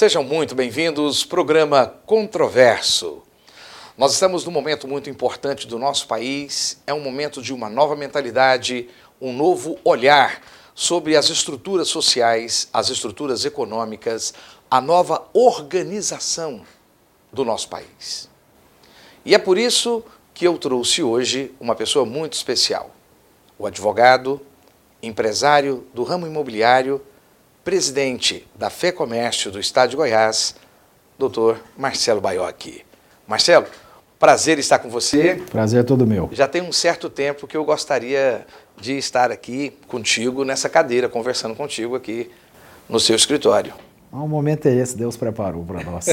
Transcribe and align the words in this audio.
Sejam 0.00 0.24
muito 0.24 0.54
bem-vindos, 0.54 1.26
programa 1.26 1.86
Controverso. 2.06 3.22
Nós 3.98 4.14
estamos 4.14 4.46
num 4.46 4.50
momento 4.50 4.88
muito 4.88 5.10
importante 5.10 5.66
do 5.66 5.78
nosso 5.78 6.06
país, 6.06 6.80
é 6.86 6.94
um 6.94 7.00
momento 7.00 7.42
de 7.42 7.52
uma 7.52 7.68
nova 7.68 7.94
mentalidade, 7.94 8.88
um 9.20 9.30
novo 9.30 9.78
olhar 9.84 10.40
sobre 10.74 11.18
as 11.18 11.28
estruturas 11.28 11.88
sociais, 11.88 12.66
as 12.72 12.88
estruturas 12.88 13.44
econômicas, 13.44 14.32
a 14.70 14.80
nova 14.80 15.28
organização 15.34 16.62
do 17.30 17.44
nosso 17.44 17.68
país. 17.68 18.26
E 19.22 19.34
é 19.34 19.38
por 19.38 19.58
isso 19.58 20.02
que 20.32 20.46
eu 20.46 20.56
trouxe 20.56 21.02
hoje 21.02 21.54
uma 21.60 21.74
pessoa 21.74 22.06
muito 22.06 22.32
especial, 22.32 22.90
o 23.58 23.66
advogado, 23.66 24.40
empresário 25.02 25.86
do 25.92 26.04
ramo 26.04 26.26
imobiliário, 26.26 27.02
presidente 27.64 28.46
da 28.54 28.70
Fé 28.70 28.90
Comércio 28.92 29.50
do 29.50 29.60
Estado 29.60 29.90
de 29.90 29.96
Goiás, 29.96 30.54
doutor 31.18 31.60
Marcelo 31.76 32.20
Baiocchi. 32.20 32.84
Marcelo, 33.26 33.66
prazer 34.18 34.58
estar 34.58 34.78
com 34.78 34.88
você. 34.88 35.40
Prazer 35.50 35.80
é 35.80 35.82
todo 35.82 36.06
meu. 36.06 36.28
Já 36.32 36.48
tem 36.48 36.62
um 36.62 36.72
certo 36.72 37.10
tempo 37.10 37.46
que 37.46 37.56
eu 37.56 37.64
gostaria 37.64 38.46
de 38.80 38.96
estar 38.96 39.30
aqui 39.30 39.72
contigo 39.86 40.44
nessa 40.44 40.68
cadeira, 40.68 41.08
conversando 41.08 41.54
contigo 41.54 41.94
aqui 41.94 42.30
no 42.88 42.98
seu 42.98 43.14
escritório. 43.14 43.74
Um 44.12 44.26
momento 44.26 44.66
é 44.66 44.74
esse, 44.74 44.96
Deus 44.96 45.16
preparou 45.16 45.64
para 45.64 45.84
nós. 45.84 46.06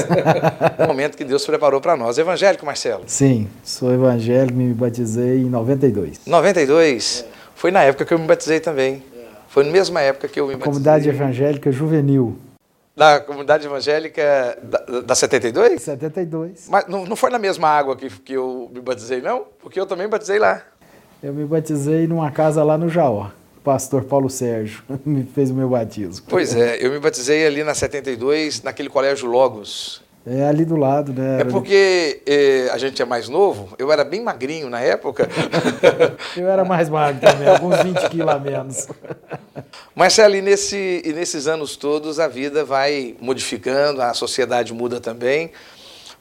o 0.78 0.86
momento 0.86 1.16
que 1.16 1.24
Deus 1.24 1.44
preparou 1.44 1.80
para 1.80 1.96
nós. 1.96 2.16
Evangélico, 2.16 2.64
Marcelo? 2.64 3.02
Sim, 3.08 3.48
sou 3.64 3.92
evangélico, 3.92 4.56
me 4.56 4.72
batizei 4.72 5.38
em 5.38 5.50
92. 5.50 6.20
92? 6.24 7.24
É. 7.26 7.38
Foi 7.56 7.72
na 7.72 7.82
época 7.82 8.04
que 8.04 8.14
eu 8.14 8.18
me 8.18 8.26
batizei 8.26 8.60
também. 8.60 9.02
Foi 9.48 9.64
na 9.64 9.70
mesma 9.70 10.00
época 10.00 10.28
que 10.28 10.38
eu 10.38 10.46
me 10.46 10.52
batizei. 10.52 10.72
Comunidade 10.72 11.08
Evangélica 11.08 11.72
Juvenil. 11.72 12.38
Da 12.96 13.20
Comunidade 13.20 13.66
Evangélica 13.66 14.58
da, 14.62 15.00
da 15.00 15.14
72? 15.14 15.82
72. 15.82 16.68
Mas 16.68 16.86
não, 16.86 17.04
não 17.04 17.16
foi 17.16 17.30
na 17.30 17.38
mesma 17.38 17.68
água 17.68 17.96
que, 17.96 18.10
que 18.10 18.32
eu 18.34 18.70
me 18.72 18.80
batizei, 18.80 19.20
não? 19.20 19.44
Porque 19.60 19.78
eu 19.78 19.86
também 19.86 20.08
batizei 20.08 20.38
lá. 20.38 20.62
Eu 21.22 21.32
me 21.32 21.44
batizei 21.44 22.06
numa 22.06 22.30
casa 22.30 22.62
lá 22.62 22.76
no 22.76 22.88
Jaó 22.88 23.30
pastor 23.68 24.04
Paulo 24.04 24.30
Sérgio 24.30 24.82
me 25.04 25.24
fez 25.24 25.50
o 25.50 25.54
meu 25.54 25.68
batismo. 25.68 26.24
Pois 26.26 26.54
é, 26.54 26.78
eu 26.80 26.90
me 26.90 26.98
batizei 26.98 27.46
ali 27.46 27.62
na 27.62 27.74
72, 27.74 28.62
naquele 28.62 28.88
colégio 28.88 29.28
Logos. 29.28 30.02
É 30.30 30.44
ali 30.44 30.66
do 30.66 30.76
lado, 30.76 31.10
né? 31.10 31.40
É 31.40 31.44
porque 31.44 32.20
eh, 32.26 32.68
a 32.70 32.76
gente 32.76 33.00
é 33.00 33.04
mais 33.06 33.30
novo, 33.30 33.74
eu 33.78 33.90
era 33.90 34.04
bem 34.04 34.22
magrinho 34.22 34.68
na 34.68 34.78
época. 34.78 35.26
eu 36.36 36.46
era 36.46 36.66
mais 36.66 36.90
magro 36.90 37.18
também, 37.18 37.48
alguns 37.48 37.82
20 37.82 38.10
quilos 38.10 38.34
a 38.34 38.38
menos. 38.38 38.88
Marcelo, 39.94 40.36
e, 40.36 40.42
nesse, 40.42 41.00
e 41.02 41.14
nesses 41.14 41.46
anos 41.46 41.76
todos 41.76 42.20
a 42.20 42.28
vida 42.28 42.62
vai 42.62 43.16
modificando, 43.18 44.02
a 44.02 44.12
sociedade 44.12 44.74
muda 44.74 45.00
também. 45.00 45.50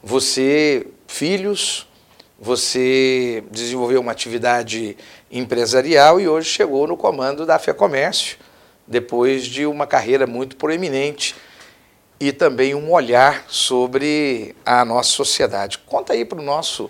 Você, 0.01 0.87
filhos, 1.05 1.85
você 2.39 3.43
desenvolveu 3.51 3.99
uma 3.99 4.13
atividade 4.13 4.95
empresarial 5.29 6.21
e 6.21 6.29
hoje 6.29 6.49
chegou 6.49 6.87
no 6.87 6.95
comando 6.95 7.45
da 7.45 7.59
Fé 7.59 7.73
Comércio, 7.73 8.37
depois 8.87 9.45
de 9.45 9.65
uma 9.65 9.85
carreira 9.85 10.25
muito 10.25 10.55
proeminente 10.55 11.35
e 12.19 12.31
também 12.31 12.73
um 12.73 12.91
olhar 12.91 13.45
sobre 13.47 14.55
a 14.65 14.83
nossa 14.83 15.09
sociedade. 15.09 15.77
Conta 15.79 16.13
aí 16.13 16.25
para 16.25 16.39
o 16.39 16.43
nosso, 16.43 16.89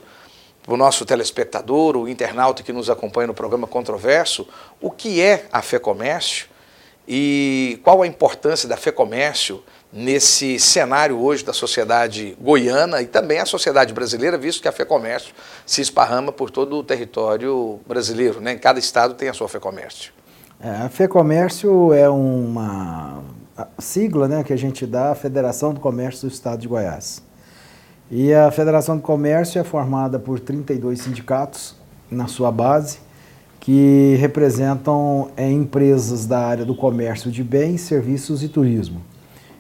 pro 0.64 0.78
nosso 0.78 1.06
telespectador, 1.06 1.98
o 1.98 2.08
internauta 2.08 2.64
que 2.64 2.72
nos 2.72 2.90
acompanha 2.90 3.28
no 3.28 3.34
programa 3.34 3.68
Controverso, 3.68 4.48
o 4.80 4.90
que 4.90 5.22
é 5.22 5.46
a 5.52 5.62
Fé 5.62 5.80
Comércio 5.80 6.48
e 7.08 7.80
qual 7.84 8.02
a 8.02 8.08
importância 8.08 8.68
da 8.68 8.76
Fé 8.76 8.92
Comércio 8.92 9.64
nesse 9.92 10.60
cenário 10.60 11.20
hoje 11.20 11.44
da 11.44 11.54
sociedade 11.54 12.38
goiana 12.40 13.02
e 13.02 13.08
também 13.08 13.40
a 13.40 13.46
sociedade 13.46 13.94
brasileira, 13.94 14.38
visto 14.38 14.62
que 14.62 14.68
a 14.68 14.72
Fé 14.72 14.84
Comércio 14.84 15.34
se 15.66 15.82
esparrama 15.82 16.32
por 16.32 16.52
todo 16.52 16.78
o 16.78 16.84
território 16.84 17.80
brasileiro, 17.88 18.42
né? 18.42 18.56
cada 18.56 18.80
estado 18.80 19.14
tem 19.14 19.30
a 19.30 19.34
sua 19.34 19.48
Fé 19.48 19.60
Comércio. 19.60 20.12
É, 20.60 20.70
a 20.70 20.90
Fé 20.90 21.08
Comércio 21.08 21.94
é 21.94 22.10
uma 22.10 23.24
sigla 23.80 24.28
né, 24.28 24.44
que 24.44 24.54
a 24.54 24.58
gente 24.58 24.86
dá 24.86 25.12
à 25.12 25.16
Federação 25.16 25.74
do 25.74 25.80
Comércio 25.80 26.28
do 26.28 26.34
Estado 26.34 26.60
de 26.60 26.68
Goiás. 26.68 27.22
E 28.10 28.34
a 28.34 28.50
Federação 28.52 28.96
do 28.96 29.02
Comércio 29.02 29.60
é 29.60 29.64
formada 29.64 30.18
por 30.18 30.40
32 30.40 31.02
sindicatos 31.02 31.76
na 32.10 32.28
sua 32.28 32.52
base, 32.52 33.00
que 33.60 34.16
representam 34.20 35.30
é, 35.36 35.52
empresas 35.52 36.26
da 36.26 36.40
área 36.40 36.64
do 36.64 36.74
comércio 36.74 37.30
de 37.30 37.44
bens, 37.44 37.82
serviços 37.82 38.42
e 38.44 38.48
turismo. 38.48 39.02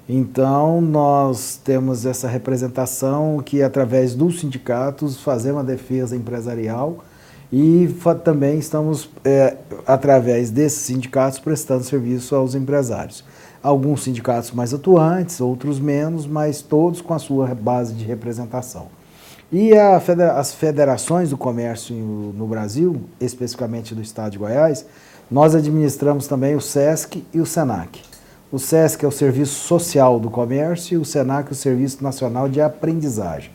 Então, 0.08 0.80
nós 0.80 1.60
temos 1.62 2.06
essa 2.06 2.30
representação 2.30 3.42
que, 3.44 3.62
através 3.62 4.16
dos 4.16 4.40
sindicatos, 4.40 5.22
fazemos 5.22 5.60
a 5.60 5.64
defesa 5.64 6.16
empresarial 6.16 7.04
e 7.52 7.94
também 8.24 8.58
estamos, 8.58 9.10
é, 9.26 9.58
através 9.86 10.50
desses 10.50 10.80
sindicatos, 10.80 11.40
prestando 11.40 11.84
serviço 11.84 12.34
aos 12.34 12.56
empresários. 12.56 13.26
Alguns 13.62 14.04
sindicatos 14.04 14.52
mais 14.52 14.74
atuantes, 14.74 15.42
outros 15.42 15.80
menos, 15.80 16.26
mas 16.26 16.62
todos 16.62 17.02
com 17.02 17.14
a 17.14 17.20
sua 17.20 17.54
base 17.56 17.94
de 17.94 18.06
representação. 18.06 18.88
E 19.52 19.72
federa 20.02 20.34
as 20.34 20.54
federações 20.54 21.30
do 21.30 21.38
comércio 21.38 21.96
no 21.96 22.46
Brasil, 22.48 23.02
especificamente 23.20 23.96
do 23.96 24.02
estado 24.02 24.34
de 24.34 24.38
Goiás, 24.38 24.86
nós 25.32 25.56
administramos 25.56 26.28
também 26.28 26.56
o 26.56 26.62
SESC 26.62 27.24
e 27.34 27.40
o 27.40 27.46
SENAC. 27.46 28.02
O 28.52 28.60
SESC 28.60 29.04
é 29.04 29.08
o 29.08 29.12
Serviço 29.12 29.56
Social 29.56 30.20
do 30.20 30.30
Comércio 30.30 30.96
e 30.96 30.98
o 30.98 31.06
SENAC 31.06 31.50
é 31.50 31.52
o 31.52 31.56
Serviço 31.56 32.04
Nacional 32.04 32.48
de 32.48 32.62
Aprendizagem. 32.62 33.52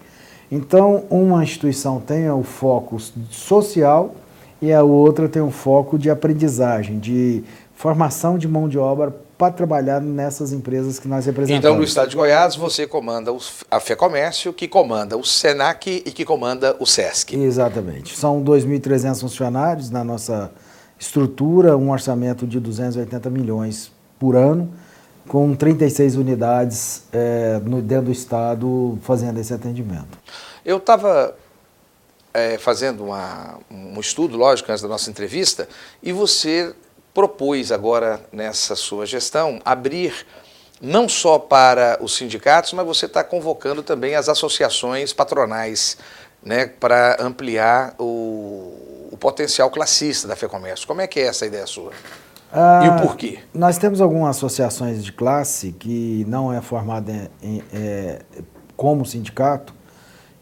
Então, 0.50 1.04
uma 1.08 1.42
instituição 1.42 1.98
tem 1.98 2.30
o 2.30 2.42
foco 2.42 2.98
social 3.30 4.14
e 4.60 4.70
a 4.70 4.82
outra 4.82 5.28
tem 5.28 5.40
o 5.40 5.50
foco 5.50 5.98
de 5.98 6.10
aprendizagem, 6.10 6.98
de 6.98 7.42
formação 7.74 8.36
de 8.36 8.46
mão 8.46 8.68
de 8.68 8.78
obra 8.78 9.14
para 9.42 9.52
trabalhar 9.52 10.00
nessas 10.00 10.52
empresas 10.52 11.00
que 11.00 11.08
nós 11.08 11.26
representamos. 11.26 11.64
Então, 11.64 11.76
no 11.76 11.82
estado 11.82 12.10
de 12.10 12.14
Goiás, 12.14 12.54
você 12.54 12.86
comanda 12.86 13.34
a 13.68 13.80
FEComércio, 13.80 14.52
que 14.52 14.68
comanda 14.68 15.16
o 15.16 15.24
SENAC 15.24 16.00
e 16.06 16.12
que 16.12 16.24
comanda 16.24 16.76
o 16.78 16.86
SESC. 16.86 17.34
Exatamente. 17.34 18.16
São 18.16 18.40
2.300 18.40 19.20
funcionários 19.20 19.90
na 19.90 20.04
nossa 20.04 20.52
estrutura, 20.96 21.76
um 21.76 21.90
orçamento 21.90 22.46
de 22.46 22.60
280 22.60 23.28
milhões 23.30 23.90
por 24.16 24.36
ano 24.36 24.72
com 25.26 25.56
36 25.56 26.14
unidades 26.14 27.02
é, 27.12 27.60
no, 27.64 27.82
dentro 27.82 28.06
do 28.06 28.12
estado 28.12 28.96
fazendo 29.02 29.40
esse 29.40 29.52
atendimento. 29.52 30.18
Eu 30.64 30.76
estava 30.76 31.34
é, 32.32 32.58
fazendo 32.58 33.06
uma, 33.06 33.58
um 33.68 33.98
estudo, 33.98 34.36
lógico, 34.36 34.70
antes 34.70 34.82
da 34.82 34.88
nossa 34.88 35.10
entrevista, 35.10 35.68
e 36.00 36.12
você 36.12 36.72
propôs 37.14 37.70
agora 37.70 38.20
nessa 38.32 38.74
sua 38.74 39.06
gestão 39.06 39.60
abrir 39.64 40.26
não 40.80 41.08
só 41.08 41.38
para 41.38 41.98
os 42.00 42.16
sindicatos, 42.16 42.72
mas 42.72 42.84
você 42.84 43.06
está 43.06 43.22
convocando 43.22 43.82
também 43.82 44.16
as 44.16 44.28
associações 44.28 45.12
patronais 45.12 45.96
né, 46.42 46.66
para 46.66 47.16
ampliar 47.20 47.94
o, 47.98 49.08
o 49.12 49.16
potencial 49.16 49.70
classista 49.70 50.26
da 50.26 50.34
FEComércio. 50.34 50.86
Como 50.86 51.00
é 51.00 51.06
que 51.06 51.20
é 51.20 51.26
essa 51.26 51.46
ideia 51.46 51.66
sua? 51.66 51.92
Ah, 52.52 52.80
e 52.84 52.88
o 52.88 53.06
porquê? 53.06 53.38
Nós 53.54 53.78
temos 53.78 54.00
algumas 54.00 54.36
associações 54.36 55.04
de 55.04 55.12
classe 55.12 55.72
que 55.72 56.24
não 56.28 56.52
é 56.52 56.60
formada 56.60 57.30
em, 57.40 57.62
é, 57.72 58.22
como 58.76 59.06
sindicato, 59.06 59.72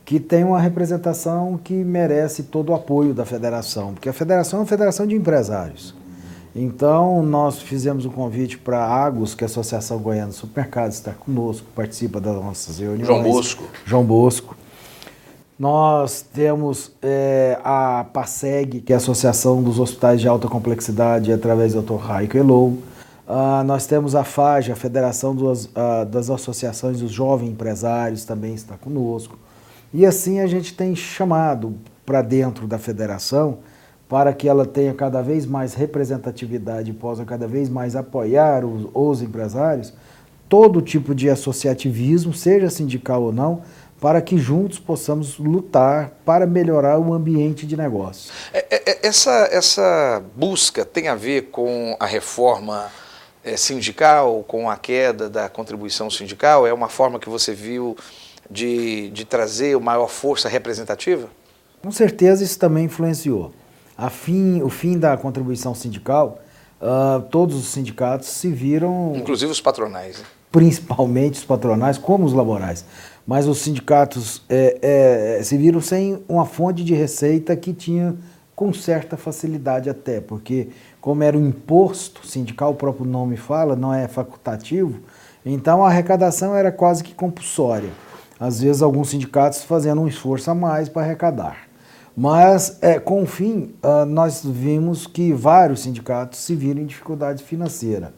que 0.04 0.19
tem 0.19 0.42
uma 0.42 0.58
representação 0.58 1.60
que 1.62 1.75
merece 1.75 2.44
todo 2.44 2.70
o 2.70 2.75
apoio 2.75 3.12
da 3.12 3.25
federação, 3.26 3.93
porque 3.93 4.08
a 4.08 4.12
federação 4.12 4.58
é 4.58 4.62
uma 4.62 4.67
federação 4.67 5.06
de 5.06 5.14
empresários. 5.14 5.94
Então, 6.55 7.23
nós 7.23 7.61
fizemos 7.61 8.05
um 8.05 8.11
convite 8.11 8.58
para 8.58 8.79
a 8.79 9.05
Agos, 9.05 9.35
que 9.35 9.44
é 9.44 9.47
a 9.47 9.50
Associação 9.50 9.99
Goiana 9.99 10.31
de 10.31 10.35
Supermercados, 10.35 10.97
está 10.97 11.12
conosco, 11.12 11.67
participa 11.75 12.20
das 12.20 12.35
nossas 12.35 12.79
reuniões. 12.79 13.06
João 13.06 13.23
Bosco. 13.23 13.64
João 13.85 14.05
Bosco. 14.05 14.56
Nós 15.56 16.23
temos 16.23 16.91
é, 17.02 17.58
a 17.62 18.05
PASEG, 18.12 18.81
que 18.81 18.93
é 18.93 18.97
a 18.97 18.97
Associação 18.97 19.62
dos 19.62 19.79
Hospitais 19.79 20.20
de 20.20 20.26
Alta 20.26 20.49
Complexidade, 20.49 21.32
através 21.32 21.75
do 21.75 21.82
Dr. 21.82 21.97
Raico 21.97 22.37
Elou. 22.37 22.79
Uh, 23.29 23.62
nós 23.64 23.87
temos 23.87 24.17
a 24.17 24.25
FAGE, 24.25 24.73
a 24.73 24.76
Federação 24.76 25.37
dos, 25.37 25.67
uh, 25.67 26.05
das 26.11 26.31
Associações 26.31 26.99
dos 26.99 27.12
Jovens 27.12 27.50
Empresários, 27.50 28.25
também 28.25 28.55
está 28.55 28.76
conosco. 28.76 29.38
E 29.94 30.05
assim 30.05 30.41
a 30.41 30.46
gente 30.46 30.75
tem 30.75 30.96
chamado 30.96 31.75
para 32.05 32.23
dentro 32.23 32.67
da 32.67 32.79
federação 32.79 33.58
para 34.10 34.32
que 34.34 34.48
ela 34.48 34.66
tenha 34.66 34.92
cada 34.92 35.22
vez 35.22 35.46
mais 35.46 35.72
representatividade 35.72 36.90
e 36.90 36.92
possa 36.92 37.24
cada 37.24 37.46
vez 37.46 37.68
mais 37.68 37.94
apoiar 37.94 38.64
os, 38.64 38.88
os 38.92 39.22
empresários, 39.22 39.94
todo 40.48 40.82
tipo 40.82 41.14
de 41.14 41.30
associativismo, 41.30 42.34
seja 42.34 42.68
sindical 42.68 43.22
ou 43.22 43.32
não, 43.32 43.62
para 44.00 44.20
que 44.20 44.36
juntos 44.36 44.80
possamos 44.80 45.38
lutar 45.38 46.10
para 46.24 46.44
melhorar 46.44 46.98
o 46.98 47.14
ambiente 47.14 47.64
de 47.64 47.76
negócio. 47.76 48.32
É, 48.52 48.66
é, 48.68 48.90
é, 48.90 49.06
essa, 49.06 49.48
essa 49.52 50.20
busca 50.34 50.84
tem 50.84 51.06
a 51.06 51.14
ver 51.14 51.42
com 51.52 51.96
a 52.00 52.06
reforma 52.06 52.90
sindical, 53.56 54.44
com 54.48 54.68
a 54.68 54.76
queda 54.76 55.30
da 55.30 55.48
contribuição 55.48 56.10
sindical? 56.10 56.66
É 56.66 56.72
uma 56.72 56.88
forma 56.88 57.20
que 57.20 57.28
você 57.28 57.54
viu 57.54 57.96
de, 58.50 59.08
de 59.10 59.24
trazer 59.24 59.78
maior 59.78 60.08
força 60.08 60.48
representativa? 60.48 61.28
Com 61.80 61.92
certeza 61.92 62.42
isso 62.42 62.58
também 62.58 62.86
influenciou. 62.86 63.52
A 64.00 64.08
fim, 64.08 64.62
o 64.62 64.70
fim 64.70 64.99
da 64.99 65.14
contribuição 65.14 65.75
sindical, 65.75 66.41
uh, 66.81 67.20
todos 67.20 67.55
os 67.55 67.67
sindicatos 67.67 68.29
se 68.29 68.50
viram. 68.50 69.12
Inclusive 69.14 69.52
os 69.52 69.61
patronais. 69.61 70.20
Né? 70.20 70.25
Principalmente 70.50 71.35
os 71.35 71.44
patronais, 71.44 71.99
como 71.99 72.25
os 72.25 72.32
laborais. 72.32 72.82
Mas 73.26 73.47
os 73.47 73.58
sindicatos 73.58 74.43
é, 74.49 75.37
é, 75.38 75.43
se 75.43 75.55
viram 75.58 75.82
sem 75.82 76.25
uma 76.26 76.47
fonte 76.47 76.82
de 76.82 76.94
receita 76.94 77.55
que 77.55 77.75
tinha 77.75 78.17
com 78.56 78.73
certa 78.73 79.19
facilidade 79.19 79.91
até, 79.91 80.19
porque 80.19 80.69
como 80.99 81.23
era 81.23 81.37
um 81.37 81.46
imposto 81.46 82.26
sindical, 82.26 82.73
o 82.73 82.75
próprio 82.75 83.05
nome 83.05 83.37
fala, 83.37 83.76
não 83.76 83.93
é 83.93 84.08
facultativo, 84.08 84.99
então 85.44 85.85
a 85.85 85.88
arrecadação 85.88 86.55
era 86.56 86.73
quase 86.73 87.05
que 87.05 87.14
compulsória. 87.14 87.91
Às 88.38 88.62
vezes 88.62 88.81
alguns 88.81 89.11
sindicatos 89.11 89.62
fazendo 89.62 90.00
um 90.00 90.08
esforço 90.08 90.50
a 90.50 90.55
mais 90.55 90.88
para 90.88 91.03
arrecadar. 91.03 91.69
Mas, 92.22 92.76
é, 92.82 92.99
com 93.00 93.22
o 93.22 93.26
fim, 93.26 93.75
uh, 93.82 94.05
nós 94.05 94.44
vimos 94.44 95.06
que 95.06 95.32
vários 95.32 95.81
sindicatos 95.81 96.40
se 96.40 96.55
viram 96.55 96.82
em 96.82 96.84
dificuldade 96.84 97.43
financeira. 97.43 98.12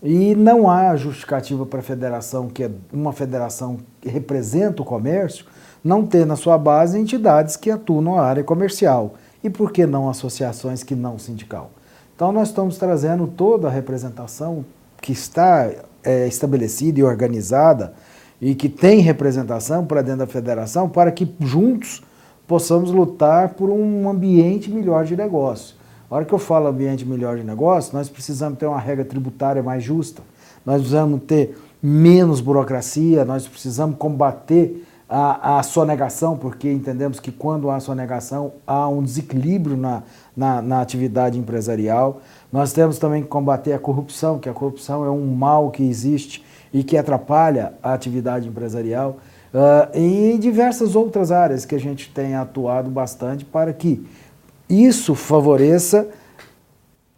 E 0.00 0.32
não 0.36 0.70
há 0.70 0.94
justificativa 0.94 1.66
para 1.66 1.80
a 1.80 1.82
federação, 1.82 2.46
que 2.48 2.62
é 2.62 2.70
uma 2.92 3.12
federação 3.12 3.78
que 4.00 4.08
representa 4.08 4.80
o 4.80 4.84
comércio, 4.84 5.44
não 5.82 6.06
ter 6.06 6.24
na 6.24 6.36
sua 6.36 6.56
base 6.56 6.96
entidades 6.96 7.56
que 7.56 7.68
atuam 7.68 8.00
na 8.00 8.22
área 8.22 8.44
comercial. 8.44 9.14
E 9.42 9.50
por 9.50 9.72
que 9.72 9.86
não 9.86 10.08
associações 10.08 10.84
que 10.84 10.94
não 10.94 11.18
sindical? 11.18 11.72
Então, 12.14 12.30
nós 12.30 12.46
estamos 12.46 12.78
trazendo 12.78 13.26
toda 13.26 13.66
a 13.66 13.72
representação 13.72 14.64
que 15.00 15.10
está 15.10 15.68
é, 16.04 16.28
estabelecida 16.28 17.00
e 17.00 17.02
organizada 17.02 17.92
e 18.40 18.54
que 18.54 18.68
tem 18.68 19.00
representação 19.00 19.84
para 19.84 20.00
dentro 20.00 20.20
da 20.20 20.28
federação 20.28 20.88
para 20.88 21.10
que 21.10 21.34
juntos 21.40 22.04
possamos 22.52 22.90
lutar 22.90 23.54
por 23.54 23.70
um 23.70 24.10
ambiente 24.10 24.70
melhor 24.70 25.06
de 25.06 25.16
negócio. 25.16 25.74
A 26.10 26.16
hora 26.16 26.24
que 26.26 26.34
eu 26.34 26.38
falo 26.38 26.66
ambiente 26.66 27.02
melhor 27.02 27.38
de 27.38 27.42
negócio, 27.42 27.96
nós 27.96 28.10
precisamos 28.10 28.58
ter 28.58 28.66
uma 28.66 28.78
regra 28.78 29.06
tributária 29.06 29.62
mais 29.62 29.82
justa, 29.82 30.22
nós 30.62 30.76
precisamos 30.76 31.22
ter 31.26 31.58
menos 31.82 32.42
burocracia, 32.42 33.24
nós 33.24 33.48
precisamos 33.48 33.96
combater 33.96 34.86
a, 35.08 35.60
a 35.60 35.62
sonegação, 35.62 36.36
porque 36.36 36.70
entendemos 36.70 37.18
que 37.18 37.32
quando 37.32 37.70
há 37.70 37.80
sonegação 37.80 38.52
há 38.66 38.86
um 38.86 39.02
desequilíbrio 39.02 39.74
na, 39.74 40.02
na, 40.36 40.60
na, 40.60 40.82
atividade 40.82 41.38
empresarial. 41.38 42.20
Nós 42.52 42.74
temos 42.74 42.98
também 42.98 43.22
que 43.22 43.28
combater 43.28 43.72
a 43.72 43.78
corrupção, 43.78 44.38
que 44.38 44.48
a 44.50 44.52
corrupção 44.52 45.06
é 45.06 45.10
um 45.10 45.34
mal 45.34 45.70
que 45.70 45.82
existe 45.82 46.44
e 46.70 46.84
que 46.84 46.98
atrapalha 46.98 47.72
a 47.82 47.94
atividade 47.94 48.46
empresarial. 48.46 49.16
Uh, 49.54 50.38
diversas 50.38 50.96
outras 50.96 51.30
áreas 51.30 51.66
que 51.66 51.74
a 51.74 51.78
gente 51.78 52.10
tem 52.10 52.34
atuado 52.34 52.88
bastante 52.88 53.44
para 53.44 53.72
que 53.72 54.02
isso 54.66 55.14
favoreça 55.14 56.08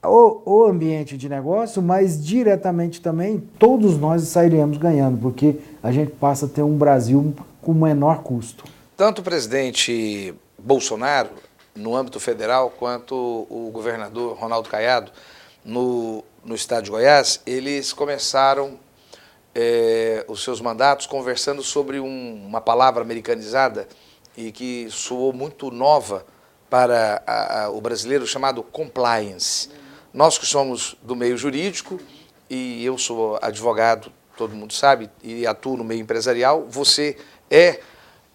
o, 0.03 0.43
o, 0.45 0.65
ambiente 0.65 1.17
de 1.17 1.29
negócio, 1.29 1.81
mas 1.81 2.23
diretamente 2.23 3.01
também 3.01 3.39
todos 3.59 3.97
nós 3.97 4.23
sairemos 4.23 4.77
ganhando, 4.77 5.19
porque 5.19 5.57
a 5.83 5.93
gente 5.93 6.11
passa 6.11 6.47
a 6.47 6.49
ter 6.49 6.63
um 6.63 6.77
Brasil 6.77 7.33
com 7.63 7.73
menor 7.73 8.23
custo. 8.23 8.65
Tanto 8.97 9.21
o 9.21 9.23
presidente 9.23 10.35
Bolsonaro, 10.59 11.31
no 11.75 11.97
âmbito 11.97 12.21
federal, 12.21 12.71
quanto 12.71 13.15
o 13.15 13.71
governador 13.73 14.37
Ronaldo 14.37 14.69
Caiado, 14.69 15.11
no, 15.65 16.23
no 16.45 16.55
estado 16.55 16.85
de 16.85 16.91
Goiás, 16.91 17.41
eles 17.47 17.93
começaram 17.93 18.79
é, 19.55 20.25
os 20.29 20.43
seus 20.43 20.61
mandatos 20.61 21.06
conversando 21.06 21.62
sobre 21.62 22.01
um, 22.01 22.47
uma 22.47 22.61
palavra 22.61 23.03
americanizada 23.03 23.87
e 24.37 24.51
que 24.51 24.89
soou 24.91 25.33
muito 25.33 25.71
nova 25.71 26.27
para 26.69 27.23
a, 27.27 27.65
a, 27.65 27.71
o 27.71 27.81
brasileiro 27.81 28.27
chamado 28.27 28.62
compliance. 28.62 29.71
Nós 30.12 30.39
que 30.39 30.47
somos 30.47 30.97
do 31.03 31.15
meio 31.15 31.37
jurídico 31.37 32.01
e 32.51 32.85
eu 32.85 32.99
sou 32.99 33.39
advogado, 33.41 34.12
todo 34.37 34.55
mundo 34.55 34.73
sabe, 34.73 35.09
e 35.23 35.47
atuo 35.47 35.77
no 35.77 35.85
meio 35.85 36.00
empresarial, 36.00 36.67
você 36.69 37.17
é, 37.50 37.81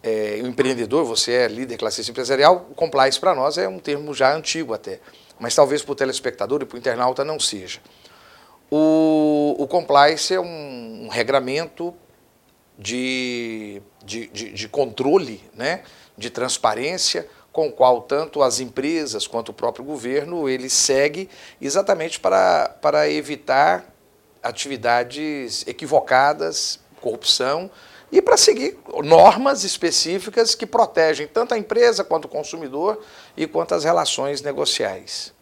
é 0.01 0.39
um 0.41 0.47
empreendedor, 0.47 1.03
você 1.03 1.33
é 1.33 1.47
líder 1.47 1.77
classista 1.77 2.11
empresarial, 2.11 2.67
o 2.71 2.75
compliance 2.75 3.19
para 3.19 3.35
nós 3.35 3.57
é 3.57 3.67
um 3.67 3.79
termo 3.79 4.13
já 4.13 4.33
antigo 4.33 4.73
até, 4.73 4.99
mas 5.37 5.53
talvez 5.53 5.81
para 5.81 5.91
o 5.91 5.95
telespectador 5.95 6.61
e 6.61 6.65
para 6.65 6.75
o 6.75 6.79
internauta 6.79 7.25
não 7.25 7.39
seja. 7.39 7.79
O, 8.71 9.55
o 9.57 9.67
compliance 9.67 10.33
é 10.33 10.39
um, 10.39 10.45
um 10.99 11.07
regramento 11.07 11.93
de, 12.77 13.81
de, 14.03 14.27
de, 14.27 14.51
de, 14.51 14.67
controle, 14.67 15.43
né, 15.53 15.83
de 16.17 16.29
transparência, 16.29 17.27
com 17.51 17.67
o 17.67 17.71
qual 17.71 18.01
tanto 18.01 18.43
as 18.43 18.59
empresas 18.59 19.25
quanto 19.25 19.49
o 19.49 19.53
próprio 19.53 19.83
governo 19.83 20.47
ele 20.47 20.69
segue 20.69 21.29
exatamente 21.59 22.19
para, 22.19 22.69
para 22.81 23.09
evitar 23.09 23.93
atividades 24.43 25.65
equivocadas, 25.67 26.79
corrupção 27.01 27.69
e 28.11 28.21
para 28.21 28.37
seguir 28.37 28.77
normas 29.03 29.63
específicas 29.63 30.55
que 30.55 30.65
protegem 30.65 31.27
tanto 31.27 31.53
a 31.53 31.57
empresa 31.57 32.03
quanto 32.03 32.25
o 32.25 32.29
consumidor 32.29 33.03
e 33.35 33.47
quanto 33.47 33.75
as 33.75 33.83
relações 33.83 34.41
negociais. 34.41 35.33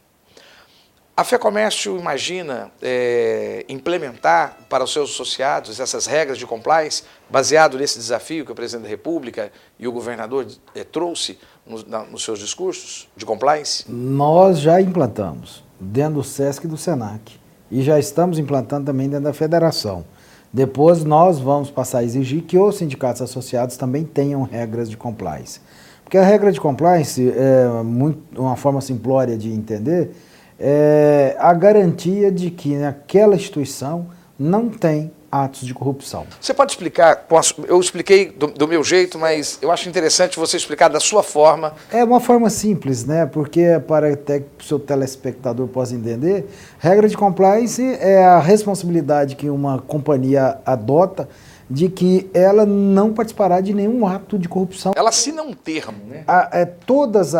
A 1.19 1.23
FEComércio 1.23 1.97
imagina 1.97 2.69
é, 2.79 3.65
implementar 3.67 4.55
para 4.69 4.83
os 4.83 4.93
seus 4.93 5.09
associados 5.09 5.79
essas 5.79 6.05
regras 6.05 6.37
de 6.37 6.45
compliance, 6.45 7.01
baseado 7.27 7.75
nesse 7.75 7.97
desafio 7.97 8.45
que 8.45 8.51
o 8.51 8.55
presidente 8.55 8.83
da 8.83 8.89
República 8.89 9.51
e 9.79 9.87
o 9.87 9.91
governador 9.91 10.45
é, 10.75 10.83
trouxe 10.83 11.39
no, 11.65 11.83
na, 11.87 12.03
nos 12.03 12.23
seus 12.23 12.37
discursos 12.37 13.09
de 13.17 13.25
compliance? 13.25 13.83
Nós 13.89 14.59
já 14.59 14.79
implantamos 14.79 15.63
dentro 15.79 16.13
do 16.13 16.23
SESC 16.23 16.65
e 16.65 16.67
do 16.67 16.77
SENAC 16.77 17.33
e 17.71 17.81
já 17.81 17.97
estamos 17.97 18.37
implantando 18.37 18.85
também 18.85 19.09
dentro 19.09 19.25
da 19.25 19.33
federação. 19.33 20.05
Depois 20.53 21.03
nós 21.03 21.39
vamos 21.39 21.71
passar 21.71 21.97
a 21.97 22.03
exigir 22.03 22.43
que 22.43 22.59
os 22.59 22.77
sindicatos 22.77 23.23
associados 23.23 23.75
também 23.75 24.03
tenham 24.03 24.43
regras 24.43 24.87
de 24.87 24.95
compliance. 24.95 25.61
Porque 26.03 26.19
a 26.19 26.23
regra 26.23 26.51
de 26.51 26.61
compliance 26.61 27.27
é 27.35 27.81
muito, 27.81 28.39
uma 28.39 28.55
forma 28.55 28.81
simplória 28.81 29.35
de 29.35 29.51
entender 29.51 30.11
é, 30.59 31.35
a 31.39 31.53
garantia 31.53 32.31
de 32.31 32.49
que 32.49 32.75
naquela 32.75 33.35
instituição 33.35 34.07
não 34.37 34.69
tem 34.69 35.11
atos 35.31 35.65
de 35.65 35.73
corrupção. 35.73 36.25
Você 36.39 36.53
pode 36.53 36.71
explicar? 36.71 37.25
Eu 37.67 37.79
expliquei 37.79 38.31
do, 38.31 38.47
do, 38.47 38.67
meu 38.67 38.83
jeito, 38.83 39.19
mas 39.19 39.59
eu 39.61 39.71
acho 39.71 39.87
interessante 39.89 40.39
você 40.39 40.57
explicar 40.57 40.87
da 40.87 40.99
sua 40.99 41.21
forma. 41.21 41.73
É 41.91 42.03
uma 42.03 42.19
forma 42.19 42.49
simples, 42.49 43.05
né? 43.05 43.25
Porque 43.25 43.79
para 43.87 44.13
até 44.13 44.39
que 44.39 44.47
o 44.59 44.63
seu 44.63 44.79
telespectador 44.79 45.67
possa 45.67 45.95
entender, 45.95 46.47
regra 46.79 47.07
de 47.07 47.17
compliance 47.17 47.83
é 47.99 48.23
a 48.23 48.39
responsabilidade 48.39 49.35
que 49.35 49.49
uma 49.49 49.79
companhia 49.79 50.59
adota 50.65 51.27
de 51.69 51.89
que 51.89 52.29
ela 52.33 52.65
não 52.65 53.13
participará 53.13 53.59
de 53.59 53.73
nenhum 53.73 54.07
ato 54.07 54.39
de 54.39 54.47
corrupção. 54.47 54.93
Ela 54.95 55.09
assina 55.09 55.41
um 55.41 55.53
termo, 55.53 55.97
né? 56.07 56.23
A, 56.25 56.49
é, 56.53 56.65
todos 56.65 57.33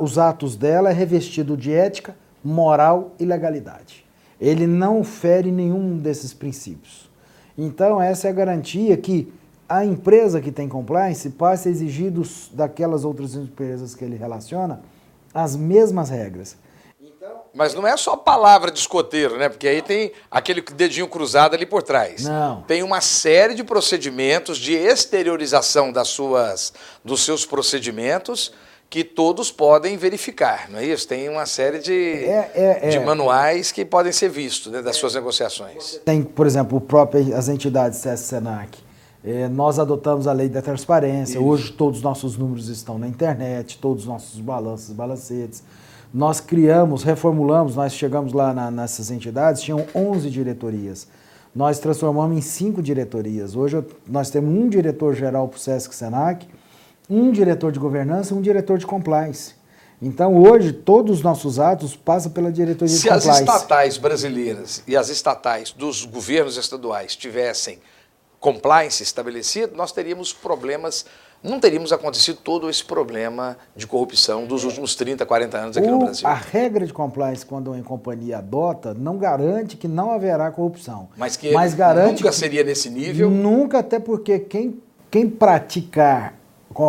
os 0.00 0.18
atos 0.18 0.56
dela 0.56 0.88
é 0.88 0.92
revestido 0.92 1.54
de 1.54 1.72
ética, 1.72 2.16
moral 2.44 3.14
e 3.18 3.24
legalidade. 3.24 4.04
Ele 4.40 4.66
não 4.66 5.02
fere 5.02 5.50
nenhum 5.50 5.96
desses 5.96 6.34
princípios. 6.34 7.10
Então, 7.56 8.02
essa 8.02 8.26
é 8.26 8.30
a 8.30 8.34
garantia 8.34 8.96
que 8.96 9.32
a 9.68 9.84
empresa 9.84 10.40
que 10.40 10.52
tem 10.52 10.68
compliance 10.68 11.30
passe 11.30 11.68
a 11.68 11.70
exigir 11.70 12.10
dos, 12.10 12.50
daquelas 12.52 13.04
outras 13.04 13.34
empresas 13.34 13.94
que 13.94 14.04
ele 14.04 14.16
relaciona 14.16 14.82
as 15.32 15.56
mesmas 15.56 16.10
regras. 16.10 16.56
Então, 17.00 17.42
Mas 17.54 17.74
não 17.74 17.86
é 17.86 17.96
só 17.96 18.16
palavra 18.16 18.70
de 18.70 18.78
escoteiro, 18.78 19.38
né? 19.38 19.48
Porque 19.48 19.66
aí 19.66 19.80
tem 19.80 20.12
aquele 20.30 20.60
dedinho 20.60 21.08
cruzado 21.08 21.54
ali 21.54 21.64
por 21.64 21.82
trás. 21.82 22.24
Não. 22.24 22.62
Tem 22.62 22.82
uma 22.82 23.00
série 23.00 23.54
de 23.54 23.64
procedimentos 23.64 24.58
de 24.58 24.74
exteriorização 24.74 25.90
das 25.90 26.08
suas, 26.08 26.74
dos 27.02 27.24
seus 27.24 27.46
procedimentos 27.46 28.52
que 28.88 29.02
todos 29.02 29.50
podem 29.50 29.96
verificar, 29.96 30.70
não 30.70 30.78
é 30.78 30.86
isso? 30.86 31.08
Tem 31.08 31.28
uma 31.28 31.46
série 31.46 31.78
de, 31.78 31.92
é, 31.92 32.50
é, 32.54 32.78
é. 32.82 32.88
de 32.90 33.00
manuais 33.00 33.72
que 33.72 33.84
podem 33.84 34.12
ser 34.12 34.28
vistos 34.28 34.70
né, 34.70 34.82
das 34.82 34.96
suas 34.96 35.14
negociações. 35.14 36.00
Tem, 36.04 36.22
por 36.22 36.46
exemplo, 36.46 36.78
o 36.78 36.80
próprio, 36.80 37.36
as 37.36 37.48
entidades 37.48 37.98
CS-SENAC. 37.98 38.78
É, 39.24 39.48
nós 39.48 39.78
adotamos 39.78 40.26
a 40.26 40.32
lei 40.32 40.48
da 40.48 40.60
transparência. 40.60 41.38
Isso. 41.38 41.44
Hoje 41.44 41.72
todos 41.72 41.98
os 41.98 42.04
nossos 42.04 42.36
números 42.36 42.68
estão 42.68 42.98
na 42.98 43.08
internet, 43.08 43.78
todos 43.78 44.02
os 44.02 44.08
nossos 44.08 44.38
balanços, 44.38 44.94
balancetes. 44.94 45.62
Nós 46.12 46.40
criamos, 46.40 47.02
reformulamos, 47.02 47.74
nós 47.74 47.94
chegamos 47.94 48.32
lá 48.32 48.52
na, 48.52 48.70
nessas 48.70 49.10
entidades, 49.10 49.62
tinham 49.62 49.84
11 49.94 50.30
diretorias. 50.30 51.08
Nós 51.54 51.78
transformamos 51.78 52.36
em 52.36 52.40
cinco 52.40 52.82
diretorias. 52.82 53.56
Hoje 53.56 53.82
nós 54.06 54.28
temos 54.28 54.54
um 54.54 54.68
diretor-geral 54.68 55.48
para 55.48 55.56
o 55.56 55.60
SESC-SENAC, 55.60 56.46
um 57.08 57.30
diretor 57.30 57.70
de 57.70 57.78
governança 57.78 58.34
e 58.34 58.36
um 58.36 58.40
diretor 58.40 58.78
de 58.78 58.86
compliance. 58.86 59.54
Então, 60.00 60.36
hoje, 60.36 60.72
todos 60.72 61.18
os 61.18 61.22
nossos 61.22 61.58
atos 61.58 61.96
passam 61.96 62.30
pela 62.30 62.50
diretoria 62.50 62.94
Se 62.94 63.02
de 63.02 63.08
compliance. 63.08 63.38
Se 63.38 63.50
as 63.50 63.54
estatais 63.54 63.96
brasileiras 63.96 64.82
e 64.86 64.96
as 64.96 65.08
estatais 65.08 65.72
dos 65.72 66.04
governos 66.04 66.56
estaduais 66.56 67.16
tivessem 67.16 67.78
compliance 68.40 69.02
estabelecido, 69.02 69.74
nós 69.74 69.92
teríamos 69.92 70.30
problemas, 70.30 71.06
não 71.42 71.58
teríamos 71.58 71.92
acontecido 71.92 72.38
todo 72.44 72.68
esse 72.68 72.84
problema 72.84 73.56
de 73.74 73.86
corrupção 73.86 74.44
dos 74.44 74.64
últimos 74.64 74.94
30, 74.94 75.24
40 75.24 75.56
anos 75.56 75.76
aqui 75.78 75.88
o, 75.88 75.92
no 75.92 75.98
Brasil. 76.00 76.28
A 76.28 76.34
regra 76.34 76.86
de 76.86 76.92
compliance, 76.92 77.46
quando 77.46 77.72
uma 77.72 77.82
companhia 77.82 78.38
adota, 78.38 78.92
não 78.92 79.16
garante 79.16 79.78
que 79.78 79.88
não 79.88 80.10
haverá 80.10 80.50
corrupção. 80.50 81.08
Mas 81.16 81.36
que 81.36 81.52
Mas 81.52 81.72
garante 81.72 82.22
nunca 82.22 82.32
seria 82.32 82.62
nesse 82.62 82.90
nível? 82.90 83.30
Nunca, 83.30 83.78
até 83.78 83.98
porque 83.98 84.38
quem, 84.40 84.82
quem 85.10 85.30
praticar 85.30 86.34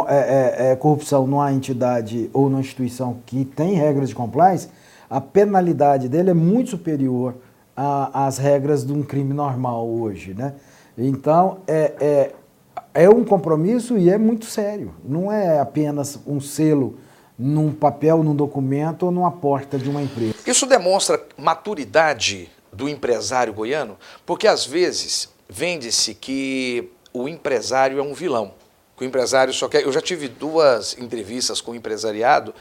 é, 0.07 0.15
é, 0.15 0.71
é, 0.71 0.75
corrupção 0.75 1.27
numa 1.27 1.51
entidade 1.51 2.29
ou 2.33 2.49
numa 2.49 2.61
instituição 2.61 3.17
que 3.25 3.45
tem 3.45 3.73
regras 3.75 4.09
de 4.09 4.15
compliance, 4.15 4.69
a 5.09 5.21
penalidade 5.21 6.09
dele 6.09 6.31
é 6.31 6.33
muito 6.33 6.71
superior 6.71 7.35
às 7.75 8.37
regras 8.37 8.85
de 8.85 8.93
um 8.93 9.03
crime 9.03 9.33
normal 9.33 9.87
hoje, 9.87 10.33
né? 10.33 10.53
Então, 10.97 11.57
é, 11.67 11.93
é, 11.99 13.03
é 13.03 13.09
um 13.09 13.23
compromisso 13.23 13.97
e 13.97 14.09
é 14.09 14.17
muito 14.17 14.45
sério. 14.45 14.93
Não 15.03 15.31
é 15.31 15.59
apenas 15.59 16.17
um 16.25 16.39
selo 16.39 16.97
num 17.37 17.71
papel, 17.73 18.23
num 18.23 18.35
documento 18.35 19.03
ou 19.03 19.11
numa 19.11 19.31
porta 19.31 19.77
de 19.77 19.89
uma 19.89 20.01
empresa. 20.01 20.35
Isso 20.47 20.65
demonstra 20.65 21.21
maturidade 21.37 22.49
do 22.71 22.87
empresário 22.87 23.53
goiano? 23.53 23.97
Porque 24.25 24.47
às 24.47 24.65
vezes 24.65 25.29
vende-se 25.49 26.13
que 26.13 26.89
o 27.13 27.27
empresário 27.27 27.99
é 27.99 28.01
um 28.01 28.13
vilão. 28.13 28.53
Que 28.97 29.03
o 29.03 29.05
empresário 29.05 29.53
só 29.53 29.67
quer. 29.67 29.83
Eu 29.83 29.91
já 29.91 30.01
tive 30.01 30.27
duas 30.27 30.97
entrevistas 30.97 31.61
com 31.61 31.71
o 31.71 31.75
empresariado 31.75 32.53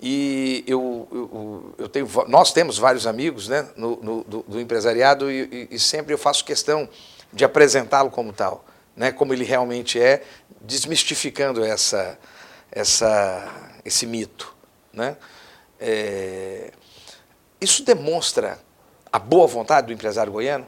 e 0.00 0.62
eu, 0.66 1.08
eu, 1.10 1.74
eu 1.78 1.88
tenho, 1.88 2.08
nós 2.28 2.52
temos 2.52 2.76
vários 2.76 3.06
amigos 3.06 3.48
né, 3.48 3.66
no, 3.76 3.96
no 3.96 4.24
do, 4.24 4.42
do, 4.46 4.60
empresariado 4.60 5.30
e, 5.30 5.68
e, 5.70 5.78
sempre 5.78 6.12
eu 6.12 6.18
faço 6.18 6.44
questão 6.44 6.86
de 7.32 7.44
apresentá-lo 7.44 8.10
como 8.10 8.30
tal, 8.32 8.64
né, 8.94 9.10
como 9.10 9.32
ele 9.32 9.44
realmente 9.44 9.98
é, 9.98 10.22
desmistificando 10.60 11.64
essa, 11.64 12.18
essa, 12.70 13.72
esse 13.84 14.06
mito. 14.06 14.54
Né? 14.92 15.16
É, 15.80 16.72
isso 17.58 17.82
demonstra 17.82 18.58
a 19.10 19.18
boa 19.18 19.46
vontade 19.46 19.86
do 19.86 19.92
empresário 19.94 20.30
goiano, 20.30 20.66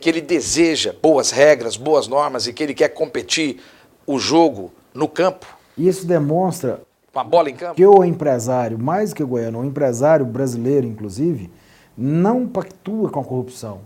que 0.00 0.08
ele 0.08 0.20
deseja 0.20 0.92
boas 1.00 1.30
regras, 1.30 1.76
boas 1.76 2.08
normas 2.08 2.48
e 2.48 2.52
que 2.52 2.64
ele 2.64 2.74
quer 2.74 2.88
competir 2.88 3.62
o 4.06 4.18
jogo 4.18 4.72
no 4.94 5.08
campo. 5.08 5.46
Isso 5.76 6.06
demonstra 6.06 6.80
com 7.12 7.20
a 7.20 7.24
bola 7.24 7.50
em 7.50 7.54
campo? 7.54 7.74
que 7.74 7.86
o 7.86 8.04
empresário, 8.04 8.78
mais 8.78 9.12
que 9.12 9.22
o 9.22 9.26
goiano, 9.26 9.60
o 9.60 9.64
empresário 9.64 10.24
brasileiro, 10.24 10.86
inclusive, 10.86 11.50
não 11.96 12.46
pactua 12.46 13.10
com 13.10 13.20
a 13.20 13.24
corrupção 13.24 13.80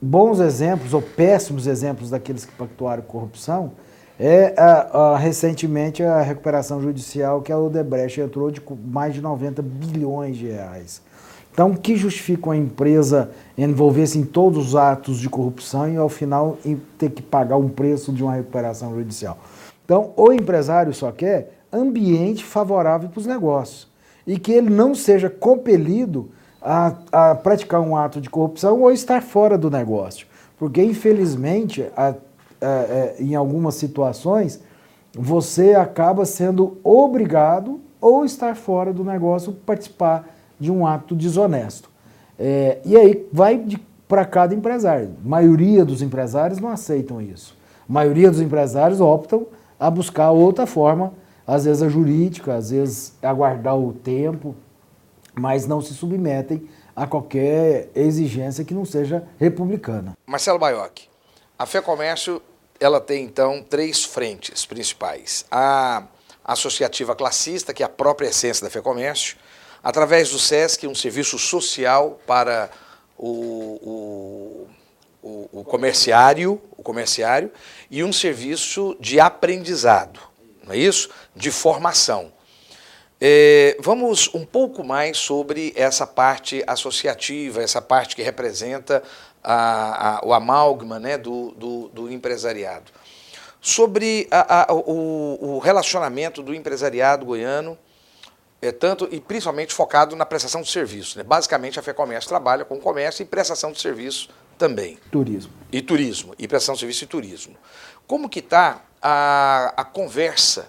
bons 0.00 0.40
exemplos 0.40 0.94
ou 0.94 1.02
péssimos 1.02 1.66
exemplos 1.66 2.10
daqueles 2.10 2.44
que 2.44 2.52
pactuaram 2.52 3.02
corrupção 3.02 3.72
é 4.18 4.54
a, 4.56 5.12
a, 5.12 5.18
recentemente 5.18 6.02
a 6.02 6.20
recuperação 6.20 6.80
judicial 6.80 7.40
que 7.40 7.50
a 7.50 7.58
Odebrecht 7.58 8.20
entrou 8.20 8.50
de 8.50 8.62
mais 8.84 9.14
de 9.14 9.20
90 9.20 9.62
bilhões 9.62 10.36
de 10.36 10.48
reais. 10.48 11.02
Então, 11.52 11.72
o 11.72 11.76
que 11.76 11.96
justifica 11.96 12.46
uma 12.46 12.56
empresa 12.56 13.30
envolver-se 13.58 14.18
em 14.18 14.24
todos 14.24 14.68
os 14.68 14.76
atos 14.76 15.18
de 15.18 15.28
corrupção 15.28 15.92
e, 15.92 15.96
ao 15.96 16.08
final, 16.08 16.56
ter 16.96 17.10
que 17.10 17.20
pagar 17.22 17.56
um 17.56 17.68
preço 17.68 18.12
de 18.12 18.22
uma 18.22 18.34
recuperação 18.34 18.94
judicial? 18.94 19.36
Então, 19.84 20.12
o 20.16 20.32
empresário 20.32 20.94
só 20.94 21.10
quer 21.10 21.60
ambiente 21.72 22.44
favorável 22.44 23.08
para 23.08 23.18
os 23.18 23.26
negócios 23.26 23.88
e 24.26 24.38
que 24.38 24.52
ele 24.52 24.70
não 24.70 24.94
seja 24.94 25.28
compelido 25.28 26.30
a, 26.62 26.94
a 27.10 27.34
praticar 27.34 27.80
um 27.80 27.96
ato 27.96 28.20
de 28.20 28.30
corrupção 28.30 28.80
ou 28.80 28.92
estar 28.92 29.22
fora 29.22 29.58
do 29.58 29.70
negócio. 29.70 30.26
Porque, 30.58 30.82
infelizmente, 30.82 31.86
a, 31.96 32.10
a, 32.10 32.14
em 33.18 33.34
algumas 33.34 33.74
situações, 33.74 34.60
você 35.12 35.74
acaba 35.74 36.24
sendo 36.24 36.78
obrigado 36.84 37.80
ou 38.00 38.24
estar 38.24 38.54
fora 38.54 38.92
do 38.92 39.04
negócio 39.04 39.52
participar 39.52 40.28
de 40.60 40.70
um 40.70 40.86
ato 40.86 41.16
desonesto. 41.16 41.90
É, 42.38 42.78
e 42.84 42.96
aí 42.96 43.26
vai 43.32 43.64
para 44.06 44.24
cada 44.24 44.54
empresário. 44.54 45.16
A 45.24 45.28
maioria 45.28 45.84
dos 45.84 46.02
empresários 46.02 46.60
não 46.60 46.68
aceitam 46.68 47.20
isso. 47.20 47.56
A 47.88 47.92
maioria 47.92 48.30
dos 48.30 48.40
empresários 48.40 49.00
optam 49.00 49.46
a 49.78 49.90
buscar 49.90 50.30
outra 50.30 50.66
forma, 50.66 51.12
às 51.46 51.64
vezes 51.64 51.82
a 51.82 51.88
jurídica, 51.88 52.54
às 52.54 52.70
vezes 52.70 53.14
aguardar 53.22 53.76
o 53.76 53.92
tempo, 53.92 54.54
mas 55.34 55.66
não 55.66 55.80
se 55.80 55.94
submetem 55.94 56.68
a 56.94 57.06
qualquer 57.06 57.88
exigência 57.94 58.64
que 58.64 58.74
não 58.74 58.84
seja 58.84 59.24
republicana. 59.38 60.16
Marcelo 60.26 60.58
Baiocchi, 60.58 61.08
a 61.58 61.64
Fé 61.64 61.80
Comércio 61.80 62.42
ela 62.80 63.00
tem 63.00 63.24
então 63.24 63.62
três 63.62 64.04
frentes 64.04 64.64
principais. 64.64 65.44
A 65.50 66.04
associativa 66.42 67.14
classista, 67.14 67.74
que 67.74 67.82
é 67.82 67.86
a 67.86 67.88
própria 67.88 68.28
essência 68.28 68.64
da 68.64 68.70
Fé 68.70 68.80
Comércio, 68.80 69.36
através 69.82 70.30
do 70.30 70.38
SESC, 70.38 70.86
um 70.86 70.94
serviço 70.94 71.38
social 71.38 72.20
para 72.26 72.70
o, 73.16 74.68
o, 75.22 75.28
o, 75.28 75.60
o 75.60 75.64
comerciário, 75.64 76.60
o 76.76 76.82
comerciário, 76.82 77.50
e 77.90 78.02
um 78.02 78.12
serviço 78.12 78.96
de 79.00 79.20
aprendizado, 79.20 80.20
não 80.64 80.72
é 80.72 80.78
isso? 80.78 81.10
De 81.34 81.50
formação. 81.50 82.32
É, 83.22 83.76
vamos 83.78 84.30
um 84.32 84.46
pouco 84.46 84.82
mais 84.82 85.18
sobre 85.18 85.74
essa 85.76 86.06
parte 86.06 86.64
associativa, 86.66 87.62
essa 87.62 87.82
parte 87.82 88.16
que 88.16 88.22
representa 88.22 89.02
a, 89.44 90.18
a, 90.20 90.26
o 90.26 90.32
amálgama 90.32 90.98
né, 90.98 91.18
do, 91.18 91.50
do, 91.50 91.88
do 91.88 92.10
empresariado. 92.10 92.90
Sobre 93.60 94.26
a, 94.30 94.72
o, 94.72 95.56
o, 95.56 95.58
relacionamento 95.58 96.42
do 96.42 96.54
empresariado 96.54 97.26
goiano, 97.26 97.76
é, 98.62 98.70
tanto 98.70 99.08
e 99.10 99.20
principalmente 99.20 99.74
focado 99.74 100.14
na 100.14 100.26
prestação 100.26 100.62
de 100.62 100.70
serviço. 100.70 101.16
Né? 101.16 101.24
Basicamente, 101.24 101.78
a 101.78 101.82
FEComércio 101.82 102.28
trabalha 102.28 102.64
com 102.64 102.78
comércio 102.78 103.22
e 103.22 103.26
prestação 103.26 103.72
de 103.72 103.80
serviço 103.80 104.28
também. 104.58 104.98
Turismo. 105.10 105.52
E 105.72 105.80
turismo, 105.80 106.34
e 106.38 106.46
prestação 106.46 106.74
de 106.74 106.80
serviço 106.80 107.04
e 107.04 107.06
turismo. 107.06 107.56
Como 108.06 108.28
que 108.28 108.40
está 108.40 108.82
a, 109.00 109.72
a 109.76 109.84
conversa 109.84 110.68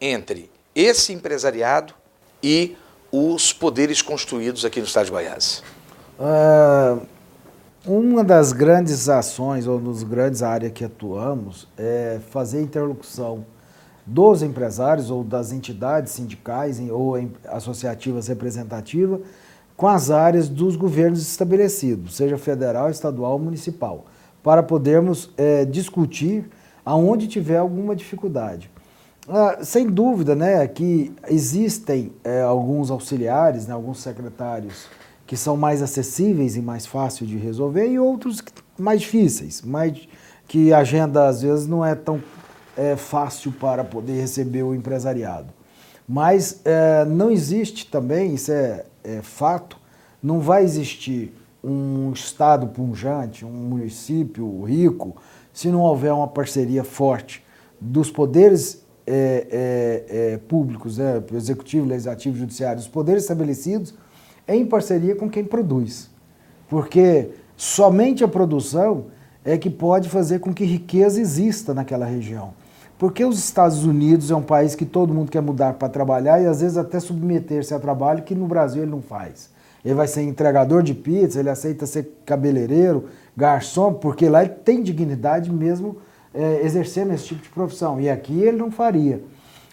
entre 0.00 0.50
esse 0.74 1.12
empresariado 1.12 1.94
e 2.42 2.76
os 3.10 3.52
poderes 3.52 4.00
construídos 4.00 4.64
aqui 4.64 4.80
no 4.80 4.86
estado 4.86 5.06
de 5.06 5.10
Goiás? 5.10 5.62
Uh, 6.18 7.06
uma 7.84 8.22
das 8.22 8.52
grandes 8.52 9.08
ações, 9.08 9.66
ou 9.66 9.80
das 9.80 10.02
grandes 10.04 10.42
áreas 10.42 10.72
que 10.72 10.84
atuamos, 10.84 11.68
é 11.76 12.20
fazer 12.30 12.62
interlocução 12.62 13.44
dos 14.04 14.42
empresários 14.42 15.10
ou 15.10 15.22
das 15.22 15.52
entidades 15.52 16.12
sindicais 16.12 16.80
ou 16.90 17.14
associativas 17.48 18.26
representativas 18.28 19.20
com 19.76 19.88
as 19.88 20.10
áreas 20.10 20.48
dos 20.48 20.76
governos 20.76 21.20
estabelecidos, 21.22 22.16
seja 22.16 22.36
federal, 22.36 22.90
estadual 22.90 23.32
ou 23.32 23.38
municipal, 23.38 24.06
para 24.42 24.62
podermos 24.62 25.30
é, 25.36 25.64
discutir 25.64 26.48
aonde 26.84 27.26
tiver 27.26 27.58
alguma 27.58 27.94
dificuldade. 27.94 28.70
Ah, 29.28 29.58
sem 29.62 29.88
dúvida, 29.88 30.34
né, 30.34 30.66
que 30.66 31.14
existem 31.28 32.12
é, 32.24 32.42
alguns 32.42 32.90
auxiliares, 32.90 33.66
né, 33.68 33.74
alguns 33.74 34.00
secretários 34.00 34.86
que 35.26 35.36
são 35.36 35.56
mais 35.56 35.80
acessíveis 35.80 36.56
e 36.56 36.60
mais 36.60 36.86
fáceis 36.86 37.30
de 37.30 37.36
resolver 37.36 37.86
e 37.86 37.98
outros 37.98 38.42
mais 38.76 39.00
difíceis, 39.00 39.62
mais, 39.62 40.08
que 40.48 40.72
a 40.72 40.78
agenda 40.78 41.28
às 41.28 41.42
vezes 41.42 41.66
não 41.68 41.84
é 41.84 41.94
tão 41.94 42.20
é, 42.76 42.96
fácil 42.96 43.52
para 43.52 43.84
poder 43.84 44.20
receber 44.20 44.62
o 44.62 44.74
empresariado. 44.74 45.52
Mas 46.08 46.60
é, 46.64 47.04
não 47.04 47.30
existe 47.30 47.86
também, 47.90 48.34
isso 48.34 48.52
é, 48.52 48.84
é 49.04 49.22
fato, 49.22 49.78
não 50.22 50.40
vai 50.40 50.62
existir 50.64 51.34
um 51.62 52.12
estado 52.12 52.66
punjante, 52.68 53.44
um 53.44 53.50
município 53.50 54.62
rico, 54.64 55.16
se 55.52 55.68
não 55.68 55.80
houver 55.80 56.12
uma 56.12 56.26
parceria 56.28 56.82
forte 56.82 57.44
dos 57.80 58.10
poderes 58.10 58.82
é, 59.06 59.46
é, 59.50 60.32
é, 60.32 60.36
públicos, 60.38 60.98
né, 60.98 61.22
executivo, 61.34 61.86
legislativo, 61.86 62.36
judiciário, 62.36 62.80
os 62.80 62.88
poderes 62.88 63.22
estabelecidos 63.22 63.94
em 64.46 64.64
parceria 64.64 65.14
com 65.14 65.28
quem 65.28 65.44
produz. 65.44 66.10
Porque 66.68 67.30
somente 67.56 68.24
a 68.24 68.28
produção 68.28 69.06
é 69.44 69.58
que 69.58 69.68
pode 69.68 70.08
fazer 70.08 70.38
com 70.38 70.54
que 70.54 70.64
riqueza 70.64 71.20
exista 71.20 71.74
naquela 71.74 72.06
região. 72.06 72.54
Porque 73.02 73.24
os 73.24 73.36
Estados 73.36 73.84
Unidos 73.84 74.30
é 74.30 74.36
um 74.36 74.42
país 74.42 74.76
que 74.76 74.86
todo 74.86 75.12
mundo 75.12 75.28
quer 75.28 75.42
mudar 75.42 75.72
para 75.72 75.88
trabalhar 75.88 76.40
e 76.40 76.46
às 76.46 76.60
vezes 76.60 76.76
até 76.76 77.00
submeter-se 77.00 77.74
a 77.74 77.80
trabalho 77.80 78.22
que 78.22 78.32
no 78.32 78.46
Brasil 78.46 78.80
ele 78.80 78.92
não 78.92 79.02
faz. 79.02 79.50
Ele 79.84 79.94
vai 79.94 80.06
ser 80.06 80.22
entregador 80.22 80.84
de 80.84 80.94
pizza, 80.94 81.40
ele 81.40 81.50
aceita 81.50 81.84
ser 81.84 82.22
cabeleireiro, 82.24 83.06
garçom, 83.36 83.92
porque 83.92 84.28
lá 84.28 84.44
ele 84.44 84.52
tem 84.52 84.84
dignidade 84.84 85.52
mesmo 85.52 85.96
é, 86.32 86.64
exercendo 86.64 87.12
esse 87.12 87.24
tipo 87.24 87.42
de 87.42 87.48
profissão. 87.48 88.00
E 88.00 88.08
aqui 88.08 88.40
ele 88.40 88.56
não 88.56 88.70
faria. 88.70 89.20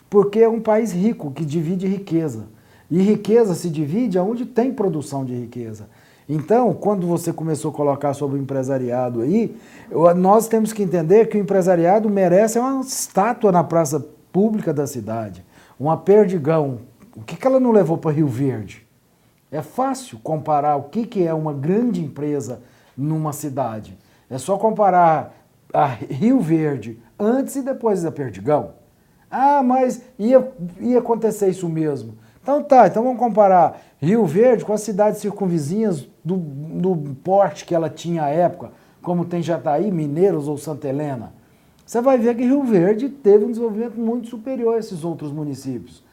Porque 0.09 0.39
é 0.39 0.49
um 0.49 0.59
país 0.59 0.91
rico, 0.91 1.29
que 1.29 1.45
divide 1.45 1.85
riqueza. 1.85 2.47
E 2.89 2.99
riqueza 2.99 3.53
se 3.53 3.69
divide 3.69 4.17
aonde 4.17 4.43
tem 4.43 4.73
produção 4.73 5.23
de 5.23 5.35
riqueza. 5.35 5.87
Então, 6.31 6.75
quando 6.75 7.07
você 7.07 7.33
começou 7.33 7.71
a 7.71 7.73
colocar 7.73 8.13
sobre 8.13 8.37
o 8.37 8.41
empresariado 8.41 9.21
aí, 9.21 9.57
nós 10.15 10.47
temos 10.47 10.71
que 10.71 10.83
entender 10.83 11.25
que 11.25 11.35
o 11.35 11.41
empresariado 11.41 12.07
merece 12.07 12.59
uma 12.59 12.81
estátua 12.81 13.51
na 13.51 13.63
praça 13.63 13.99
pública 14.31 14.71
da 14.71 14.85
cidade, 14.85 15.43
uma 15.79 15.97
perdigão. 15.97 16.81
O 17.15 17.23
que, 17.23 17.35
que 17.35 17.47
ela 17.47 17.59
não 17.59 17.71
levou 17.71 17.97
para 17.97 18.11
Rio 18.11 18.27
Verde? 18.27 18.87
É 19.51 19.63
fácil 19.63 20.19
comparar 20.19 20.75
o 20.75 20.83
que, 20.83 21.07
que 21.07 21.25
é 21.25 21.33
uma 21.33 21.51
grande 21.51 21.99
empresa 21.99 22.61
numa 22.95 23.33
cidade. 23.33 23.97
É 24.29 24.37
só 24.37 24.55
comparar 24.55 25.33
a 25.73 25.87
Rio 25.87 26.39
Verde 26.39 27.01
antes 27.17 27.55
e 27.55 27.63
depois 27.63 28.03
da 28.03 28.11
Perdigão. 28.11 28.73
Ah, 29.31 29.63
mas 29.63 30.03
ia, 30.19 30.47
ia 30.79 30.99
acontecer 30.99 31.49
isso 31.49 31.67
mesmo. 31.67 32.19
Então 32.41 32.61
tá, 32.61 32.85
então 32.85 33.03
vamos 33.03 33.17
comparar 33.17 33.81
Rio 33.99 34.25
Verde 34.27 34.63
com 34.63 34.73
as 34.73 34.81
cidades 34.81 35.19
circunvizinhas 35.19 36.07
do, 36.23 36.37
do 36.37 37.15
porte 37.23 37.65
que 37.65 37.73
ela 37.73 37.89
tinha 37.89 38.23
à 38.23 38.29
época, 38.29 38.71
como 39.01 39.25
tem 39.25 39.41
Jataí, 39.41 39.91
Mineiros 39.91 40.47
ou 40.47 40.57
Santa 40.57 40.87
Helena. 40.87 41.33
Você 41.85 42.01
vai 42.01 42.17
ver 42.17 42.35
que 42.35 42.43
Rio 42.43 42.63
Verde 42.63 43.09
teve 43.09 43.45
um 43.45 43.49
desenvolvimento 43.49 43.99
muito 43.99 44.27
superior 44.27 44.75
a 44.75 44.79
esses 44.79 45.03
outros 45.03 45.31
municípios. 45.31 46.03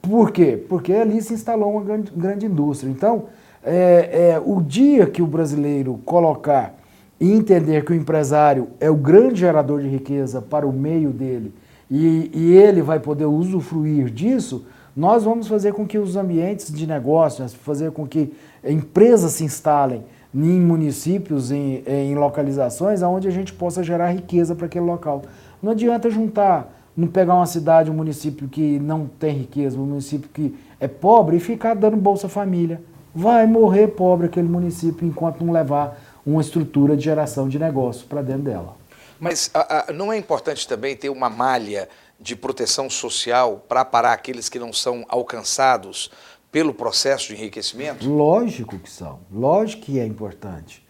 Por 0.00 0.30
quê? 0.30 0.56
Porque 0.68 0.92
ali 0.92 1.20
se 1.20 1.34
instalou 1.34 1.72
uma 1.72 1.82
grande, 1.82 2.10
grande 2.12 2.46
indústria. 2.46 2.90
Então, 2.90 3.24
é, 3.62 4.30
é, 4.32 4.42
o 4.42 4.62
dia 4.62 5.06
que 5.06 5.20
o 5.20 5.26
brasileiro 5.26 6.00
colocar 6.04 6.74
e 7.20 7.30
entender 7.30 7.84
que 7.84 7.92
o 7.92 7.94
empresário 7.94 8.68
é 8.80 8.90
o 8.90 8.96
grande 8.96 9.40
gerador 9.40 9.82
de 9.82 9.88
riqueza 9.88 10.40
para 10.40 10.66
o 10.66 10.72
meio 10.72 11.10
dele 11.10 11.52
e, 11.90 12.30
e 12.32 12.52
ele 12.56 12.80
vai 12.80 13.00
poder 13.00 13.26
usufruir 13.26 14.10
disso, 14.10 14.64
nós 14.96 15.24
vamos 15.24 15.46
fazer 15.46 15.72
com 15.72 15.86
que 15.86 15.98
os 15.98 16.16
ambientes 16.16 16.72
de 16.72 16.86
negócios, 16.86 17.54
fazer 17.54 17.90
com 17.92 18.06
que 18.06 18.32
empresas 18.64 19.32
se 19.32 19.44
instalem 19.44 20.04
em 20.34 20.60
municípios, 20.60 21.50
em, 21.50 21.82
em 21.86 22.14
localizações, 22.14 23.02
onde 23.02 23.28
a 23.28 23.30
gente 23.30 23.52
possa 23.52 23.82
gerar 23.82 24.10
riqueza 24.10 24.54
para 24.54 24.66
aquele 24.66 24.84
local. 24.84 25.22
Não 25.62 25.72
adianta 25.72 26.10
juntar, 26.10 26.72
não 26.96 27.08
pegar 27.08 27.34
uma 27.34 27.46
cidade, 27.46 27.90
um 27.90 27.94
município 27.94 28.48
que 28.48 28.78
não 28.78 29.06
tem 29.06 29.38
riqueza, 29.38 29.78
um 29.78 29.86
município 29.86 30.28
que 30.32 30.54
é 30.78 30.88
pobre 30.88 31.36
e 31.36 31.40
ficar 31.40 31.74
dando 31.74 31.96
Bolsa 31.96 32.28
Família. 32.28 32.80
Vai 33.14 33.46
morrer 33.46 33.88
pobre 33.88 34.26
aquele 34.26 34.48
município 34.48 35.06
enquanto 35.06 35.44
não 35.44 35.52
levar 35.52 36.00
uma 36.24 36.40
estrutura 36.40 36.96
de 36.96 37.04
geração 37.04 37.48
de 37.48 37.58
negócio 37.58 38.06
para 38.06 38.22
dentro 38.22 38.42
dela. 38.42 38.76
Mas 39.18 39.50
a, 39.52 39.90
a, 39.90 39.92
não 39.92 40.12
é 40.12 40.16
importante 40.16 40.66
também 40.66 40.96
ter 40.96 41.10
uma 41.10 41.28
malha 41.28 41.88
de 42.20 42.36
proteção 42.36 42.90
social 42.90 43.64
para 43.68 43.84
parar 43.84 44.12
aqueles 44.12 44.48
que 44.48 44.58
não 44.58 44.72
são 44.72 45.04
alcançados 45.08 46.10
pelo 46.52 46.74
processo 46.74 47.28
de 47.28 47.34
enriquecimento? 47.34 48.08
Lógico 48.08 48.78
que 48.78 48.90
são, 48.90 49.20
lógico 49.32 49.84
que 49.84 49.98
é 49.98 50.04
importante. 50.04 50.86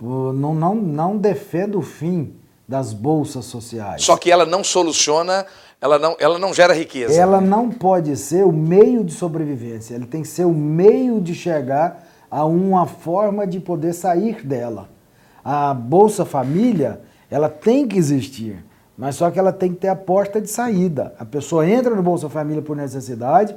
Não, 0.00 0.54
não, 0.54 0.74
não 0.74 1.16
defendo 1.16 1.78
o 1.78 1.82
fim 1.82 2.34
das 2.66 2.92
bolsas 2.92 3.44
sociais. 3.44 4.02
Só 4.02 4.16
que 4.16 4.30
ela 4.30 4.44
não 4.44 4.64
soluciona, 4.64 5.46
ela 5.80 5.98
não, 5.98 6.16
ela 6.18 6.38
não 6.38 6.52
gera 6.52 6.74
riqueza. 6.74 7.14
Ela 7.14 7.40
não 7.40 7.70
pode 7.70 8.16
ser 8.16 8.44
o 8.44 8.52
meio 8.52 9.04
de 9.04 9.12
sobrevivência, 9.12 9.94
ele 9.94 10.06
tem 10.06 10.22
que 10.22 10.28
ser 10.28 10.44
o 10.44 10.52
meio 10.52 11.20
de 11.20 11.34
chegar 11.34 12.08
a 12.30 12.44
uma 12.44 12.86
forma 12.86 13.46
de 13.46 13.60
poder 13.60 13.92
sair 13.92 14.44
dela. 14.44 14.88
A 15.44 15.74
Bolsa 15.74 16.24
Família, 16.24 17.02
ela 17.30 17.48
tem 17.48 17.86
que 17.86 17.98
existir, 17.98 18.64
mas 19.02 19.16
só 19.16 19.32
que 19.32 19.36
ela 19.36 19.52
tem 19.52 19.72
que 19.72 19.80
ter 19.80 19.88
a 19.88 19.96
porta 19.96 20.40
de 20.40 20.48
saída. 20.48 21.12
A 21.18 21.24
pessoa 21.24 21.68
entra 21.68 21.92
no 21.92 22.04
Bolsa 22.04 22.28
Família 22.28 22.62
por 22.62 22.76
necessidade, 22.76 23.52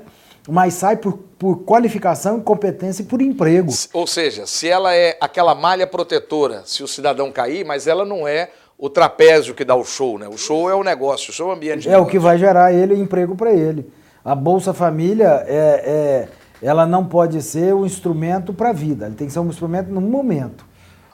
mas 0.50 0.74
sai 0.74 0.98
por, 0.98 1.20
por 1.38 1.58
qualificação, 1.58 2.42
competência 2.42 3.04
e 3.04 3.06
por 3.06 3.22
emprego. 3.22 3.72
Ou 3.94 4.08
seja, 4.08 4.48
se 4.48 4.68
ela 4.68 4.96
é 4.96 5.16
aquela 5.22 5.54
malha 5.54 5.86
protetora, 5.86 6.64
se 6.66 6.82
o 6.82 6.88
cidadão 6.88 7.32
cair, 7.32 7.64
mas 7.64 7.86
ela 7.86 8.04
não 8.04 8.28
é 8.28 8.50
o 8.76 8.90
trapézio 8.90 9.54
que 9.54 9.64
dá 9.64 9.76
o 9.76 9.86
show, 9.86 10.18
né? 10.18 10.28
O 10.28 10.36
show 10.36 10.68
é 10.68 10.74
o 10.74 10.84
negócio, 10.84 11.30
o 11.30 11.34
show 11.34 11.50
é 11.50 11.54
o 11.54 11.56
ambiente. 11.56 11.88
É 11.88 11.92
negócio. 11.92 12.08
o 12.08 12.12
que 12.12 12.18
vai 12.18 12.40
gerar 12.40 12.74
ele 12.74 12.96
emprego 12.96 13.36
para 13.36 13.54
ele. 13.54 13.88
A 14.24 14.34
Bolsa 14.34 14.74
Família 14.74 15.46
é, 15.46 15.84
é, 15.86 16.28
ela 16.60 16.88
não 16.88 17.06
pode 17.06 17.40
ser 17.44 17.72
um 17.76 17.86
instrumento 17.86 18.52
para 18.52 18.70
a 18.70 18.74
vida, 18.74 19.06
ele 19.06 19.14
tem 19.14 19.28
que 19.28 19.34
ser 19.34 19.42
um 19.42 19.50
instrumento 19.50 19.92
no 19.92 20.02
momento. 20.02 20.66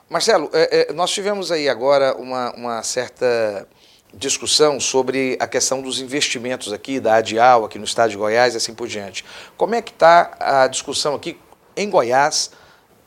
Marcelo, 0.08 0.48
é, 0.54 0.90
é, 0.90 0.92
nós 0.94 1.10
tivemos 1.10 1.52
aí 1.52 1.68
agora 1.68 2.14
uma, 2.16 2.50
uma 2.54 2.82
certa 2.82 3.66
discussão 4.14 4.78
sobre 4.78 5.36
a 5.40 5.46
questão 5.46 5.80
dos 5.80 6.00
investimentos 6.00 6.72
aqui, 6.72 7.00
da 7.00 7.14
Adial, 7.14 7.64
aqui 7.64 7.78
no 7.78 7.84
estado 7.84 8.10
de 8.10 8.16
Goiás 8.16 8.54
e 8.54 8.56
assim 8.58 8.74
por 8.74 8.86
diante. 8.86 9.24
Como 9.56 9.74
é 9.74 9.82
que 9.82 9.90
está 9.90 10.36
a 10.38 10.66
discussão 10.66 11.14
aqui 11.14 11.38
em 11.76 11.88
Goiás 11.88 12.50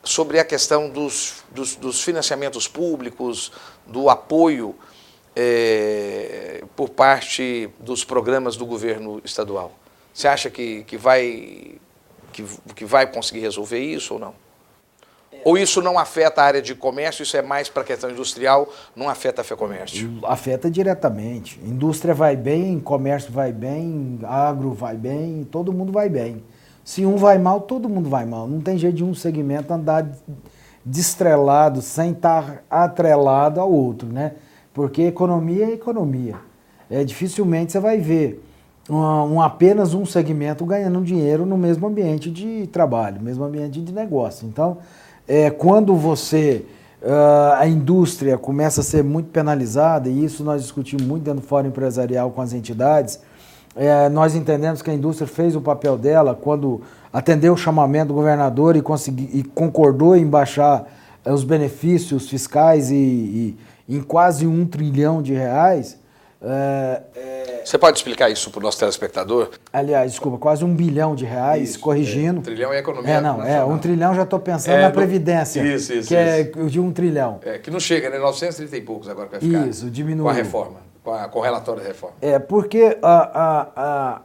sobre 0.03 0.39
a 0.39 0.45
questão 0.45 0.89
dos, 0.89 1.43
dos, 1.51 1.75
dos 1.75 2.01
financiamentos 2.01 2.67
públicos, 2.67 3.51
do 3.85 4.09
apoio 4.09 4.75
é, 5.35 6.63
por 6.75 6.89
parte 6.89 7.69
dos 7.79 8.03
programas 8.03 8.55
do 8.55 8.65
governo 8.65 9.21
estadual? 9.23 9.71
Você 10.13 10.27
acha 10.27 10.49
que, 10.49 10.83
que, 10.85 10.97
vai, 10.97 11.75
que, 12.31 12.43
que 12.75 12.85
vai 12.85 13.05
conseguir 13.05 13.41
resolver 13.41 13.79
isso 13.79 14.13
ou 14.15 14.19
não? 14.19 14.44
Ou 15.43 15.57
isso 15.57 15.81
não 15.81 15.99
afeta 15.99 16.41
a 16.41 16.45
área 16.45 16.61
de 16.61 16.73
comércio, 16.73 17.23
isso 17.23 17.37
é 17.37 17.41
mais 17.41 17.69
para 17.69 17.83
a 17.83 17.85
questão 17.85 18.09
industrial, 18.09 18.67
não 18.95 19.09
afeta 19.09 19.41
a 19.41 19.43
FEComércio? 19.43 20.19
Afeta 20.23 20.71
diretamente. 20.71 21.59
Indústria 21.63 22.13
vai 22.13 22.35
bem, 22.35 22.79
comércio 22.79 23.31
vai 23.31 23.51
bem, 23.51 24.19
agro 24.23 24.73
vai 24.73 24.95
bem, 24.95 25.47
todo 25.51 25.71
mundo 25.71 25.91
vai 25.91 26.09
bem. 26.09 26.43
Se 26.83 27.05
um 27.05 27.15
vai 27.17 27.37
mal, 27.37 27.61
todo 27.61 27.89
mundo 27.89 28.09
vai 28.09 28.25
mal. 28.25 28.47
Não 28.47 28.61
tem 28.61 28.77
jeito 28.77 28.95
de 28.95 29.03
um 29.03 29.13
segmento 29.13 29.73
andar 29.73 30.07
destrelado, 30.85 31.81
sem 31.81 32.11
estar 32.11 32.63
atrelado 32.69 33.59
ao 33.59 33.71
outro, 33.71 34.07
né? 34.07 34.33
Porque 34.71 35.01
economia 35.03 35.65
é 35.65 35.71
economia. 35.71 36.35
É, 36.89 37.03
dificilmente 37.03 37.71
você 37.71 37.79
vai 37.79 37.97
ver 37.97 38.43
um, 38.89 38.95
um, 38.97 39.41
apenas 39.41 39.93
um 39.95 40.05
segmento 40.05 40.63
ganhando 40.65 41.01
dinheiro 41.01 41.45
no 41.45 41.57
mesmo 41.57 41.87
ambiente 41.87 42.29
de 42.29 42.67
trabalho, 42.67 43.21
mesmo 43.21 43.43
ambiente 43.43 43.81
de 43.81 43.91
negócio. 43.91 44.47
Então, 44.47 44.77
é, 45.27 45.49
quando 45.49 45.95
você, 45.95 46.65
uh, 47.01 47.53
a 47.57 47.67
indústria 47.67 48.37
começa 48.37 48.81
a 48.81 48.83
ser 48.83 49.03
muito 49.03 49.29
penalizada, 49.29 50.09
e 50.09 50.23
isso 50.23 50.43
nós 50.43 50.61
discutimos 50.61 51.05
muito 51.05 51.23
dentro 51.23 51.41
do 51.41 51.47
Fórum 51.47 51.67
Empresarial 51.67 52.31
com 52.31 52.41
as 52.41 52.53
entidades, 52.53 53.19
é, 53.75 54.07
nós 54.07 54.35
entendemos 54.35 54.81
que 54.81 54.89
a 54.89 54.93
indústria 54.93 55.27
fez 55.27 55.55
o 55.55 55.61
papel 55.61 55.97
dela 55.97 56.33
quando 56.33 56.81
atendeu 57.11 57.53
o 57.53 57.57
chamamento 57.57 58.07
do 58.07 58.13
governador 58.13 58.75
e, 58.77 58.81
consegui, 58.81 59.29
e 59.33 59.43
concordou 59.43 60.15
em 60.15 60.25
baixar 60.25 60.87
é, 61.25 61.33
os 61.33 61.43
benefícios 61.43 62.29
fiscais 62.29 62.89
e, 62.89 62.95
e, 62.95 63.57
em 63.97 64.01
quase 64.01 64.47
um 64.47 64.65
trilhão 64.65 65.21
de 65.21 65.33
reais. 65.33 65.99
É, 66.41 67.01
Você 67.65 67.79
pode 67.79 67.97
explicar 67.97 68.29
isso 68.29 68.51
para 68.51 68.59
o 68.59 68.61
nosso 68.61 68.77
telespectador? 68.77 69.49
Aliás, 69.73 70.11
desculpa, 70.11 70.37
quase 70.37 70.63
um 70.63 70.73
bilhão 70.73 71.15
de 71.15 71.25
reais, 71.25 71.71
isso, 71.71 71.79
corrigindo. 71.79 72.41
É, 72.41 72.43
trilhão 72.43 72.71
é 72.71 72.77
economia. 72.77 73.15
É, 73.15 73.21
não, 73.21 73.39
nacional. 73.39 73.71
é, 73.71 73.73
um 73.73 73.77
trilhão 73.79 74.13
já 74.13 74.21
estou 74.21 74.39
pensando 74.39 74.75
é, 74.75 74.81
na 74.83 74.91
Previdência. 74.91 75.61
Isso, 75.61 75.91
isso. 75.93 76.07
Que 76.07 76.15
é 76.15 76.41
isso. 76.41 76.59
é 76.59 76.65
de 76.65 76.79
um 76.79 76.91
trilhão. 76.91 77.39
É, 77.43 77.57
que 77.57 77.71
não 77.71 77.79
chega, 77.79 78.09
né? 78.11 78.19
930 78.19 78.77
e 78.77 78.81
poucos 78.81 79.09
agora 79.09 79.29
vai 79.29 79.39
ficar. 79.39 79.67
Isso, 79.67 79.89
diminui. 79.89 80.23
Com 80.23 80.29
a 80.29 80.33
reforma, 80.33 80.77
com, 81.03 81.11
a, 81.11 81.27
com 81.27 81.39
o 81.39 81.41
relatório 81.41 81.81
da 81.81 81.87
reforma. 81.87 82.15
É, 82.21 82.37
porque 82.37 82.97
a, 83.01 83.41
a, 83.41 83.71
a 83.75 84.21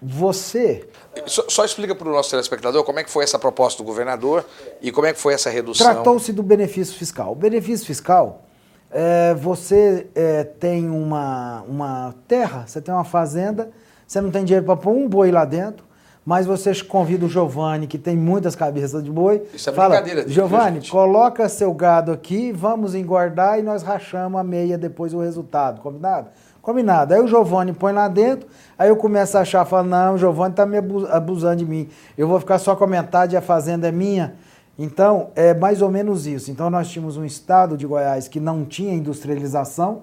você. 0.00 0.86
Só, 1.26 1.44
só 1.48 1.64
explica 1.64 1.94
para 1.94 2.06
o 2.06 2.12
nosso 2.12 2.30
telespectador 2.30 2.84
como 2.84 2.98
é 2.98 3.04
que 3.04 3.10
foi 3.10 3.24
essa 3.24 3.38
proposta 3.38 3.82
do 3.82 3.86
governador 3.86 4.44
e 4.82 4.92
como 4.92 5.06
é 5.06 5.14
que 5.14 5.18
foi 5.18 5.32
essa 5.32 5.48
redução. 5.48 5.90
Tratou-se 5.90 6.34
do 6.34 6.42
benefício 6.42 6.94
fiscal. 6.94 7.32
O 7.32 7.34
benefício 7.34 7.86
fiscal 7.86 8.42
é, 8.90 9.34
você 9.34 10.06
é, 10.14 10.44
tem 10.44 10.88
uma, 10.88 11.62
uma 11.68 12.14
terra, 12.26 12.64
você 12.66 12.80
tem 12.80 12.92
uma 12.92 13.04
fazenda, 13.04 13.70
você 14.06 14.20
não 14.20 14.30
tem 14.30 14.44
dinheiro 14.44 14.64
para 14.64 14.76
pôr 14.76 14.92
um 14.92 15.08
boi 15.08 15.30
lá 15.30 15.44
dentro, 15.44 15.86
mas 16.24 16.46
você 16.46 16.74
convida 16.84 17.24
o 17.24 17.28
Giovanni, 17.28 17.86
que 17.86 17.96
tem 17.96 18.16
muitas 18.16 18.54
cabeças 18.54 19.02
de 19.02 19.10
boi. 19.10 19.42
Isso 19.52 19.70
é 19.70 19.72
fala, 19.72 20.00
brincadeira. 20.00 20.28
Giovanni, 20.28 20.86
coloca 20.88 21.48
seu 21.48 21.72
gado 21.72 22.12
aqui, 22.12 22.52
vamos 22.52 22.94
engordar 22.94 23.58
e 23.58 23.62
nós 23.62 23.82
rachamos 23.82 24.38
a 24.38 24.44
meia 24.44 24.76
depois 24.76 25.14
o 25.14 25.20
resultado. 25.20 25.80
Combinado? 25.80 26.28
Combinado. 26.60 27.14
Aí 27.14 27.20
o 27.20 27.26
Giovanni 27.26 27.72
põe 27.72 27.92
lá 27.92 28.08
dentro, 28.08 28.46
aí 28.78 28.90
eu 28.90 28.96
começo 28.96 29.38
a 29.38 29.40
achar, 29.40 29.64
falo, 29.64 29.88
não, 29.88 30.14
o 30.14 30.18
Giovanni 30.18 30.50
está 30.50 30.66
me 30.66 30.76
abusando 31.10 31.56
de 31.56 31.64
mim. 31.64 31.88
Eu 32.16 32.28
vou 32.28 32.38
ficar 32.38 32.58
só 32.58 32.76
com 32.76 32.84
a 32.84 32.86
metade, 32.86 33.36
a 33.36 33.40
fazenda 33.40 33.88
é 33.88 33.92
minha. 33.92 34.34
Então, 34.78 35.30
é 35.34 35.52
mais 35.52 35.82
ou 35.82 35.90
menos 35.90 36.26
isso. 36.26 36.50
Então, 36.50 36.70
nós 36.70 36.88
tínhamos 36.88 37.16
um 37.16 37.24
estado 37.24 37.76
de 37.76 37.86
Goiás 37.86 38.28
que 38.28 38.38
não 38.38 38.64
tinha 38.64 38.94
industrialização 38.94 40.02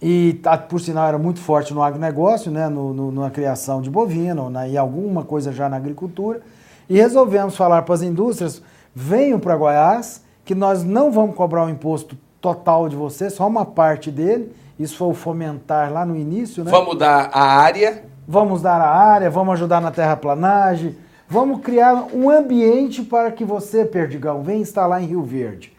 e, 0.00 0.40
por 0.68 0.80
sinal, 0.80 1.08
era 1.08 1.18
muito 1.18 1.40
forte 1.40 1.74
no 1.74 1.82
agronegócio, 1.82 2.50
né, 2.50 2.68
no, 2.68 2.94
no, 2.94 3.10
na 3.10 3.30
criação 3.30 3.82
de 3.82 3.90
bovino 3.90 4.48
na, 4.48 4.68
e 4.68 4.78
alguma 4.78 5.24
coisa 5.24 5.52
já 5.52 5.68
na 5.68 5.76
agricultura. 5.76 6.40
E 6.88 6.96
resolvemos 6.96 7.56
falar 7.56 7.82
para 7.82 7.94
as 7.94 8.02
indústrias, 8.02 8.62
venham 8.94 9.40
para 9.40 9.56
Goiás, 9.56 10.22
que 10.44 10.54
nós 10.54 10.84
não 10.84 11.10
vamos 11.10 11.34
cobrar 11.34 11.66
o 11.66 11.68
imposto 11.68 12.16
total 12.40 12.88
de 12.88 12.96
você, 12.96 13.28
só 13.28 13.46
uma 13.46 13.64
parte 13.64 14.10
dele. 14.10 14.54
Isso 14.78 14.96
foi 14.96 15.08
o 15.08 15.14
fomentar 15.14 15.92
lá 15.92 16.06
no 16.06 16.16
início. 16.16 16.64
Né? 16.64 16.70
Vamos 16.70 16.96
dar 16.96 17.28
a 17.32 17.42
área 17.42 18.10
vamos 18.30 18.62
dar 18.62 18.80
a 18.80 18.88
área, 18.88 19.28
vamos 19.28 19.54
ajudar 19.54 19.80
na 19.80 19.90
terraplanagem, 19.90 20.96
vamos 21.30 21.60
criar 21.60 22.08
um 22.12 22.28
ambiente 22.28 23.02
para 23.02 23.30
que 23.30 23.44
você, 23.44 23.84
Perdigão, 23.84 24.42
venha 24.42 24.60
instalar 24.60 25.02
em 25.02 25.06
Rio 25.06 25.22
Verde. 25.22 25.72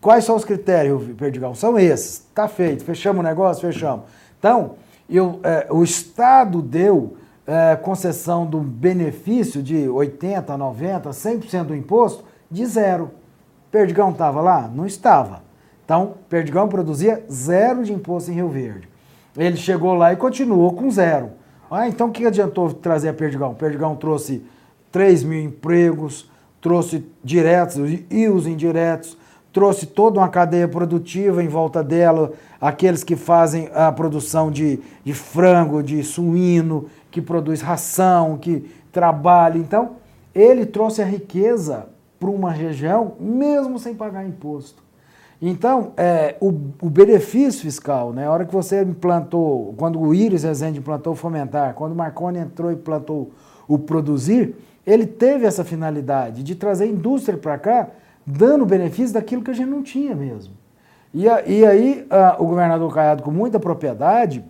Quais 0.00 0.24
são 0.24 0.36
os 0.36 0.44
critérios, 0.44 1.02
Perdigão? 1.16 1.54
São 1.54 1.78
esses. 1.78 2.26
Está 2.28 2.48
feito. 2.48 2.84
Fechamos 2.84 3.20
o 3.20 3.22
negócio? 3.22 3.62
Fechamos. 3.62 4.04
Então, 4.38 4.74
eu, 5.08 5.40
é, 5.42 5.68
o 5.70 5.82
Estado 5.82 6.60
deu 6.60 7.16
é, 7.46 7.76
concessão 7.76 8.44
do 8.44 8.58
benefício 8.58 9.62
de 9.62 9.86
80%, 9.86 10.44
90%, 10.46 11.02
100% 11.08 11.64
do 11.64 11.74
imposto 11.74 12.24
de 12.50 12.66
zero. 12.66 13.10
Perdigão 13.70 14.10
estava 14.10 14.40
lá? 14.40 14.68
Não 14.68 14.84
estava. 14.84 15.42
Então, 15.84 16.14
Perdigão 16.28 16.68
produzia 16.68 17.24
zero 17.30 17.82
de 17.82 17.92
imposto 17.92 18.30
em 18.30 18.34
Rio 18.34 18.48
Verde. 18.48 18.88
Ele 19.36 19.56
chegou 19.56 19.94
lá 19.94 20.12
e 20.12 20.16
continuou 20.16 20.72
com 20.74 20.90
zero. 20.90 21.30
Ah, 21.70 21.86
então 21.86 22.08
o 22.08 22.10
que 22.10 22.26
adiantou 22.26 22.72
trazer 22.72 23.08
a 23.08 23.14
Perdigão? 23.14 23.54
Perdigão 23.54 23.94
trouxe 23.94 24.42
3 24.90 25.22
mil 25.24 25.40
empregos, 25.40 26.30
trouxe 26.60 27.06
diretos 27.22 27.76
e 28.10 28.28
os 28.28 28.46
indiretos, 28.46 29.16
trouxe 29.52 29.86
toda 29.86 30.20
uma 30.20 30.28
cadeia 30.28 30.68
produtiva 30.68 31.42
em 31.42 31.48
volta 31.48 31.82
dela, 31.82 32.32
aqueles 32.60 33.02
que 33.02 33.16
fazem 33.16 33.70
a 33.74 33.90
produção 33.90 34.50
de, 34.50 34.80
de 35.04 35.14
frango, 35.14 35.82
de 35.82 36.02
suíno, 36.02 36.86
que 37.10 37.20
produz 37.20 37.60
ração, 37.60 38.36
que 38.36 38.70
trabalha. 38.92 39.58
Então, 39.58 39.96
ele 40.34 40.66
trouxe 40.66 41.02
a 41.02 41.04
riqueza 41.04 41.86
para 42.18 42.30
uma 42.30 42.50
região, 42.50 43.12
mesmo 43.18 43.78
sem 43.78 43.94
pagar 43.94 44.26
imposto. 44.26 44.82
Então, 45.40 45.92
é, 45.96 46.36
o, 46.40 46.48
o, 46.82 46.90
benefício 46.90 47.62
fiscal, 47.62 48.12
né, 48.12 48.26
a 48.26 48.30
hora 48.30 48.44
que 48.44 48.52
você 48.52 48.82
implantou, 48.82 49.72
quando 49.76 50.00
o 50.00 50.12
Iris 50.12 50.42
Rezende 50.42 50.80
implantou 50.80 51.12
o 51.12 51.16
Fomentar, 51.16 51.74
quando 51.74 51.92
o 51.92 51.94
Marconi 51.94 52.40
entrou 52.40 52.72
e 52.72 52.74
implantou 52.74 53.30
o 53.68 53.78
Produzir, 53.78 54.56
ele 54.88 55.06
teve 55.06 55.44
essa 55.44 55.62
finalidade 55.62 56.42
de 56.42 56.54
trazer 56.54 56.86
indústria 56.86 57.36
para 57.36 57.58
cá, 57.58 57.88
dando 58.26 58.64
benefício 58.64 59.12
daquilo 59.12 59.42
que 59.42 59.50
a 59.50 59.54
gente 59.54 59.68
não 59.68 59.82
tinha 59.82 60.14
mesmo. 60.14 60.54
E, 61.12 61.24
e 61.24 61.66
aí, 61.66 62.06
a, 62.08 62.36
o 62.38 62.46
governador 62.46 62.92
Caiado, 62.94 63.22
com 63.22 63.30
muita 63.30 63.60
propriedade, 63.60 64.42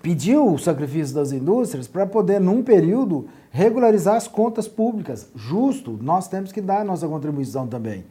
pediu 0.00 0.46
o 0.50 0.58
sacrifício 0.58 1.14
das 1.14 1.30
indústrias 1.30 1.86
para 1.86 2.06
poder, 2.06 2.40
num 2.40 2.62
período, 2.62 3.26
regularizar 3.50 4.16
as 4.16 4.26
contas 4.26 4.66
públicas. 4.66 5.30
Justo, 5.34 5.98
nós 6.00 6.26
temos 6.26 6.50
que 6.50 6.62
dar 6.62 6.80
a 6.80 6.84
nossa 6.84 7.06
contribuição 7.06 7.66
também. 7.66 8.04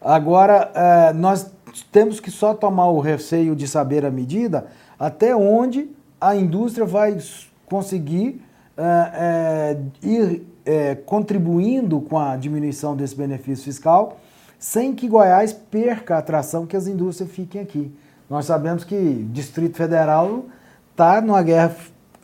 Agora, 0.00 0.72
é, 0.74 1.12
nós 1.12 1.48
temos 1.92 2.18
que 2.18 2.30
só 2.30 2.54
tomar 2.54 2.88
o 2.88 2.98
receio 2.98 3.54
de 3.54 3.68
saber 3.68 4.04
a 4.04 4.10
medida 4.10 4.66
até 4.98 5.34
onde 5.34 5.88
a 6.20 6.34
indústria 6.34 6.84
vai 6.84 7.16
conseguir 7.66 8.42
é, 8.76 9.76
é, 10.64 10.94
contribuindo 10.94 12.00
com 12.00 12.18
a 12.18 12.36
diminuição 12.36 12.96
desse 12.96 13.14
benefício 13.16 13.64
fiscal, 13.64 14.20
sem 14.58 14.94
que 14.94 15.08
Goiás 15.08 15.52
perca 15.52 16.16
a 16.16 16.18
atração 16.18 16.66
que 16.66 16.76
as 16.76 16.86
indústrias 16.86 17.30
fiquem 17.30 17.60
aqui. 17.60 17.92
Nós 18.30 18.46
sabemos 18.46 18.84
que 18.84 19.26
Distrito 19.32 19.76
Federal 19.76 20.46
está 20.90 21.20
numa 21.20 21.42
guerra 21.42 21.74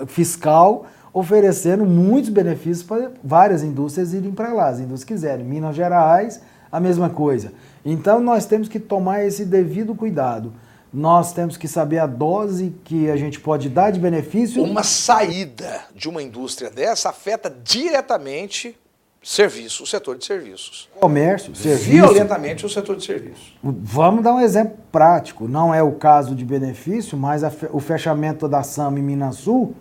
fiscal 0.06 0.86
oferecendo 1.12 1.84
muitos 1.84 2.30
benefícios 2.30 2.82
para 2.82 3.10
várias 3.24 3.62
indústrias 3.62 4.14
irem 4.14 4.30
para 4.30 4.52
lá, 4.52 4.68
as 4.68 4.78
indústrias 4.78 5.04
quiserem. 5.04 5.44
Minas 5.44 5.74
Gerais, 5.74 6.40
a 6.70 6.78
mesma 6.78 7.10
coisa. 7.10 7.52
Então 7.84 8.20
nós 8.20 8.46
temos 8.46 8.68
que 8.68 8.78
tomar 8.78 9.24
esse 9.24 9.44
devido 9.44 9.94
cuidado. 9.94 10.52
Nós 10.92 11.32
temos 11.32 11.56
que 11.56 11.68
saber 11.68 11.98
a 11.98 12.06
dose 12.06 12.74
que 12.84 13.10
a 13.10 13.16
gente 13.16 13.38
pode 13.38 13.68
dar 13.68 13.90
de 13.90 14.00
benefício. 14.00 14.62
Uma 14.62 14.82
saída 14.82 15.82
de 15.94 16.08
uma 16.08 16.22
indústria 16.22 16.70
dessa 16.70 17.10
afeta 17.10 17.54
diretamente 17.62 18.76
serviço, 19.22 19.82
o 19.82 19.86
setor 19.86 20.16
de 20.16 20.24
serviços. 20.24 20.88
Comércio, 20.98 21.54
serviço. 21.54 21.90
Violentamente 21.90 22.64
o 22.64 22.68
setor 22.68 22.96
de 22.96 23.04
serviços. 23.04 23.56
Vamos 23.62 24.22
dar 24.22 24.34
um 24.34 24.40
exemplo 24.40 24.78
prático. 24.90 25.46
Não 25.46 25.74
é 25.74 25.82
o 25.82 25.92
caso 25.92 26.34
de 26.34 26.44
benefício, 26.44 27.18
mas 27.18 27.42
o 27.70 27.80
fechamento 27.80 28.48
da 28.48 28.62
SAM 28.62 28.98
em 28.98 29.02
Minas 29.02 29.36
Sul 29.36 29.74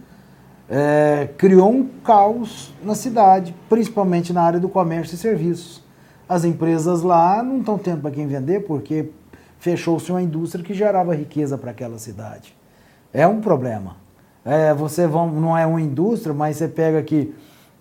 é, 0.70 1.30
criou 1.38 1.72
um 1.72 1.88
caos 2.04 2.74
na 2.84 2.96
cidade, 2.96 3.56
principalmente 3.70 4.34
na 4.34 4.42
área 4.42 4.60
do 4.60 4.68
comércio 4.68 5.16
e 5.16 5.18
serviços. 5.18 5.82
As 6.28 6.44
empresas 6.44 7.02
lá 7.02 7.42
não 7.42 7.60
estão 7.60 7.78
tendo 7.78 8.02
para 8.02 8.12
quem 8.12 8.28
vender 8.28 8.62
porque 8.62 9.12
fechou-se 9.60 10.12
uma 10.12 10.22
indústria 10.22 10.64
que 10.64 10.74
gerava 10.74 11.16
riqueza 11.16 11.58
para 11.58 11.72
aquela 11.72 11.98
cidade. 11.98 12.56
É 13.14 13.28
um 13.28 13.42
problema. 13.42 13.96
É, 14.46 14.74
você 14.74 15.08
vão, 15.08 15.30
não 15.30 15.58
é 15.58 15.66
uma 15.66 15.82
indústria, 15.82 16.34
mas 16.34 16.58
você 16.58 16.68
pega 16.68 17.02
que 17.02 17.34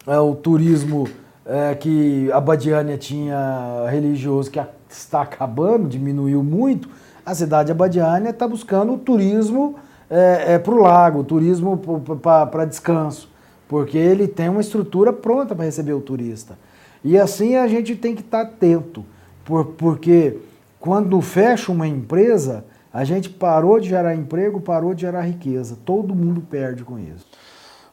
é, 0.06 0.18
o 0.18 0.34
turismo 0.34 1.08
é, 1.44 1.74
que 1.74 2.30
a 2.32 2.40
Badiânia 2.40 2.98
tinha 2.98 3.86
religioso 3.88 4.50
que 4.50 4.60
está 4.88 5.22
acabando, 5.22 5.88
diminuiu 5.88 6.42
muito. 6.42 6.88
A 7.24 7.34
cidade 7.34 7.66
de 7.66 7.72
Abadiânia 7.72 8.30
está 8.30 8.48
buscando 8.48 8.94
o 8.94 8.98
turismo 8.98 9.76
é, 10.10 10.54
é 10.54 10.58
para 10.58 10.74
o 10.74 10.80
lago, 10.80 11.24
turismo 11.24 11.80
para 12.22 12.64
descanso, 12.64 13.28
porque 13.68 13.98
ele 13.98 14.28
tem 14.28 14.48
uma 14.48 14.60
estrutura 14.60 15.12
pronta 15.12 15.54
para 15.54 15.64
receber 15.64 15.92
o 15.92 16.00
turista. 16.00 16.58
E 17.04 17.18
assim 17.18 17.56
a 17.56 17.66
gente 17.68 17.94
tem 17.94 18.14
que 18.14 18.22
estar 18.22 18.44
tá 18.44 18.50
atento, 18.50 19.04
por, 19.44 19.66
porque 19.66 20.38
quando 20.86 21.20
fecha 21.20 21.72
uma 21.72 21.88
empresa, 21.88 22.64
a 22.92 23.02
gente 23.02 23.28
parou 23.28 23.80
de 23.80 23.88
gerar 23.88 24.14
emprego, 24.14 24.60
parou 24.60 24.94
de 24.94 25.00
gerar 25.00 25.22
riqueza. 25.22 25.76
Todo 25.84 26.14
mundo 26.14 26.40
perde 26.40 26.84
com 26.84 26.96
isso. 26.96 27.26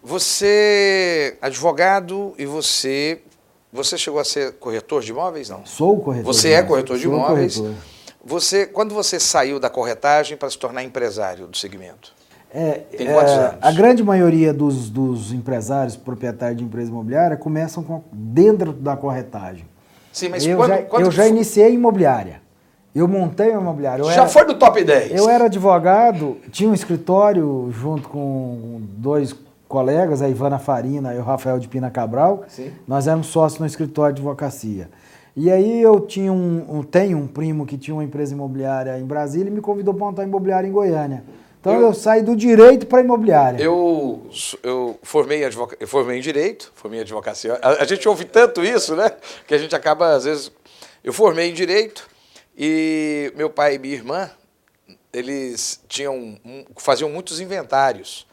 Você, 0.03 1.35
advogado, 1.41 2.35
e 2.37 2.45
você. 2.45 3.21
Você 3.71 3.97
chegou 3.97 4.19
a 4.19 4.23
ser 4.23 4.53
corretor 4.53 5.01
de 5.01 5.09
imóveis, 5.09 5.49
não? 5.49 5.65
Sou 5.65 5.99
corretor. 5.99 6.31
Você 6.31 6.51
é 6.51 6.61
corretor 6.61 6.99
de 6.99 7.05
imóveis. 7.05 7.57
Corretor. 7.57 7.81
Você, 8.23 8.67
quando 8.67 8.93
você 8.93 9.19
saiu 9.19 9.59
da 9.59 9.71
corretagem 9.71 10.37
para 10.37 10.47
se 10.51 10.59
tornar 10.59 10.83
empresário 10.83 11.47
do 11.47 11.57
segmento? 11.57 12.13
É, 12.53 12.73
Tem 12.95 13.07
quantos 13.07 13.33
é, 13.33 13.37
anos? 13.37 13.57
A 13.59 13.71
grande 13.71 14.03
maioria 14.03 14.53
dos, 14.53 14.91
dos 14.91 15.33
empresários, 15.33 15.95
proprietários 15.95 16.59
de 16.59 16.63
empresa 16.63 16.91
imobiliária, 16.91 17.35
começam 17.37 17.81
com, 17.81 18.03
dentro 18.11 18.71
da 18.71 18.95
corretagem. 18.95 19.65
Sim, 20.11 20.29
mas 20.29 20.45
eu 20.45 20.57
quando, 20.57 20.69
já, 20.69 20.81
quando 20.83 21.05
eu 21.05 21.11
já 21.11 21.27
iniciei 21.27 21.73
imobiliária. 21.73 22.42
Eu 22.95 23.07
montei 23.07 23.49
uma 23.49 23.61
imobiliária. 23.61 24.03
Eu 24.03 24.07
já 24.07 24.21
era, 24.21 24.27
foi 24.27 24.45
do 24.45 24.53
top 24.53 24.83
10? 24.83 25.11
Eu 25.11 25.27
era 25.29 25.45
advogado, 25.45 26.37
tinha 26.51 26.69
um 26.69 26.73
escritório 26.73 27.69
junto 27.71 28.07
com 28.07 28.81
dois 28.97 29.35
colegas, 29.67 30.21
a 30.21 30.29
Ivana 30.29 30.59
Farina 30.59 31.15
e 31.15 31.17
o 31.17 31.23
Rafael 31.23 31.57
de 31.57 31.67
Pina 31.67 31.89
Cabral. 31.89 32.43
Sim. 32.47 32.71
Nós 32.87 33.07
éramos 33.07 33.27
sócios 33.27 33.59
no 33.59 33.65
escritório 33.65 34.13
de 34.13 34.21
advocacia. 34.21 34.89
E 35.35 35.49
aí 35.49 35.81
eu 35.81 35.99
tinha 36.01 36.31
um, 36.31 36.65
um, 36.69 36.83
tenho 36.83 37.17
um 37.17 37.25
primo 37.25 37.65
que 37.65 37.75
tinha 37.75 37.95
uma 37.95 38.03
empresa 38.03 38.35
imobiliária 38.35 38.99
em 38.99 39.03
Brasília 39.03 39.49
e 39.49 39.51
me 39.51 39.61
convidou 39.61 39.91
para 39.91 40.05
montar 40.05 40.23
imobiliária 40.23 40.67
em 40.67 40.71
Goiânia. 40.71 41.23
Então 41.59 41.73
eu, 41.73 41.81
eu 41.81 41.93
saí 41.93 42.21
do 42.21 42.35
direito 42.35 42.85
para 42.85 42.99
a 42.99 43.01
imobiliária. 43.01 43.59
Eu, 43.59 44.21
eu, 44.61 44.99
formei 45.01 45.43
advoca, 45.43 45.75
eu 45.79 45.87
formei 45.87 46.19
em 46.19 46.21
direito, 46.21 46.71
formei 46.75 46.99
em 46.99 47.01
advocacia. 47.01 47.57
A, 47.63 47.81
a, 47.81 47.85
gente 47.85 48.07
ouve 48.07 48.25
tanto 48.25 48.63
isso, 48.63 48.95
né? 48.95 49.09
Que 49.47 49.55
a 49.55 49.57
gente 49.57 49.75
acaba, 49.75 50.13
às 50.13 50.25
vezes. 50.25 50.51
Eu 51.03 51.11
formei 51.11 51.49
em 51.49 51.53
direito 51.53 52.07
e 52.57 53.31
meu 53.35 53.49
pai 53.49 53.75
e 53.75 53.79
minha 53.79 53.95
irmã, 53.95 54.29
eles 55.11 55.81
tinham, 55.87 56.39
faziam 56.77 57.09
muitos 57.09 57.39
inventários. 57.39 58.27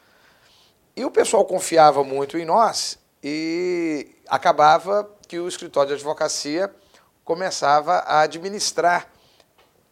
E 0.95 1.05
o 1.05 1.11
pessoal 1.11 1.45
confiava 1.45 2.03
muito 2.03 2.37
em 2.37 2.45
nós 2.45 2.99
e 3.23 4.07
acabava 4.27 5.09
que 5.27 5.39
o 5.39 5.47
escritório 5.47 5.89
de 5.89 5.95
advocacia 5.95 6.73
começava 7.23 7.99
a 7.99 8.21
administrar 8.21 9.07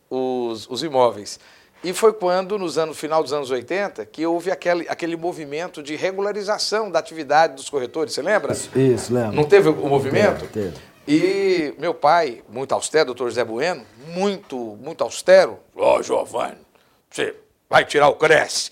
os, 0.09 0.67
os 0.69 0.83
imóveis. 0.83 1.39
E 1.81 1.93
foi 1.93 2.11
quando, 2.11 2.57
no 2.59 2.67
ano, 2.77 2.93
final 2.93 3.23
dos 3.23 3.31
anos 3.31 3.49
80, 3.51 4.05
que 4.05 4.25
houve 4.25 4.51
aquele, 4.51 4.85
aquele 4.89 5.15
movimento 5.15 5.81
de 5.81 5.95
regularização 5.95 6.91
da 6.91 6.99
atividade 6.99 7.55
dos 7.55 7.69
corretores. 7.69 8.13
Você 8.13 8.21
lembra? 8.21 8.51
Isso, 8.51 8.77
isso 8.77 9.13
lembro. 9.13 9.31
Não 9.31 9.45
teve 9.45 9.69
o 9.69 9.87
movimento? 9.87 10.45
Teve, 10.47 10.71
teve. 10.71 10.88
E 11.11 11.73
meu 11.79 11.91
pai, 11.91 12.43
muito 12.47 12.71
austero, 12.71 13.07
doutor 13.07 13.31
Zé 13.31 13.43
Bueno, 13.43 13.83
muito, 14.09 14.55
muito 14.79 15.03
austero. 15.03 15.57
Ó, 15.75 15.97
oh, 15.97 16.03
Giovanni, 16.03 16.59
você 17.09 17.35
vai 17.67 17.83
tirar 17.83 18.09
o 18.09 18.13
Cresce. 18.13 18.69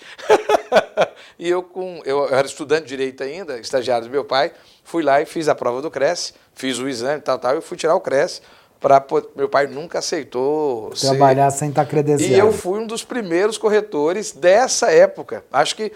e 1.40 1.50
eu, 1.50 1.64
com, 1.64 2.00
eu 2.06 2.28
era 2.28 2.46
estudante 2.46 2.84
de 2.84 2.90
direito 2.90 3.24
ainda, 3.24 3.58
estagiário 3.58 4.08
do 4.08 4.12
meu 4.12 4.24
pai, 4.24 4.52
fui 4.84 5.02
lá 5.02 5.20
e 5.20 5.26
fiz 5.26 5.48
a 5.48 5.56
prova 5.56 5.82
do 5.82 5.90
Cresce, 5.90 6.36
fiz 6.54 6.78
o 6.78 6.88
exame 6.88 7.18
e 7.18 7.22
tal, 7.22 7.40
tal, 7.40 7.58
e 7.58 7.62
fui 7.62 7.76
tirar 7.76 7.96
o 7.96 8.02
Cresce 8.02 8.42
para 8.80 9.04
meu 9.36 9.50
pai 9.50 9.66
nunca 9.66 9.98
aceitou 9.98 10.92
trabalhar 10.92 11.50
ser... 11.50 11.58
sem 11.58 11.70
estar 11.70 11.88
credenciado. 11.88 12.34
E 12.34 12.38
eu 12.38 12.52
fui 12.52 12.80
um 12.80 12.86
dos 12.86 13.04
primeiros 13.04 13.58
corretores 13.58 14.32
dessa 14.32 14.92
época. 14.92 15.44
Acho 15.52 15.76
que 15.76 15.92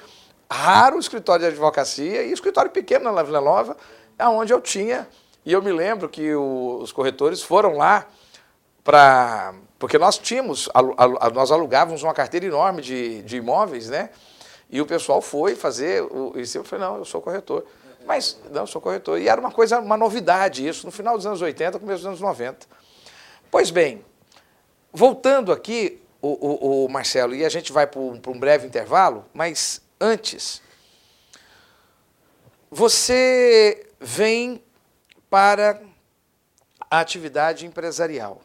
raro 0.50 0.98
o 0.98 1.00
escritório 1.00 1.46
de 1.46 1.52
advocacia 1.52 2.24
e 2.24 2.32
escritório 2.32 2.72
pequeno 2.72 3.12
na 3.12 3.22
Vila 3.22 3.42
Nova, 3.42 3.78
aonde 4.18 4.52
eu 4.52 4.60
tinha. 4.60 5.08
E 5.46 5.54
eu 5.54 5.62
me 5.62 5.72
lembro 5.72 6.08
que 6.08 6.34
o, 6.34 6.80
os 6.82 6.92
corretores 6.92 7.42
foram 7.42 7.78
lá 7.78 8.08
para 8.84 9.54
porque 9.80 9.98
nós 9.98 10.18
tínhamos 10.18 10.70
nós 11.34 11.52
alugávamos 11.52 12.04
uma 12.04 12.14
carteira 12.14 12.46
enorme 12.46 12.82
de, 12.82 13.24
de 13.24 13.38
imóveis, 13.38 13.90
né? 13.90 14.12
E 14.70 14.80
o 14.80 14.86
pessoal 14.86 15.22
foi 15.22 15.56
fazer, 15.56 16.02
o, 16.04 16.34
e 16.38 16.56
eu 16.56 16.64
falei, 16.64 16.86
não, 16.86 16.98
eu 16.98 17.06
sou 17.06 17.22
corretor. 17.22 17.66
Mas, 18.06 18.40
não, 18.50 18.62
eu 18.62 18.68
sou 18.68 18.80
corretor. 18.80 19.20
E 19.20 19.28
era 19.28 19.40
uma 19.40 19.52
coisa, 19.52 19.80
uma 19.80 19.98
novidade 19.98 20.66
isso, 20.66 20.86
no 20.86 20.92
final 20.92 21.18
dos 21.18 21.26
anos 21.26 21.42
80, 21.42 21.78
começo 21.78 21.98
dos 22.00 22.06
anos 22.06 22.22
90. 22.22 22.66
Pois 23.50 23.70
bem, 23.70 24.04
voltando 24.94 25.52
aqui, 25.52 26.02
o, 26.22 26.30
o, 26.30 26.86
o 26.86 26.90
Marcelo, 26.90 27.36
e 27.36 27.44
a 27.44 27.50
gente 27.50 27.72
vai 27.72 27.86
para 27.86 28.00
um 28.00 28.40
breve 28.40 28.66
intervalo, 28.66 29.26
mas 29.34 29.82
antes, 30.00 30.62
você 32.70 33.88
vem 34.00 34.64
para 35.32 35.82
a 36.90 37.00
atividade 37.00 37.66
empresarial. 37.66 38.42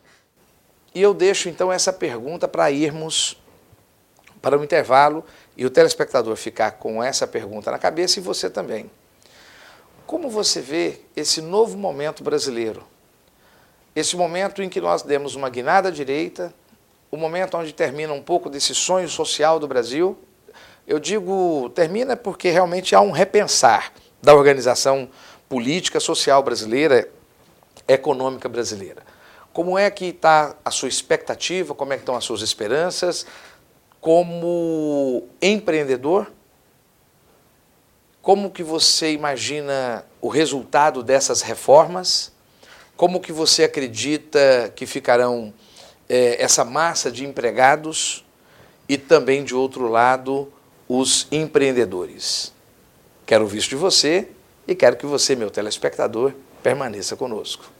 E 0.95 1.03
eu 1.03 1.13
deixo 1.13 1.49
então 1.49 1.73
essa 1.73 1.93
pergunta 1.93 2.47
para 2.47 2.71
irmos 2.71 3.37
para 4.41 4.57
o 4.57 4.63
intervalo 4.63 5.25
e 5.57 5.67
o 5.67 5.71
telespectador 5.71 6.37
ficar 6.37 6.73
com 6.73 7.03
essa 7.03 7.27
pergunta 7.27 7.73
na 7.73 7.79
cabeça 7.79 8.21
e 8.21 8.23
você 8.23 8.49
também. 8.49 8.89
Como 10.07 10.31
você 10.31 10.61
vê 10.61 11.01
esse 11.17 11.41
novo 11.41 11.77
momento 11.77 12.23
brasileiro? 12.23 12.87
Esse 13.95 14.17
momento 14.17 14.63
em 14.63 14.69
que 14.69 14.81
nós 14.81 15.03
demos 15.03 15.35
uma 15.35 15.51
guinada 15.51 15.89
à 15.89 15.91
direita, 15.91 16.55
o 17.11 17.17
momento 17.17 17.57
onde 17.57 17.73
termina 17.73 18.13
um 18.13 18.23
pouco 18.23 18.49
desse 18.49 18.77
sonho 18.77 19.09
social 19.09 19.59
do 19.59 19.67
Brasil. 19.67 20.17
Eu 20.87 21.01
digo 21.01 21.69
termina 21.75 22.17
porque 22.17 22.51
realmente 22.51 22.95
há 22.95 23.01
um 23.01 23.11
repensar 23.11 23.93
da 24.23 24.35
organização 24.35 25.09
política, 25.49 26.01
social 26.01 26.43
brasileira, 26.43 27.09
econômica 27.87 28.49
brasileira. 28.49 29.03
Como 29.53 29.79
é 29.79 29.91
que 29.91 30.07
está 30.07 30.57
a 30.65 30.71
sua 30.71 30.89
expectativa, 30.89 31.75
como 31.75 31.93
é 31.93 31.97
que 31.97 32.03
estão 32.03 32.17
as 32.17 32.25
suas 32.25 32.43
esperanças 32.43 33.27
como 34.01 35.27
empreendedor? 35.41 36.31
Como 38.21 38.51
que 38.51 38.63
você 38.63 39.13
imagina 39.13 40.05
o 40.21 40.29
resultado 40.29 41.03
dessas 41.03 41.43
reformas? 41.43 42.33
Como 42.97 43.21
que 43.21 43.33
você 43.33 43.65
acredita 43.65 44.73
que 44.75 44.85
ficarão 44.85 45.55
é, 46.09 46.43
essa 46.43 46.65
massa 46.65 47.11
de 47.11 47.25
empregados 47.25 48.25
e 48.89 48.99
também, 48.99 49.45
de 49.45 49.55
outro 49.55 49.89
lado, 49.89 50.53
os 50.89 51.29
empreendedores? 51.31 52.53
Quero 53.25 53.45
ouvir 53.45 53.59
isso 53.59 53.71
de 53.71 53.77
você 53.77 54.29
e 54.67 54.75
quero 54.75 54.97
que 54.97 55.07
você, 55.07 55.37
meu 55.37 55.51
telespectador, 55.51 56.33
permaneça 56.63 57.17
conosco. 57.17 57.77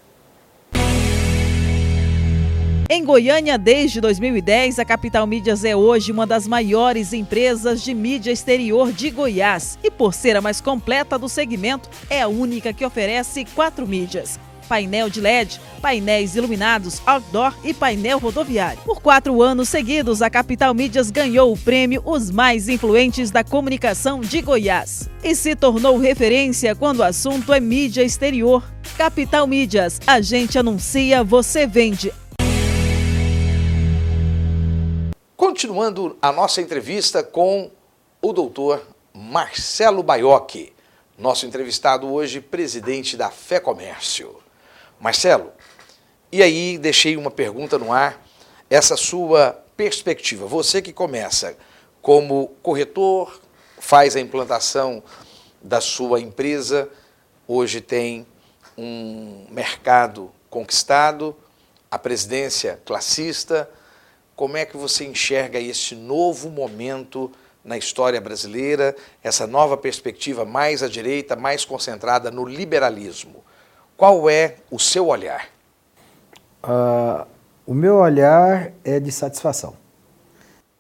Em 2.89 3.05
Goiânia, 3.05 3.59
desde 3.59 4.01
2010, 4.01 4.79
a 4.79 4.85
Capital 4.85 5.27
Mídias 5.27 5.65
é 5.65 5.75
hoje 5.75 6.13
uma 6.13 6.25
das 6.25 6.47
maiores 6.47 7.13
empresas 7.13 7.83
de 7.83 7.93
mídia 7.93 8.31
exterior 8.31 8.93
de 8.93 9.11
Goiás 9.11 9.77
e, 9.83 9.91
por 9.91 10.15
ser 10.15 10.37
a 10.37 10.41
mais 10.41 10.61
completa 10.61 11.19
do 11.19 11.29
segmento, 11.29 11.91
é 12.09 12.23
a 12.23 12.29
única 12.29 12.73
que 12.73 12.85
oferece 12.85 13.45
quatro 13.57 13.89
mídias. 13.89 14.39
Painel 14.69 15.09
de 15.09 15.21
LED, 15.21 15.61
painéis 15.81 16.37
iluminados, 16.37 17.01
outdoor 17.07 17.55
e 17.65 17.73
painel 17.73 18.19
rodoviário. 18.19 18.83
Por 18.85 19.01
quatro 19.01 19.41
anos 19.41 19.69
seguidos, 19.69 20.23
a 20.23 20.29
Capital 20.29 20.75
Mídias 20.75 21.11
ganhou 21.11 21.53
o 21.53 21.59
prêmio 21.59 22.03
Os 22.05 22.31
Mais 22.31 22.69
Influentes 22.69 23.31
da 23.31 23.43
Comunicação 23.43 24.21
de 24.21 24.43
Goiás 24.43 25.09
e 25.23 25.35
se 25.35 25.55
tornou 25.55 25.99
referência 25.99 26.75
quando 26.75 27.01
o 27.01 27.05
assunto 27.05 27.53
é 27.53 27.61
mídia 27.61 28.03
exterior. 28.03 28.63
Capital 28.97 29.47
Mídias, 29.47 30.01
a 30.07 30.21
gente 30.21 30.59
anuncia, 30.59 31.23
você 31.23 31.67
vende. 31.67 32.13
Continuando 35.37 36.17
a 36.21 36.33
nossa 36.33 36.61
entrevista 36.61 37.23
com 37.23 37.71
o 38.21 38.33
doutor 38.33 38.87
Marcelo 39.15 40.03
Baiocchi, 40.03 40.73
nosso 41.19 41.47
entrevistado 41.47 42.13
hoje, 42.13 42.41
presidente 42.41 43.17
da 43.17 43.31
Fé 43.31 43.61
Comércio. 43.61 44.46
Marcelo, 45.01 45.53
e 46.33 46.43
aí 46.43 46.79
deixei 46.79 47.17
uma 47.17 47.31
pergunta 47.31 47.79
no 47.79 47.93
ar, 47.93 48.23
essa 48.69 48.97
sua 48.97 49.53
perspectiva, 49.77 50.47
você 50.47 50.83
que 50.83 50.93
começa 50.93 51.57
como 52.03 52.49
corretor, 52.63 53.41
faz 53.79 54.17
a 54.17 54.21
implantação 54.21 55.03
da 55.63 55.81
sua 55.81 56.21
empresa, 56.21 56.89
hoje 57.47 57.81
tem 57.81 58.27
um 58.77 59.47
mercado 59.51 60.31
conquistado, 60.49 61.37
a 61.91 61.99
presidência 61.99 62.81
classista, 62.85 63.71
como 64.35 64.57
é 64.57 64.65
que 64.65 64.77
você 64.77 65.05
enxerga 65.05 65.59
esse 65.59 65.95
novo 65.95 66.51
momento 66.51 67.31
na 67.65 67.77
história 67.77 68.21
brasileira, 68.21 68.95
essa 69.23 69.47
nova 69.47 69.77
perspectiva 69.77 70.45
mais 70.45 70.83
à 70.83 70.89
direita, 70.89 71.35
mais 71.35 71.65
concentrada 71.65 72.31
no 72.31 72.45
liberalismo? 72.45 73.45
Qual 73.97 74.29
é 74.29 74.57
o 74.71 74.79
seu 74.79 75.09
olhar? 75.09 75.49
Uh, 76.63 77.27
o 77.67 77.75
meu 77.75 77.97
olhar 77.97 78.73
é 78.85 79.01
de 79.01 79.11
satisfação. 79.11 79.75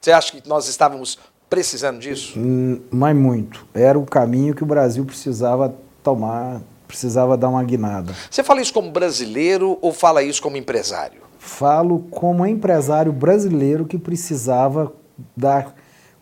Você 0.00 0.12
acha 0.12 0.32
que 0.32 0.48
nós 0.48 0.68
estávamos 0.68 1.18
precisando 1.48 1.98
disso? 1.98 2.38
Hum, 2.38 2.80
mas 2.90 3.16
muito. 3.16 3.66
Era 3.74 3.98
o 3.98 4.04
caminho 4.04 4.54
que 4.54 4.62
o 4.62 4.66
Brasil 4.66 5.04
precisava 5.04 5.74
tomar, 6.02 6.60
precisava 6.86 7.36
dar 7.36 7.48
uma 7.48 7.64
guinada. 7.64 8.14
Você 8.30 8.42
fala 8.42 8.60
isso 8.60 8.72
como 8.72 8.90
brasileiro 8.90 9.78
ou 9.80 9.92
fala 9.92 10.22
isso 10.22 10.42
como 10.42 10.56
empresário? 10.56 11.26
falo 11.46 12.00
como 12.10 12.44
empresário 12.44 13.12
brasileiro 13.12 13.86
que 13.86 13.96
precisava 13.96 14.92
dar 15.36 15.74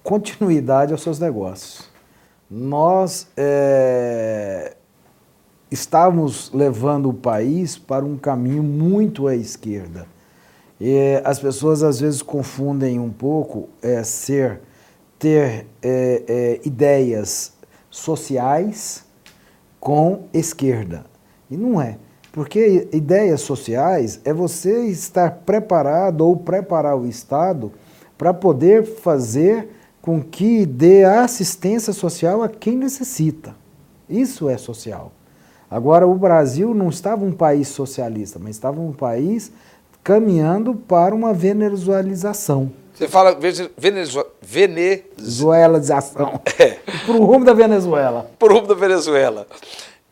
continuidade 0.03 0.93
aos 0.93 1.03
seus 1.03 1.19
negócios. 1.19 1.89
Nós 2.51 3.27
é, 3.37 4.77
estávamos 5.75 6.51
levando 6.55 7.11
o 7.11 7.15
país 7.15 7.77
para 7.77 8.05
um 8.05 8.17
caminho 8.17 8.63
muito 8.63 9.27
à 9.27 9.37
esquerda. 9.37 10.07
E 10.81 11.21
as 11.25 11.39
pessoas 11.39 11.83
às 11.83 12.01
vezes 12.01 12.23
confundem 12.23 12.99
um 12.99 13.11
pouco 13.11 13.69
é, 13.83 14.03
ser, 14.03 14.61
ter 15.19 15.67
é, 15.83 16.23
é, 16.27 16.61
ideias 16.65 17.53
sociais 17.91 19.05
com 19.79 20.23
esquerda. 20.33 21.05
E 21.51 21.57
não 21.57 21.81
é. 21.81 21.99
Porque 22.33 22.89
ideias 22.93 23.43
sociais 23.43 24.21
é 24.25 24.33
você 24.33 24.87
estar 24.87 25.31
preparado 25.47 26.23
ou 26.23 26.37
preparar 26.37 26.97
o 26.97 27.07
Estado 27.07 27.73
para 28.17 28.35
poder 28.35 28.85
fazer 28.85 29.69
com 30.03 30.23
que 30.23 30.67
dê 30.67 31.05
assistência 31.05 31.93
social 31.93 32.43
a 32.43 32.49
quem 32.49 32.77
necessita. 32.77 33.55
Isso 34.09 34.49
é 34.49 34.59
social. 34.59 35.13
Agora, 35.71 36.07
o 36.07 36.15
Brasil 36.15 36.75
não 36.75 36.89
estava 36.89 37.25
um 37.25 37.33
país 37.33 37.69
socialista, 37.69 38.39
mas 38.39 38.57
estava 38.57 38.81
um 38.81 38.93
país 38.93 39.53
caminhando 40.03 40.75
para 40.75 41.15
uma 41.15 41.33
venezuelização. 41.33 42.71
Você 42.95 43.09
fala 43.09 43.37
Venezuela. 43.77 44.31
Venezuelização. 44.41 46.41
É. 46.59 46.79
Para 47.05 47.17
o 47.17 47.25
rumo 47.25 47.45
da 47.45 47.53
Venezuela. 47.53 48.31
Para 48.39 48.53
o 48.53 48.57
rumo 48.57 48.69
da 48.69 48.75
Venezuela. 48.75 49.47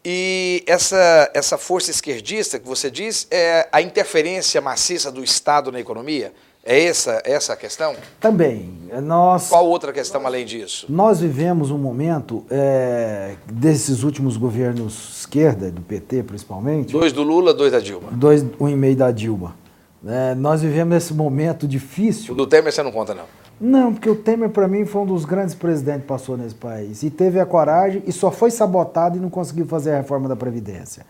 E 0.05 0.65
essa, 0.67 1.31
essa 1.33 1.57
força 1.57 1.93
esquerdista 1.93 2.59
que 2.59 2.67
você 2.67 2.91
diz 2.91 3.29
é 3.31 3.69
a 3.71 3.81
interferência 3.81 4.61
maciça 4.61 5.13
do 5.13 5.23
Estado 5.23 5.71
na 5.71 5.79
economia? 5.79 6.33
É 6.65 6.85
essa, 6.85 7.21
essa 7.25 7.55
a 7.55 7.57
questão? 7.57 7.97
Também. 8.21 8.73
Nós, 9.03 9.49
Qual 9.49 9.67
outra 9.67 9.93
questão 9.93 10.25
além 10.25 10.47
disso? 10.47 10.87
Nós 10.89 11.21
vivemos 11.21 11.73
um 11.73 11.79
momento 11.79 12.45
é, 12.49 13.35
desses 13.47 14.05
últimos 14.05 14.37
governos 14.37 15.19
esquerda, 15.19 15.73
do 15.73 15.81
PT 15.81 16.23
principalmente. 16.23 16.93
Dois 16.93 17.13
do 17.13 17.25
Lula, 17.25 17.53
dois 17.53 17.73
da 17.73 17.81
Dilma. 17.81 18.11
Dois, 18.13 18.45
um 18.61 18.69
e 18.69 18.77
meio 18.77 18.95
da 18.95 19.11
Dilma. 19.11 19.57
É, 20.07 20.37
nós 20.37 20.63
vivemos 20.63 20.97
esse 20.97 21.13
momento 21.13 21.67
difícil. 21.67 22.35
O 22.35 22.37
do 22.37 22.47
Temer 22.47 22.73
você 22.73 22.83
não 22.83 22.93
conta, 22.93 23.13
não? 23.13 23.25
Não, 23.61 23.93
porque 23.93 24.09
o 24.09 24.15
Temer, 24.15 24.51
para 24.51 24.69
mim, 24.69 24.85
foi 24.85 25.03
um 25.03 25.07
dos 25.07 25.25
grandes 25.25 25.57
presidentes 25.57 26.03
que 26.03 26.09
passou 26.09 26.37
nesse 26.37 26.55
país. 26.55 27.03
E 27.03 27.11
teve 27.11 27.41
a 27.41 27.47
coragem 27.47 28.05
e 28.07 28.13
só 28.13 28.31
foi 28.31 28.53
sabotado 28.53 29.17
e 29.17 29.21
não 29.21 29.31
conseguiu 29.31 29.67
fazer 29.67 29.93
a 29.93 29.97
reforma 29.97 30.29
da 30.29 30.37
Previdência. 30.37 31.05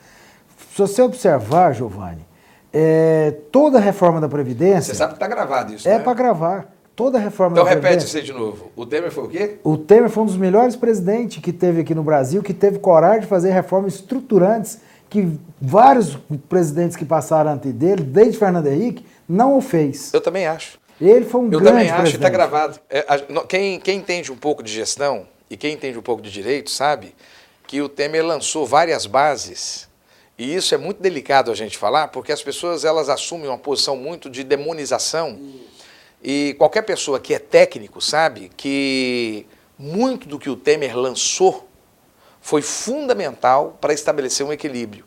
Se 0.75 0.81
você 0.81 1.03
observar, 1.03 1.75
Giovanni, 1.75 2.25
é, 2.73 3.35
toda 3.51 3.79
a 3.79 3.81
reforma 3.81 4.21
da 4.21 4.29
Previdência. 4.29 4.95
Você 4.95 4.95
sabe 4.95 5.13
que 5.13 5.17
está 5.17 5.29
gravado 5.29 5.75
isso. 5.75 5.89
É 5.89 5.99
né? 5.99 6.05
para 6.05 6.15
gravar. 6.15 6.73
Toda 6.95 7.19
a 7.19 7.21
reforma 7.21 7.55
então, 7.55 7.65
da 7.65 7.71
Previdência. 7.71 8.07
Então 8.07 8.07
repete 8.07 8.07
isso 8.07 8.17
aí 8.17 8.23
de 8.23 8.33
novo. 8.33 8.71
O 8.77 8.85
Temer 8.85 9.11
foi 9.11 9.25
o 9.25 9.29
quê? 9.29 9.57
O 9.65 9.77
Temer 9.79 10.11
foi 10.11 10.23
um 10.23 10.27
dos 10.27 10.37
melhores 10.37 10.77
presidentes 10.77 11.43
que 11.43 11.53
teve 11.53 11.81
aqui 11.81 11.95
no 11.95 12.03
Brasil, 12.03 12.43
que 12.43 12.53
teve 12.53 12.79
coragem 12.79 13.21
de 13.21 13.27
fazer 13.27 13.51
reformas 13.51 13.95
estruturantes 13.95 14.79
que 15.09 15.39
vários 15.61 16.17
presidentes 16.49 16.97
que 16.97 17.05
passaram 17.05 17.53
antes 17.53 17.73
dele, 17.73 18.03
desde 18.03 18.39
Fernando 18.39 18.67
Henrique, 18.67 19.05
não 19.29 19.59
o 19.59 19.61
fez. 19.61 20.13
Eu 20.13 20.23
também 20.23 20.47
acho. 20.47 20.79
Ele 20.99 21.25
foi 21.25 21.41
um 21.41 21.45
Eu 21.45 21.61
grande 21.61 21.67
também 21.67 21.91
acho, 21.91 22.01
presidente. 22.01 22.17
está 22.17 22.31
gravado. 22.31 22.79
É, 22.89 23.05
quem, 23.49 23.79
quem 23.81 23.99
entende 23.99 24.33
um 24.33 24.37
pouco 24.37 24.63
de 24.63 24.73
gestão 24.73 25.27
e 25.51 25.57
quem 25.57 25.75
entende 25.75 25.99
um 25.99 26.03
pouco 26.03 26.23
de 26.23 26.31
direito 26.31 26.71
sabe 26.71 27.15
que 27.67 27.83
o 27.83 27.89
Temer 27.89 28.25
lançou 28.25 28.67
várias 28.67 29.05
bases 29.05 29.89
e 30.39 30.55
isso 30.55 30.75
é 30.75 30.79
muito 30.79 31.03
delicado 31.03 31.51
a 31.51 31.55
gente 31.55 31.77
falar, 31.77 32.09
porque 32.09 32.33
as 32.33 32.43
pessoas 32.43 32.85
elas 32.85 33.09
assumem 33.09 33.49
uma 33.49 33.59
posição 33.59 33.97
muito 33.97 34.31
de 34.31 34.43
demonização. 34.43 35.39
E 36.23 36.55
qualquer 36.59 36.83
pessoa 36.83 37.21
que 37.21 37.35
é 37.35 37.39
técnico 37.39 38.01
sabe 38.01 38.51
que 38.57 39.47
muito 39.79 40.29
do 40.29 40.39
que 40.39 40.49
o 40.49 40.57
Temer 40.57 40.97
lançou 40.97 41.69
foi 42.41 42.63
fundamental 42.63 43.77
para 43.81 43.93
estabelecer 43.93 44.45
um 44.47 44.53
equilíbrio. 44.53 45.05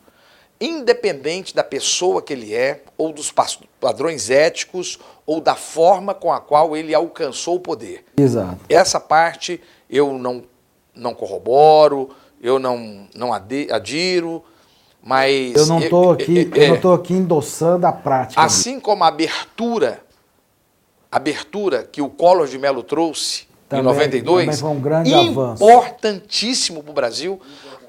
Independente 0.60 1.54
da 1.54 1.64
pessoa 1.64 2.22
que 2.22 2.32
ele 2.32 2.54
é, 2.54 2.82
ou 2.98 3.12
dos 3.12 3.34
padrões 3.80 4.30
éticos, 4.30 5.00
ou 5.26 5.42
da 5.42 5.56
forma 5.56 6.14
com 6.14 6.32
a 6.32 6.40
qual 6.40 6.78
ele 6.78 6.94
alcançou 6.94 7.56
o 7.56 7.60
poder. 7.60 8.06
Exato. 8.16 8.60
Essa 8.70 9.00
parte 9.00 9.62
eu 9.90 10.18
não, 10.18 10.44
não 10.94 11.14
corroboro, 11.14 12.10
eu 12.42 12.58
não, 12.58 13.08
não 13.14 13.34
adiro, 13.34 14.44
mas. 15.06 15.56
Eu 15.56 15.68
não 15.68 15.80
estou 15.80 16.12
aqui, 16.12 16.52
é, 16.56 16.66
eu 16.66 16.70
não 16.70 16.82
tô 16.82 16.92
aqui 16.92 17.14
endossando 17.14 17.86
a 17.86 17.92
prática. 17.92 18.42
Assim 18.42 18.80
como 18.80 19.04
a 19.04 19.08
abertura, 19.08 20.02
abertura 21.12 21.84
que 21.84 22.02
o 22.02 22.10
Collor 22.10 22.48
de 22.48 22.58
Mello 22.58 22.82
trouxe 22.82 23.48
também, 23.70 23.84
em 23.84 23.88
92, 23.88 24.60
foi 24.60 24.70
um 24.72 24.82
grande 24.82 25.14
importantíssimo 25.14 26.82
para 26.82 26.92
o 26.92 26.94
Brasil, 26.94 27.40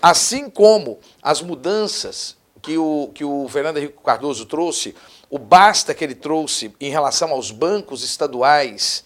assim 0.03 0.51
como 0.51 0.99
as 1.23 1.41
mudanças 1.41 2.37
que 2.61 2.77
o, 2.77 3.11
que 3.15 3.25
o 3.25 3.49
Fernando 3.49 3.79
Henrique 3.79 3.97
Cardoso 4.05 4.45
trouxe, 4.45 4.95
o 5.31 5.39
basta 5.39 5.95
que 5.95 6.05
ele 6.05 6.15
trouxe 6.15 6.75
em 6.79 6.91
relação 6.91 7.31
aos 7.31 7.51
bancos 7.51 8.05
estaduais 8.05 9.05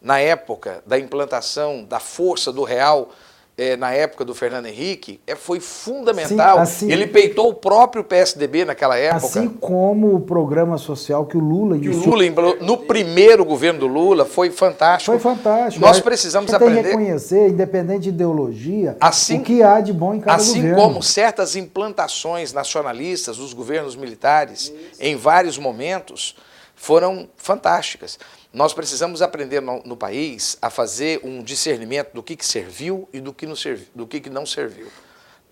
na 0.00 0.20
época 0.20 0.80
da 0.86 0.96
implantação 0.96 1.84
da 1.84 1.98
força 1.98 2.52
do 2.52 2.62
real 2.62 3.10
é, 3.58 3.76
na 3.76 3.92
época 3.92 4.24
do 4.24 4.36
Fernando 4.36 4.66
Henrique, 4.66 5.20
é, 5.26 5.34
foi 5.34 5.58
fundamental. 5.58 6.58
Sim, 6.58 6.62
assim, 6.62 6.92
ele 6.92 7.08
peitou 7.08 7.48
o 7.48 7.54
próprio 7.54 8.04
PSDB 8.04 8.64
naquela 8.64 8.96
época. 8.96 9.26
Assim 9.26 9.48
como 9.48 10.14
o 10.14 10.20
programa 10.20 10.78
social 10.78 11.26
que 11.26 11.36
o 11.36 11.40
Lula 11.40 11.76
que 11.76 11.88
o 11.88 11.92
Lula 11.92 12.56
no 12.60 12.76
primeiro 12.76 13.44
governo 13.44 13.80
do 13.80 13.88
Lula 13.88 14.24
foi 14.24 14.50
fantástico. 14.50 15.18
Foi 15.18 15.18
fantástico. 15.18 15.84
Nós 15.84 15.98
precisamos 15.98 16.54
aprender. 16.54 16.74
Tem 16.74 16.82
que 16.84 16.88
reconhecer, 16.90 17.48
independente 17.48 18.02
de 18.02 18.08
ideologia, 18.10 18.96
assim, 19.00 19.40
o 19.40 19.42
que 19.42 19.60
há 19.60 19.80
de 19.80 19.92
bom 19.92 20.14
em 20.14 20.20
cada 20.20 20.36
assim 20.36 20.54
governo. 20.60 20.76
Assim 20.76 20.86
como 20.86 21.02
certas 21.02 21.56
implantações 21.56 22.52
nacionalistas 22.52 23.38
dos 23.38 23.52
governos 23.52 23.96
militares, 23.96 24.72
Isso. 24.92 25.00
em 25.00 25.16
vários 25.16 25.58
momentos, 25.58 26.36
foram 26.76 27.28
fantásticas. 27.36 28.20
Nós 28.52 28.72
precisamos 28.72 29.20
aprender 29.20 29.60
no, 29.60 29.82
no, 29.84 29.96
país 29.96 30.56
a 30.62 30.70
fazer 30.70 31.20
um 31.22 31.42
discernimento 31.42 32.12
do 32.14 32.22
que, 32.22 32.34
que 32.34 32.46
serviu 32.46 33.08
e 33.12 33.20
do 33.20 33.32
que 33.32 33.46
não 33.46 33.54
serviu. 33.54 33.86
Do 33.94 34.06
que, 34.06 34.20
que 34.20 34.30
não 34.30 34.46
serviu. 34.46 34.86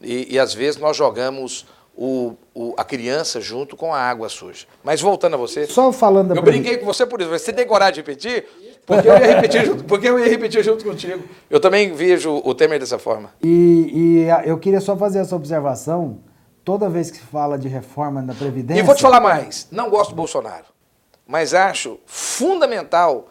E, 0.01 0.35
e 0.35 0.39
às 0.39 0.55
vezes 0.55 0.81
nós 0.81 0.97
jogamos 0.97 1.67
o, 1.95 2.35
o, 2.55 2.75
a 2.77 2.85
criança 2.85 3.39
junto 3.41 3.77
com 3.77 3.93
a 3.93 3.99
água 3.99 4.31
suja. 4.31 4.67
Mas 4.83 5.01
voltando 5.01 5.35
a 5.35 5.37
você. 5.37 5.67
Só 5.67 5.93
falando 5.93 6.35
Eu 6.35 6.43
brinquei 6.43 6.79
com 6.79 6.87
você 6.87 7.05
por 7.05 7.21
isso. 7.21 7.31
Você 7.31 7.53
tem 7.53 7.67
coragem 7.67 7.95
de 7.95 8.01
repetir? 8.01 8.47
Porque 8.87 9.09
eu 9.09 9.13
ia 9.13 9.27
repetir 9.27 9.67
junto, 9.67 9.85
porque 9.85 10.09
eu 10.09 10.19
ia 10.19 10.29
repetir 10.29 10.65
junto 10.65 10.85
contigo. 10.85 11.23
Eu 11.51 11.61
também 11.61 11.93
vejo 11.93 12.41
o 12.45 12.55
Temer 12.55 12.79
dessa 12.79 12.99
forma. 12.99 13.31
E, 13.43 13.91
e 13.93 14.49
eu 14.49 14.59
queria 14.59 14.81
só 14.81 14.97
fazer 14.97 15.19
essa 15.19 15.37
observação. 15.37 16.21
Toda 16.65 16.89
vez 16.89 17.11
que 17.11 17.19
se 17.19 17.23
fala 17.25 17.59
de 17.59 17.69
reforma 17.69 18.23
da 18.23 18.35
Previdência. 18.35 18.81
E 18.81 18.85
vou 18.85 18.95
te 18.95 19.03
falar 19.03 19.21
mais. 19.21 19.69
Não 19.71 19.91
gosto 19.91 20.11
do 20.11 20.17
Bolsonaro 20.17 20.77
mas 21.27 21.53
acho 21.53 21.99
fundamental 22.37 23.29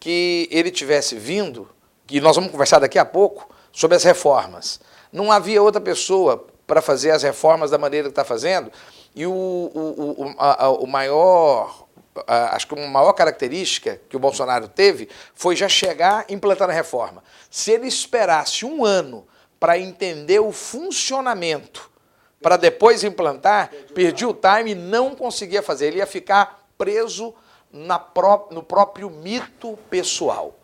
que 0.00 0.48
ele 0.50 0.70
tivesse 0.70 1.14
vindo, 1.16 1.68
que 2.06 2.20
nós 2.20 2.36
vamos 2.36 2.50
conversar 2.50 2.78
daqui 2.78 2.98
a 2.98 3.04
pouco, 3.04 3.54
sobre 3.70 3.96
as 3.96 4.04
reformas. 4.04 4.80
Não 5.12 5.30
havia 5.30 5.62
outra 5.62 5.80
pessoa 5.80 6.46
para 6.66 6.80
fazer 6.80 7.10
as 7.10 7.22
reformas 7.22 7.70
da 7.70 7.78
maneira 7.78 8.08
que 8.08 8.12
está 8.12 8.24
fazendo, 8.24 8.72
e 9.14 9.26
o, 9.26 9.30
o, 9.30 10.24
o, 10.24 10.34
a, 10.38 10.70
o 10.70 10.86
maior, 10.86 11.86
a, 12.26 12.56
acho 12.56 12.66
que 12.66 12.74
uma 12.74 12.86
maior 12.86 13.12
característica 13.12 14.00
que 14.08 14.16
o 14.16 14.20
Bolsonaro 14.20 14.68
teve 14.68 15.08
foi 15.34 15.54
já 15.54 15.68
chegar 15.68 16.24
implantando 16.28 16.72
a 16.72 16.74
reforma. 16.74 17.22
Se 17.50 17.70
ele 17.70 17.86
esperasse 17.86 18.64
um 18.64 18.84
ano 18.84 19.26
para 19.60 19.78
entender 19.78 20.40
o 20.40 20.50
funcionamento, 20.52 21.90
para 22.40 22.56
depois 22.56 23.04
implantar, 23.04 23.70
perdia 23.94 24.28
o 24.28 24.34
time 24.34 24.72
e 24.72 24.74
não 24.74 25.14
conseguia 25.14 25.62
fazer. 25.62 25.88
Ele 25.88 25.98
ia 25.98 26.06
ficar 26.06 26.66
preso 26.76 27.34
pró 28.12 28.48
no 28.50 28.62
próprio 28.62 29.10
mito 29.10 29.78
pessoal. 29.90 30.54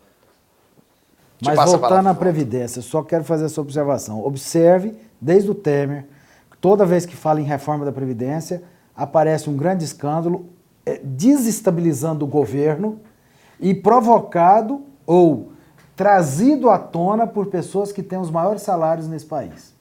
Te 1.39 1.53
Mas 1.53 1.71
voltando 1.71 2.09
à 2.09 2.13
Previdência, 2.13 2.81
só 2.81 3.03
quero 3.03 3.23
fazer 3.23 3.45
essa 3.45 3.59
observação. 3.59 4.23
Observe, 4.23 4.95
desde 5.19 5.51
o 5.51 5.55
Temer, 5.55 6.05
toda 6.61 6.85
vez 6.85 7.05
que 7.05 7.15
fala 7.15 7.41
em 7.41 7.43
reforma 7.43 7.83
da 7.83 7.91
Previdência, 7.91 8.63
aparece 8.95 9.49
um 9.49 9.57
grande 9.57 9.83
escândalo 9.83 10.49
é, 10.85 10.99
desestabilizando 11.03 12.25
o 12.25 12.27
governo 12.27 12.99
e 13.59 13.73
provocado 13.73 14.81
ou 15.05 15.51
trazido 15.95 16.69
à 16.69 16.77
tona 16.77 17.27
por 17.27 17.47
pessoas 17.47 17.91
que 17.91 18.01
têm 18.01 18.19
os 18.19 18.31
maiores 18.31 18.61
salários 18.61 19.07
nesse 19.07 19.25
país. 19.25 19.72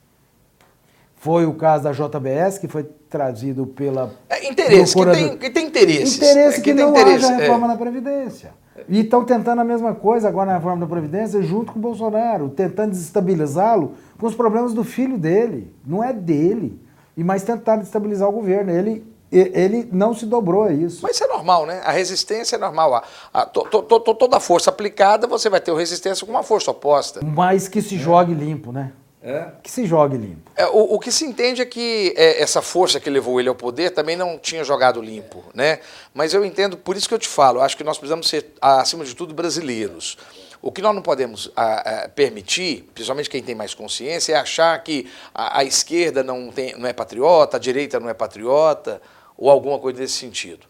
Foi 1.22 1.46
o 1.46 1.54
caso 1.54 1.84
da 1.84 1.92
JBS, 1.92 2.58
que 2.58 2.66
foi 2.66 2.82
trazido 3.08 3.64
pela. 3.64 4.12
É 4.28 4.44
interesse, 4.50 4.92
que 4.92 5.06
tem, 5.06 5.38
que 5.38 5.50
tem 5.50 5.66
interesses. 5.68 6.16
Interesse 6.16 6.58
é, 6.58 6.60
que, 6.60 6.62
que 6.62 6.74
não 6.74 6.90
interesse, 6.90 7.26
haja 7.26 7.36
reforma 7.36 7.66
é. 7.66 7.68
na 7.68 7.76
Previdência. 7.76 8.50
E 8.88 9.02
estão 9.02 9.24
tentando 9.24 9.60
a 9.60 9.64
mesma 9.64 9.94
coisa 9.94 10.26
agora 10.26 10.46
na 10.46 10.56
reforma 10.56 10.84
da 10.84 10.86
Previdência, 10.92 11.40
junto 11.40 11.72
com 11.72 11.78
o 11.78 11.82
Bolsonaro, 11.82 12.48
tentando 12.48 12.90
desestabilizá-lo 12.90 13.94
com 14.18 14.26
os 14.26 14.34
problemas 14.34 14.74
do 14.74 14.82
filho 14.82 15.16
dele. 15.16 15.72
Não 15.86 16.02
é 16.02 16.12
dele. 16.12 16.80
E 17.16 17.22
mais 17.22 17.44
tentar 17.44 17.76
desestabilizar 17.76 18.28
o 18.28 18.32
governo. 18.32 18.72
Ele, 18.72 19.06
ele 19.30 19.88
não 19.92 20.12
se 20.12 20.26
dobrou 20.26 20.64
a 20.64 20.72
isso. 20.72 21.04
Mas 21.04 21.14
isso 21.14 21.22
é 21.22 21.28
normal, 21.28 21.66
né? 21.66 21.82
A 21.84 21.92
resistência 21.92 22.56
é 22.56 22.58
normal. 22.58 22.96
A, 22.96 23.04
a, 23.32 23.46
to, 23.46 23.62
to, 23.70 24.00
to, 24.00 24.14
toda 24.16 24.40
força 24.40 24.70
aplicada, 24.70 25.28
você 25.28 25.48
vai 25.48 25.60
ter 25.60 25.72
resistência 25.72 26.26
com 26.26 26.32
uma 26.32 26.42
força 26.42 26.72
oposta. 26.72 27.20
Mas 27.24 27.68
que 27.68 27.80
se 27.80 27.96
jogue 27.96 28.34
limpo, 28.34 28.72
né? 28.72 28.90
É? 29.22 29.52
Que 29.62 29.70
se 29.70 29.86
jogue 29.86 30.16
limpo. 30.16 30.50
É, 30.56 30.66
o, 30.66 30.94
o, 30.94 30.98
que 30.98 31.12
se 31.12 31.24
entende 31.24 31.62
é 31.62 31.64
que 31.64 32.12
é, 32.16 32.42
essa 32.42 32.60
força 32.60 32.98
que 32.98 33.08
levou 33.08 33.38
ele 33.38 33.48
ao 33.48 33.54
poder 33.54 33.90
também 33.90 34.16
não 34.16 34.36
tinha 34.36 34.64
jogado 34.64 35.00
limpo, 35.00 35.44
né? 35.54 35.78
Mas 36.12 36.34
eu 36.34 36.44
entendo, 36.44 36.76
por 36.76 36.96
isso 36.96 37.08
que 37.08 37.14
eu 37.14 37.18
te 37.20 37.28
falo, 37.28 37.60
acho 37.60 37.76
que 37.76 37.84
nós 37.84 37.96
precisamos 37.96 38.28
ser, 38.28 38.52
acima 38.60 39.04
de 39.04 39.14
tudo, 39.14 39.32
brasileiros. 39.32 40.18
O 40.60 40.72
que 40.72 40.82
nós 40.82 40.92
não 40.92 41.02
podemos 41.02 41.52
a, 41.54 42.04
a, 42.04 42.08
permitir, 42.08 42.90
principalmente 42.92 43.30
quem 43.30 43.42
tem 43.44 43.54
mais 43.54 43.74
consciência, 43.74 44.32
é 44.32 44.36
achar 44.36 44.76
que 44.82 45.08
a, 45.32 45.60
a 45.60 45.64
esquerda 45.64 46.24
não, 46.24 46.50
tem, 46.50 46.76
não 46.76 46.88
é 46.88 46.92
patriota, 46.92 47.58
a 47.58 47.60
direita 47.60 48.00
não 48.00 48.08
é 48.08 48.14
patriota, 48.14 49.00
ou 49.38 49.48
alguma 49.50 49.78
coisa 49.78 50.00
desse 50.00 50.14
sentido. 50.14 50.66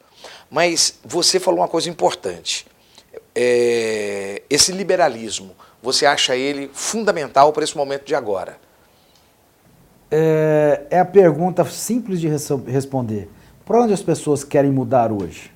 Mas 0.51 0.99
você 1.03 1.41
falou 1.41 1.61
uma 1.61 1.69
coisa 1.69 1.89
importante. 1.89 2.67
É, 3.35 4.43
esse 4.49 4.73
liberalismo 4.73 5.55
você 5.83 6.07
acha 6.07 6.37
ele 6.37 6.71
fundamental 6.73 7.53
para 7.53 7.65
esse 7.65 7.77
momento 7.77 8.05
de 8.05 8.15
agora? 8.15 8.57
É, 10.11 10.83
é 10.91 10.99
a 11.01 11.05
pergunta 11.05 11.65
simples 11.65 12.21
de 12.21 12.29
responder. 12.29 13.29
Para 13.65 13.81
onde 13.81 13.93
as 13.93 14.03
pessoas 14.03 14.45
querem 14.45 14.71
mudar 14.71 15.11
hoje? 15.11 15.51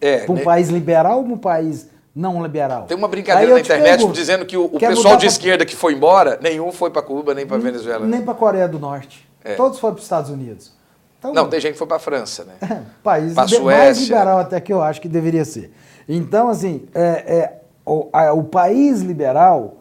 É, 0.00 0.18
para 0.18 0.32
um 0.32 0.36
né? 0.36 0.42
país 0.42 0.68
liberal 0.68 1.18
ou 1.18 1.24
para 1.24 1.32
um 1.32 1.38
país 1.38 1.88
não 2.14 2.42
liberal? 2.42 2.84
Tem 2.84 2.96
uma 2.96 3.08
brincadeira 3.08 3.54
na 3.54 3.60
internet 3.60 3.96
pergunto, 3.96 4.12
dizendo 4.12 4.46
que 4.46 4.56
o, 4.56 4.66
o 4.66 4.78
pessoal 4.78 5.16
de 5.16 5.20
pra... 5.20 5.26
esquerda 5.26 5.64
que 5.64 5.74
foi 5.74 5.94
embora, 5.94 6.38
nenhum 6.40 6.70
foi 6.70 6.90
para 6.90 7.02
Cuba, 7.02 7.34
nem 7.34 7.46
para 7.46 7.58
Venezuela. 7.58 8.06
Nem 8.06 8.22
para 8.22 8.32
a 8.32 8.36
Coreia 8.36 8.68
do 8.68 8.78
Norte. 8.78 9.26
É. 9.42 9.54
Todos 9.54 9.78
foram 9.78 9.94
para 9.94 10.00
os 10.00 10.04
Estados 10.04 10.30
Unidos. 10.30 10.75
Então, 11.18 11.32
não, 11.32 11.48
tem 11.48 11.60
gente 11.60 11.72
que 11.72 11.78
foi 11.78 11.86
para 11.86 11.96
a 11.96 12.00
França, 12.00 12.44
né? 12.44 12.84
país 13.02 13.34
mais 13.34 13.98
liberal 13.98 14.38
até 14.38 14.60
que 14.60 14.72
eu 14.72 14.82
acho 14.82 15.00
que 15.00 15.08
deveria 15.08 15.44
ser. 15.44 15.72
Então, 16.08 16.48
assim, 16.48 16.86
é, 16.94 17.02
é 17.02 17.60
o, 17.84 18.08
a, 18.12 18.32
o 18.32 18.44
país 18.44 19.00
liberal, 19.00 19.76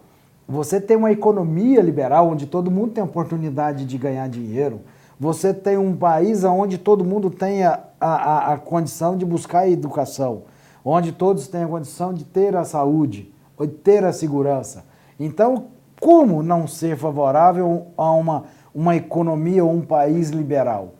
você 0.48 0.80
tem 0.80 0.96
uma 0.96 1.12
economia 1.12 1.82
liberal 1.82 2.30
onde 2.30 2.46
todo 2.46 2.70
mundo 2.70 2.92
tem 2.92 3.04
oportunidade 3.04 3.86
de 3.86 3.98
ganhar 3.98 4.28
dinheiro. 4.30 4.82
Você 5.20 5.54
tem 5.54 5.78
um 5.78 5.96
país 5.96 6.44
onde 6.44 6.78
todo 6.78 7.04
mundo 7.04 7.30
tem 7.30 7.64
a, 7.64 7.80
a, 8.00 8.54
a 8.54 8.58
condição 8.58 9.18
de 9.18 9.26
buscar 9.26 9.60
a 9.60 9.70
educação, 9.70 10.44
onde 10.84 11.12
todos 11.12 11.48
têm 11.48 11.64
a 11.64 11.68
condição 11.68 12.14
de 12.14 12.26
ter 12.26 12.56
a 12.56 12.64
saúde, 12.64 13.34
de 13.60 13.68
ter 13.68 14.04
a 14.04 14.12
segurança. 14.12 14.84
Então, 15.20 15.68
como 16.00 16.44
não 16.44 16.68
ser 16.68 16.98
favorável 16.98 17.88
a 17.98 18.12
uma, 18.12 18.44
uma 18.74 18.96
economia 18.96 19.64
ou 19.64 19.72
um 19.72 19.82
país 19.82 20.30
liberal? 20.30 20.95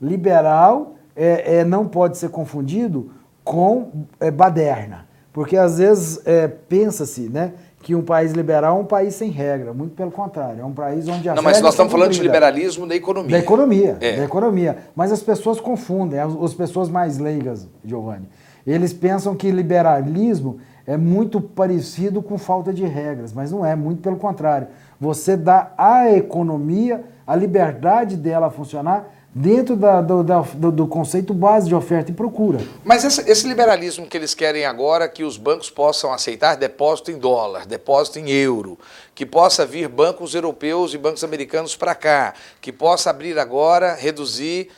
Liberal 0.00 0.94
é, 1.16 1.58
é 1.58 1.64
não 1.64 1.86
pode 1.86 2.18
ser 2.18 2.30
confundido 2.30 3.10
com 3.44 4.06
é, 4.20 4.30
baderna. 4.30 5.06
Porque 5.32 5.56
às 5.56 5.78
vezes 5.78 6.20
é, 6.26 6.48
pensa-se 6.48 7.28
né, 7.28 7.52
que 7.82 7.94
um 7.94 8.02
país 8.02 8.32
liberal 8.32 8.76
é 8.76 8.80
um 8.80 8.84
país 8.84 9.14
sem 9.14 9.30
regra. 9.30 9.72
Muito 9.72 9.94
pelo 9.94 10.10
contrário. 10.10 10.60
É 10.60 10.64
um 10.64 10.72
país 10.72 11.06
onde 11.08 11.28
a 11.28 11.34
Não, 11.34 11.42
mas 11.42 11.60
nós 11.60 11.74
estamos 11.74 11.92
falando 11.92 12.12
de 12.12 12.20
liberalismo 12.20 12.86
da 12.86 12.94
economia. 12.94 13.30
Da 13.30 13.38
economia, 13.38 13.96
é. 14.00 14.16
da 14.16 14.24
economia. 14.24 14.78
Mas 14.94 15.12
as 15.12 15.22
pessoas 15.22 15.60
confundem, 15.60 16.18
as, 16.18 16.34
as 16.34 16.54
pessoas 16.54 16.88
mais 16.88 17.18
leigas, 17.18 17.68
Giovanni. 17.84 18.28
Eles 18.66 18.92
pensam 18.92 19.34
que 19.34 19.50
liberalismo 19.50 20.58
é 20.86 20.96
muito 20.96 21.40
parecido 21.40 22.20
com 22.20 22.36
falta 22.36 22.72
de 22.72 22.84
regras, 22.84 23.32
mas 23.32 23.52
não 23.52 23.64
é, 23.64 23.76
muito 23.76 24.02
pelo 24.02 24.16
contrário. 24.16 24.68
Você 25.00 25.36
dá 25.36 25.72
à 25.78 26.10
economia 26.10 27.04
a 27.26 27.36
liberdade 27.36 28.16
dela 28.16 28.50
funcionar 28.50 29.17
dentro 29.34 29.76
da, 29.76 30.00
do, 30.00 30.22
da, 30.22 30.40
do, 30.40 30.86
conceito 30.86 31.34
base 31.34 31.68
de 31.68 31.74
oferta 31.74 32.10
e 32.10 32.14
procura. 32.14 32.58
Mas 32.82 33.04
esse, 33.04 33.46
liberalismo 33.46 34.06
que 34.06 34.16
eles 34.16 34.34
querem 34.34 34.64
agora, 34.64 35.08
que 35.08 35.22
os 35.22 35.36
bancos 35.36 35.70
possam 35.70 36.12
aceitar 36.12 36.56
depósito 36.56 37.10
em 37.10 37.18
dólar, 37.18 37.66
depósito 37.66 38.18
em 38.18 38.30
euro, 38.30 38.78
que 39.14 39.26
possa 39.26 39.66
vir 39.66 39.88
bancos 39.88 40.34
europeus 40.34 40.94
e 40.94 40.98
bancos 40.98 41.22
americanos 41.22 41.76
para 41.76 41.94
cá, 41.94 42.34
que 42.60 42.72
possa 42.72 43.10
abrir 43.10 43.38
agora, 43.38 43.94
reduzir 43.94 44.70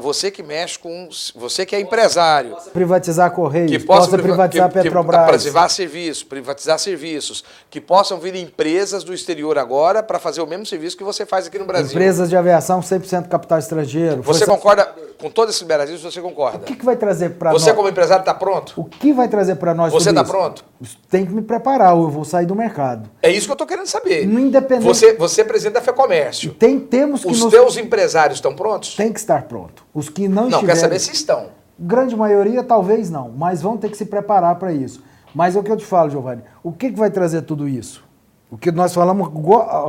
Você 0.00 0.30
que 0.30 0.42
mexe 0.42 0.78
com. 0.78 1.08
Você 1.34 1.64
que 1.64 1.74
é 1.74 1.80
empresário. 1.80 2.56
Privatizar 2.72 3.30
Correios, 3.30 3.70
que 3.70 3.78
possa, 3.78 4.10
possa 4.10 4.22
privatizar 4.22 4.68
que, 4.68 4.82
Petrobras. 4.82 5.20
Que, 5.20 5.26
privatizar 5.26 5.70
serviços, 5.70 6.22
privatizar 6.22 6.78
serviços. 6.78 7.44
Que 7.70 7.80
possam 7.80 8.18
vir 8.18 8.34
empresas 8.36 9.02
do 9.02 9.14
exterior 9.14 9.58
agora 9.58 10.02
para 10.02 10.18
fazer 10.18 10.42
o 10.42 10.46
mesmo 10.46 10.66
serviço 10.66 10.96
que 10.96 11.04
você 11.04 11.24
faz 11.24 11.46
aqui 11.46 11.58
no 11.58 11.64
Brasil. 11.64 11.90
Empresas 11.90 12.28
de 12.28 12.36
aviação 12.36 12.80
100% 12.80 13.28
capital 13.28 13.58
estrangeiro. 13.58 14.22
Você 14.22 14.44
Força... 14.44 14.46
concorda 14.46 14.94
com 15.18 15.30
todo 15.30 15.48
esse 15.48 15.60
liberalismo? 15.60 16.10
Você 16.10 16.20
concorda? 16.20 16.58
O 16.58 16.60
que, 16.60 16.76
que 16.76 16.84
vai 16.84 16.96
trazer 16.96 17.30
para 17.30 17.52
nós? 17.52 17.62
Você, 17.62 17.72
como 17.72 17.88
empresário, 17.88 18.20
está 18.20 18.34
pronto? 18.34 18.74
O 18.76 18.84
que 18.84 19.12
vai 19.12 19.28
trazer 19.28 19.56
para 19.56 19.74
nós? 19.74 19.92
Você 19.92 20.10
está 20.10 20.24
pronto? 20.24 20.64
Tem 21.10 21.24
que 21.24 21.32
me 21.32 21.40
preparar, 21.40 21.94
ou 21.94 22.04
eu 22.04 22.10
vou 22.10 22.24
sair 22.24 22.44
do 22.44 22.54
mercado. 22.54 23.08
É 23.22 23.30
isso 23.30 23.46
que 23.46 23.52
eu 23.52 23.54
estou 23.54 23.66
querendo 23.66 23.86
saber. 23.86 24.24
Independente. 24.24 24.86
Você, 24.86 25.14
você 25.14 25.40
é 25.40 25.44
presidente 25.44 25.74
da 25.74 25.80
FEComércio. 25.80 26.52
Tem, 26.52 26.78
temos 26.78 27.22
que 27.22 27.28
Os 27.28 27.40
nos... 27.40 27.50
teus 27.50 27.76
empresários 27.78 28.38
estão 28.38 28.54
prontos? 28.54 28.94
Tem 28.94 29.12
que 29.12 29.18
estar 29.18 29.45
pronto. 29.46 29.84
Os 29.94 30.08
que 30.08 30.28
não, 30.28 30.34
não 30.34 30.48
estiverem... 30.48 30.66
Não, 30.66 30.74
quer 30.74 30.80
saber 30.80 30.98
se 30.98 31.12
estão. 31.12 31.48
Grande 31.78 32.16
maioria, 32.16 32.62
talvez 32.64 33.10
não, 33.10 33.30
mas 33.30 33.62
vão 33.62 33.76
ter 33.76 33.90
que 33.90 33.96
se 33.96 34.06
preparar 34.06 34.56
para 34.56 34.72
isso. 34.72 35.02
Mas 35.34 35.54
é 35.54 35.58
o 35.58 35.62
que 35.62 35.70
eu 35.70 35.76
te 35.76 35.84
falo, 35.84 36.10
Giovanni, 36.10 36.42
o 36.62 36.72
que, 36.72 36.90
que 36.90 36.98
vai 36.98 37.10
trazer 37.10 37.42
tudo 37.42 37.68
isso? 37.68 38.04
O 38.50 38.56
que 38.56 38.70
nós 38.70 38.94
falamos 38.94 39.28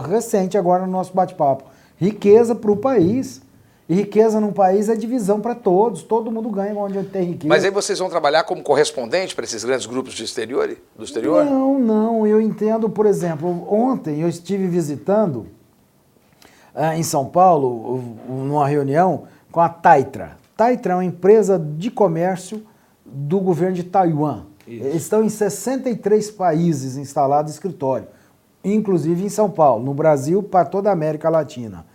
recente 0.05 0.58
agora 0.58 0.86
no 0.86 0.91
nosso 0.91 1.14
bate-papo. 1.14 1.64
Riqueza 1.95 2.53
para 2.53 2.72
o 2.72 2.76
país. 2.76 3.41
E 3.89 3.95
riqueza 3.95 4.41
num 4.41 4.51
país 4.51 4.89
é 4.89 4.95
divisão 4.95 5.39
para 5.39 5.55
todos, 5.55 6.03
todo 6.03 6.30
mundo 6.30 6.49
ganha 6.49 6.76
onde 6.76 7.01
tem 7.03 7.24
riqueza. 7.24 7.47
Mas 7.47 7.64
aí 7.64 7.72
vocês 7.72 7.97
vão 7.97 8.10
trabalhar 8.10 8.43
como 8.43 8.62
correspondente 8.62 9.34
para 9.34 9.45
esses 9.45 9.64
grandes 9.64 9.86
grupos 9.86 10.14
do 10.14 10.24
exterior, 10.26 10.76
do 10.97 11.05
exterior? 11.05 11.45
Não, 11.45 11.80
não. 11.80 12.28
Eu 12.28 12.41
entendo, 12.41 12.89
por 12.89 13.05
exemplo, 13.05 13.66
ontem 13.74 14.20
eu 14.20 14.28
estive 14.28 14.68
visitando 14.68 15.47
uh, 16.76 16.91
em 16.97 17.03
São 17.03 17.28
Paulo, 17.28 18.03
numa 18.28 18.68
reunião, 18.68 19.24
com 19.58 19.62
a 19.62 19.70
Taitra. 19.70 20.38
Taitra 20.55 20.93
é 20.93 20.95
uma 20.97 21.03
empresa 21.03 21.58
de 21.58 21.89
comércio 21.89 22.62
do 23.03 23.39
governo 23.39 23.76
de 23.76 23.86
Taiwan. 23.86 24.43
Isso. 24.68 24.86
Eles 24.86 25.01
estão 25.01 25.24
em 25.24 25.30
63 25.30 26.30
países 26.30 26.95
instalados 26.95 27.53
escritório, 27.53 28.08
inclusive 28.64 29.26
em 29.26 29.30
São 29.30 29.49
Paulo, 29.49 29.84
no 29.84 29.95
Brasil, 29.95 30.43
para 30.43 30.64
toda 30.64 30.91
a 30.91 30.93
América 30.93 31.28
Latina. 31.28 31.88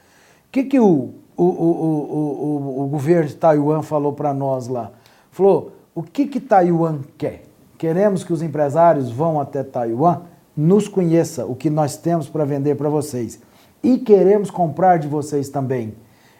O 0.48 0.50
que, 0.50 0.64
que 0.64 0.80
o 0.80 1.14
o, 1.36 1.44
o, 1.44 2.74
o, 2.74 2.82
o, 2.82 2.86
governo 2.88 3.28
de 3.28 3.36
Taiwan 3.36 3.82
falou 3.82 4.12
para 4.12 4.34
nós 4.34 4.66
lá. 4.66 4.90
Falou, 5.30 5.72
o 5.94 6.02
que, 6.02 6.26
que 6.26 6.40
Taiwan 6.40 6.98
quer? 7.16 7.44
Queremos 7.78 8.24
que 8.24 8.32
os 8.32 8.42
empresários 8.42 9.10
vão 9.10 9.40
até 9.40 9.62
Taiwan, 9.62 10.22
nos 10.56 10.88
conheça 10.88 11.46
o 11.46 11.54
que 11.54 11.70
nós 11.70 11.96
temos 11.96 12.28
para 12.28 12.44
vender 12.44 12.74
para 12.74 12.88
vocês. 12.88 13.40
E 13.82 13.98
queremos 13.98 14.50
comprar 14.50 14.98
de 14.98 15.06
vocês 15.06 15.48
também. 15.48 15.94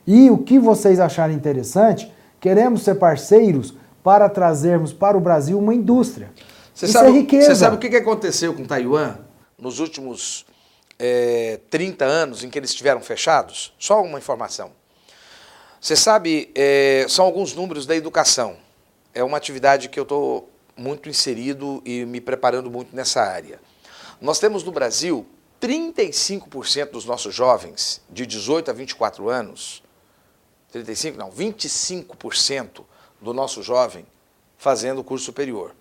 E 0.06 0.30
o 0.30 0.38
que 0.38 0.58
vocês 0.58 0.98
acharem 0.98 1.36
interessante, 1.36 2.12
queremos 2.40 2.82
ser 2.82 2.96
parceiros 2.96 3.74
para 4.02 4.28
trazermos 4.28 4.92
para 4.92 5.16
o 5.16 5.20
Brasil 5.20 5.58
uma 5.58 5.74
indústria. 5.74 6.30
Você 6.74 6.86
Isso 6.86 6.94
sabe, 6.94 7.08
é 7.08 7.12
riqueza. 7.12 7.54
Você 7.54 7.56
sabe 7.56 7.76
o 7.76 7.78
que 7.78 7.94
aconteceu 7.96 8.54
com 8.54 8.64
Taiwan 8.64 9.18
nos 9.58 9.78
últimos 9.78 10.44
é, 10.98 11.60
30 11.70 12.04
anos 12.04 12.42
em 12.42 12.50
que 12.50 12.58
eles 12.58 12.70
estiveram 12.70 13.00
fechados? 13.00 13.72
Só 13.78 14.02
uma 14.02 14.18
informação. 14.18 14.72
Você 15.80 15.96
sabe, 15.96 16.50
é, 16.54 17.06
são 17.08 17.24
alguns 17.24 17.54
números 17.54 17.86
da 17.86 17.94
educação. 17.94 18.56
É 19.14 19.22
uma 19.22 19.36
atividade 19.36 19.88
que 19.88 19.98
eu 19.98 20.04
estou 20.04 20.48
muito 20.76 21.08
inserido 21.08 21.82
e 21.84 22.04
me 22.04 22.20
preparando 22.20 22.70
muito 22.70 22.94
nessa 22.94 23.20
área. 23.20 23.60
Nós 24.20 24.38
temos 24.38 24.62
no 24.64 24.72
Brasil 24.72 25.26
35% 25.60 26.90
dos 26.90 27.04
nossos 27.04 27.34
jovens 27.34 28.00
de 28.10 28.26
18 28.26 28.70
a 28.70 28.74
24 28.74 29.28
anos, 29.28 29.82
35 30.72 31.18
não, 31.18 31.30
25% 31.30 32.84
do 33.20 33.34
nosso 33.34 33.62
jovem 33.62 34.06
fazendo 34.56 35.04
curso 35.04 35.26
superior, 35.26 35.74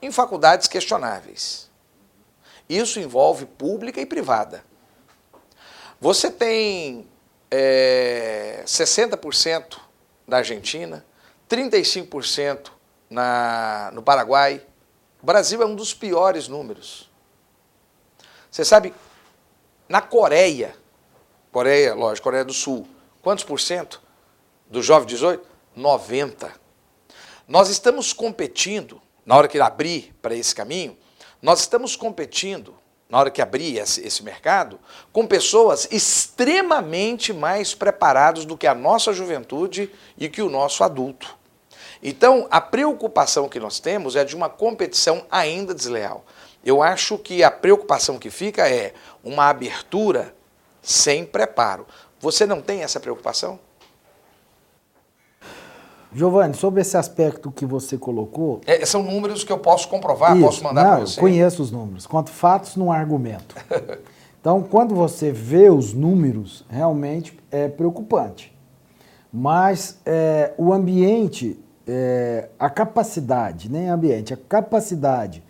em 0.00 0.10
faculdades 0.10 0.66
questionáveis. 0.66 1.68
Isso 2.68 2.98
envolve 2.98 3.44
pública 3.44 4.00
e 4.00 4.06
privada. 4.06 4.64
Você 6.00 6.30
tem 6.30 7.06
é, 7.50 8.62
60% 8.64 9.78
na 10.26 10.38
Argentina, 10.38 11.04
35% 11.48 12.70
na, 13.10 13.90
no 13.92 14.02
Paraguai. 14.02 14.64
O 15.22 15.26
Brasil 15.26 15.60
é 15.62 15.66
um 15.66 15.74
dos 15.74 15.92
piores 15.92 16.48
números. 16.48 17.10
Você 18.50 18.64
sabe, 18.64 18.94
na 19.88 20.00
Coreia, 20.00 20.74
Coreia, 21.50 21.94
lógico, 21.94 22.24
Coreia 22.24 22.44
do 22.44 22.52
Sul, 22.52 22.86
quantos 23.20 23.44
por 23.44 23.58
cento 23.58 24.07
do 24.68 24.82
jovem 24.82 25.06
18? 25.06 25.46
90. 25.74 26.52
Nós 27.46 27.68
estamos 27.68 28.12
competindo, 28.12 29.00
na 29.24 29.36
hora 29.36 29.48
que 29.48 29.58
abrir 29.58 30.14
para 30.20 30.34
esse 30.34 30.54
caminho, 30.54 30.96
nós 31.40 31.60
estamos 31.60 31.96
competindo 31.96 32.74
na 33.08 33.18
hora 33.18 33.30
que 33.30 33.40
abrir 33.40 33.78
esse, 33.78 34.06
esse 34.06 34.22
mercado, 34.22 34.78
com 35.12 35.26
pessoas 35.26 35.88
extremamente 35.90 37.32
mais 37.32 37.74
preparadas 37.74 38.44
do 38.44 38.56
que 38.56 38.66
a 38.66 38.74
nossa 38.74 39.12
juventude 39.12 39.90
e 40.18 40.28
que 40.28 40.42
o 40.42 40.50
nosso 40.50 40.84
adulto. 40.84 41.38
Então, 42.02 42.46
a 42.50 42.60
preocupação 42.60 43.48
que 43.48 43.58
nós 43.58 43.80
temos 43.80 44.14
é 44.14 44.24
de 44.24 44.36
uma 44.36 44.48
competição 44.48 45.24
ainda 45.30 45.74
desleal. 45.74 46.24
Eu 46.62 46.82
acho 46.82 47.16
que 47.16 47.42
a 47.42 47.50
preocupação 47.50 48.18
que 48.18 48.30
fica 48.30 48.68
é 48.68 48.92
uma 49.24 49.48
abertura 49.48 50.34
sem 50.82 51.24
preparo. 51.24 51.86
Você 52.20 52.44
não 52.44 52.60
tem 52.60 52.82
essa 52.82 53.00
preocupação? 53.00 53.58
Giovanni, 56.12 56.54
sobre 56.54 56.80
esse 56.80 56.96
aspecto 56.96 57.50
que 57.50 57.66
você 57.66 57.98
colocou. 57.98 58.60
É, 58.66 58.84
são 58.86 59.02
números 59.02 59.44
que 59.44 59.52
eu 59.52 59.58
posso 59.58 59.88
comprovar, 59.88 60.36
isso, 60.36 60.44
posso 60.44 60.64
mandar 60.64 60.96
para 60.96 61.06
você. 61.06 61.18
Eu 61.18 61.22
conheço 61.22 61.62
os 61.62 61.70
números. 61.70 62.06
Quanto 62.06 62.30
fatos, 62.30 62.76
não 62.76 62.90
argumento. 62.90 63.54
então, 64.40 64.62
quando 64.62 64.94
você 64.94 65.30
vê 65.30 65.68
os 65.68 65.92
números, 65.92 66.64
realmente 66.68 67.38
é 67.50 67.68
preocupante. 67.68 68.56
Mas 69.30 69.98
é, 70.06 70.54
o 70.56 70.72
ambiente, 70.72 71.58
é, 71.86 72.48
a 72.58 72.70
capacidade, 72.70 73.70
nem 73.70 73.90
ambiente, 73.90 74.32
a 74.32 74.38
capacidade 74.38 75.42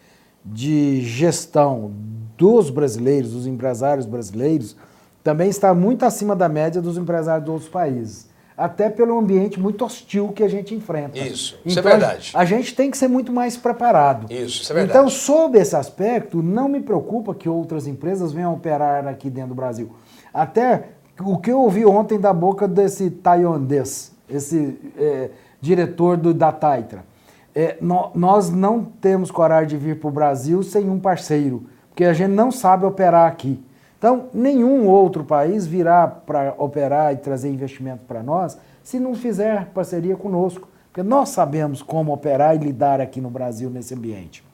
de 0.45 1.01
gestão 1.03 1.93
dos 2.37 2.71
brasileiros, 2.71 3.33
dos 3.33 3.47
empresários 3.47 4.07
brasileiros, 4.07 4.77
também 5.23 5.49
está 5.49 5.73
muito 5.73 6.05
acima 6.05 6.35
da 6.35 6.49
média 6.49 6.83
dos 6.83 6.97
empresários 6.97 7.45
de 7.45 7.51
outros 7.51 7.71
países 7.71 8.28
até 8.59 8.91
pelo 8.91 9.17
ambiente 9.17 9.61
muito 9.61 9.85
hostil 9.85 10.31
que 10.33 10.43
a 10.43 10.49
gente 10.49 10.75
enfrenta. 10.75 11.17
Isso, 11.17 11.55
então, 11.61 11.71
isso 11.71 11.79
é 11.79 11.81
então, 11.81 11.93
verdade. 11.93 12.33
A 12.35 12.45
gente 12.45 12.75
tem 12.75 12.91
que 12.91 12.99
ser 12.99 13.07
muito 13.07 13.33
mais 13.33 13.57
preparado. 13.57 14.31
Isso, 14.31 14.63
isso 14.63 14.73
é 14.73 14.75
verdade. 14.75 14.99
Então, 14.99 15.09
sob 15.09 15.57
esse 15.57 15.77
aspecto, 15.77 16.43
não 16.43 16.69
me 16.69 16.81
preocupa 16.81 17.33
que 17.37 17.49
outras 17.49 17.87
empresas 17.87 18.33
venham 18.33 18.53
operar 18.53 19.07
aqui 19.07 19.31
dentro 19.31 19.51
do 19.51 19.55
Brasil. 19.55 19.93
Até 20.35 20.89
o 21.21 21.39
que 21.39 21.53
eu 21.53 21.61
ouvi 21.61 21.87
ontem 21.87 22.19
da 22.19 22.33
boca 22.33 22.67
desse 22.67 23.11
tailandês, 23.11 24.13
esse 24.29 24.77
é, 24.99 25.31
diretor 25.61 26.17
do, 26.17 26.35
da 26.35 26.51
Taitra. 26.51 27.05
É, 27.55 27.77
no, 27.81 28.11
nós 28.15 28.51
não 28.51 28.85
temos 28.85 29.31
coragem 29.31 29.69
de 29.69 29.77
vir 29.77 30.01
para 30.01 30.09
o 30.09 30.13
Brasil 30.13 30.65
sem 30.65 30.91
um 30.91 30.99
parceiro, 30.99 31.65
porque 31.91 32.05
a 32.05 32.13
gente 32.13 32.31
não 32.31 32.51
sabe 32.51 32.85
operar 32.85 33.29
aqui. 33.29 33.63
Então, 33.99 34.29
nenhum 34.33 34.87
outro 34.87 35.25
país 35.25 35.67
virá 35.67 36.07
para 36.07 36.55
operar 36.57 37.13
e 37.13 37.17
trazer 37.17 37.51
investimento 37.51 38.05
para 38.07 38.23
nós 38.23 38.57
se 38.83 39.01
não 39.01 39.15
fizer 39.15 39.67
parceria 39.75 40.17
conosco, 40.17 40.69
porque 40.87 41.03
nós 41.03 41.31
sabemos 41.31 41.83
como 41.83 42.13
operar 42.13 42.55
e 42.55 42.59
lidar 42.59 43.01
aqui 43.01 43.21
no 43.21 43.29
Brasil 43.29 43.69
nesse 43.69 43.95
ambiente. 43.95 44.45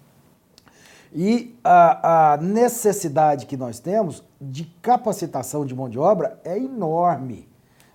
E 1.14 1.54
a, 1.62 2.32
a 2.32 2.36
necessidade 2.38 3.46
que 3.46 3.56
nós 3.56 3.78
temos 3.78 4.24
de 4.40 4.64
capacitação 4.82 5.64
de 5.64 5.74
mão 5.74 5.88
de 5.88 5.98
obra 5.98 6.40
é 6.42 6.58
enorme. 6.58 7.46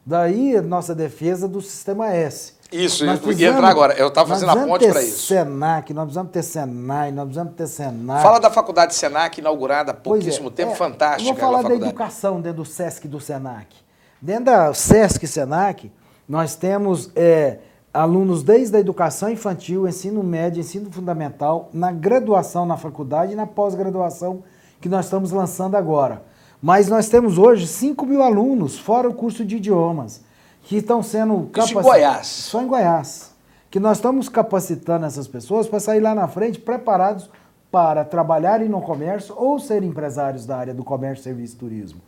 Daí 0.05 0.61
nossa 0.61 0.95
defesa 0.95 1.47
do 1.47 1.61
sistema 1.61 2.13
S. 2.13 2.53
Isso, 2.71 3.05
nós 3.05 3.19
precisamos, 3.19 3.41
ia 3.41 3.49
entrar 3.49 3.67
agora. 3.67 3.93
Eu 3.93 4.09
estava 4.09 4.29
fazendo 4.29 4.51
a 4.51 4.55
ponte 4.55 4.87
para 4.87 5.01
isso. 5.01 5.27
Senac, 5.27 5.93
nós 5.93 6.03
precisamos 6.05 6.31
ter 6.31 6.43
Senai, 6.43 7.11
nós 7.11 7.25
precisamos 7.25 7.53
ter 7.55 7.67
Senai. 7.67 8.21
Fala 8.21 8.39
da 8.39 8.51
faculdade 8.51 8.93
Senac, 8.93 9.39
inaugurada 9.39 9.91
há 9.91 9.93
pouquíssimo 9.93 10.49
é, 10.49 10.51
tempo, 10.51 10.71
é, 10.73 10.75
fantástica. 10.75 11.33
Vou 11.33 11.39
falar 11.39 11.63
da 11.63 11.73
educação 11.73 12.39
dentro 12.39 12.63
do 12.63 12.65
SESC 12.65 13.07
do 13.07 13.19
Senac. 13.19 13.75
Dentro 14.21 14.45
da 14.45 14.73
SESC 14.73 15.25
Senac, 15.25 15.91
nós 16.27 16.55
temos 16.55 17.09
é, 17.15 17.57
alunos 17.91 18.43
desde 18.43 18.77
a 18.77 18.79
educação 18.79 19.29
infantil, 19.29 19.87
ensino 19.87 20.23
médio, 20.23 20.59
ensino 20.59 20.91
fundamental, 20.91 21.69
na 21.73 21.91
graduação 21.91 22.65
na 22.65 22.77
faculdade 22.77 23.33
e 23.33 23.35
na 23.35 23.47
pós-graduação 23.47 24.43
que 24.79 24.87
nós 24.87 25.05
estamos 25.05 25.31
lançando 25.31 25.75
agora. 25.75 26.21
Mas 26.61 26.87
nós 26.87 27.09
temos 27.09 27.37
hoje 27.37 27.65
5 27.65 28.05
mil 28.05 28.21
alunos, 28.21 28.77
fora 28.77 29.09
o 29.09 29.13
curso 29.13 29.43
de 29.43 29.57
idiomas. 29.57 30.21
Que 30.69 30.77
estão 30.77 31.01
sendo 31.01 31.49
capacitadas. 31.51 31.67
em 31.67 31.89
Goiás. 31.89 32.27
Só 32.27 32.61
em 32.61 32.67
Goiás. 32.67 33.31
Que 33.71 33.79
nós 33.79 33.97
estamos 33.97 34.29
capacitando 34.29 35.03
essas 35.03 35.27
pessoas 35.27 35.67
para 35.67 35.79
sair 35.79 35.99
lá 35.99 36.13
na 36.13 36.27
frente 36.27 36.59
preparados 36.59 37.27
para 37.71 38.05
trabalharem 38.05 38.69
no 38.69 38.79
comércio 38.79 39.33
ou 39.35 39.57
ser 39.57 39.81
empresários 39.81 40.45
da 40.45 40.57
área 40.57 40.71
do 40.71 40.83
comércio, 40.83 41.23
serviço 41.23 41.55
e 41.55 41.57
turismo. 41.57 42.01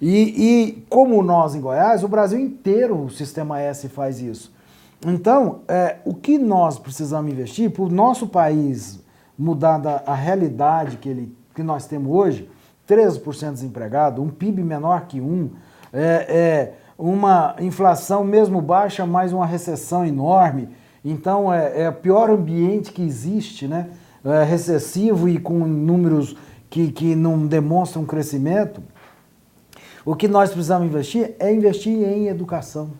E, 0.00 0.20
e, 0.20 0.86
como 0.88 1.20
nós 1.24 1.56
em 1.56 1.60
Goiás, 1.60 2.04
o 2.04 2.08
Brasil 2.08 2.38
inteiro, 2.38 3.02
o 3.06 3.10
Sistema 3.10 3.60
S 3.60 3.88
faz 3.88 4.20
isso. 4.20 4.54
Então, 5.04 5.62
é, 5.66 5.96
o 6.04 6.14
que 6.14 6.38
nós 6.38 6.78
precisamos 6.78 7.32
investir 7.32 7.68
para 7.72 7.82
o 7.82 7.88
nosso 7.88 8.28
país 8.28 9.00
mudar 9.36 9.78
da, 9.78 10.04
a 10.06 10.14
realidade 10.14 10.98
que, 10.98 11.08
ele, 11.08 11.36
que 11.52 11.64
nós 11.64 11.88
temos 11.88 12.12
hoje, 12.12 12.48
13% 12.88 13.54
desempregado, 13.54 14.22
um 14.22 14.28
PIB 14.28 14.62
menor 14.62 15.06
que 15.06 15.20
um, 15.20 15.50
é, 15.92 16.26
é, 16.28 16.83
uma 16.98 17.56
inflação 17.60 18.24
mesmo 18.24 18.60
baixa, 18.60 19.04
mas 19.06 19.32
uma 19.32 19.46
recessão 19.46 20.04
enorme. 20.04 20.68
Então, 21.04 21.52
é, 21.52 21.82
é 21.82 21.88
o 21.88 21.92
pior 21.92 22.30
ambiente 22.30 22.92
que 22.92 23.02
existe, 23.02 23.66
né? 23.68 23.90
É, 24.24 24.42
recessivo 24.42 25.28
e 25.28 25.38
com 25.38 25.58
números 25.66 26.34
que, 26.70 26.90
que 26.90 27.14
não 27.14 27.46
demonstram 27.46 28.04
crescimento. 28.04 28.82
O 30.04 30.16
que 30.16 30.26
nós 30.26 30.50
precisamos 30.50 30.86
investir 30.86 31.34
é 31.38 31.52
investir 31.52 31.92
em 31.92 32.28
educação. 32.28 32.90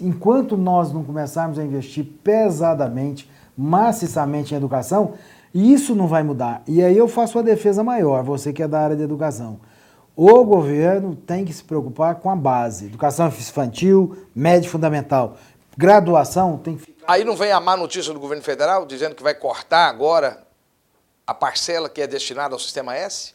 Enquanto 0.00 0.56
nós 0.56 0.92
não 0.92 1.02
começarmos 1.02 1.58
a 1.58 1.64
investir 1.64 2.04
pesadamente, 2.22 3.28
maciçamente 3.56 4.54
em 4.54 4.56
educação, 4.56 5.14
isso 5.52 5.94
não 5.94 6.06
vai 6.06 6.22
mudar. 6.22 6.62
E 6.66 6.82
aí 6.82 6.96
eu 6.96 7.08
faço 7.08 7.38
a 7.38 7.42
defesa 7.42 7.82
maior, 7.82 8.22
você 8.22 8.52
que 8.52 8.62
é 8.62 8.68
da 8.68 8.80
área 8.80 8.96
de 8.96 9.02
educação. 9.02 9.58
O 10.20 10.42
governo 10.42 11.14
tem 11.14 11.44
que 11.44 11.52
se 11.52 11.62
preocupar 11.62 12.16
com 12.16 12.28
a 12.28 12.34
base, 12.34 12.86
educação 12.86 13.28
infantil, 13.28 14.26
médio 14.34 14.68
fundamental. 14.68 15.36
Graduação 15.76 16.58
tem 16.58 16.74
que 16.74 16.86
ficar... 16.86 17.04
Aí 17.06 17.22
não 17.22 17.36
vem 17.36 17.52
a 17.52 17.60
má 17.60 17.76
notícia 17.76 18.12
do 18.12 18.18
governo 18.18 18.42
federal 18.42 18.84
dizendo 18.84 19.14
que 19.14 19.22
vai 19.22 19.32
cortar 19.32 19.88
agora 19.88 20.42
a 21.24 21.32
parcela 21.32 21.88
que 21.88 22.02
é 22.02 22.06
destinada 22.08 22.52
ao 22.52 22.58
sistema 22.58 22.96
S? 22.96 23.32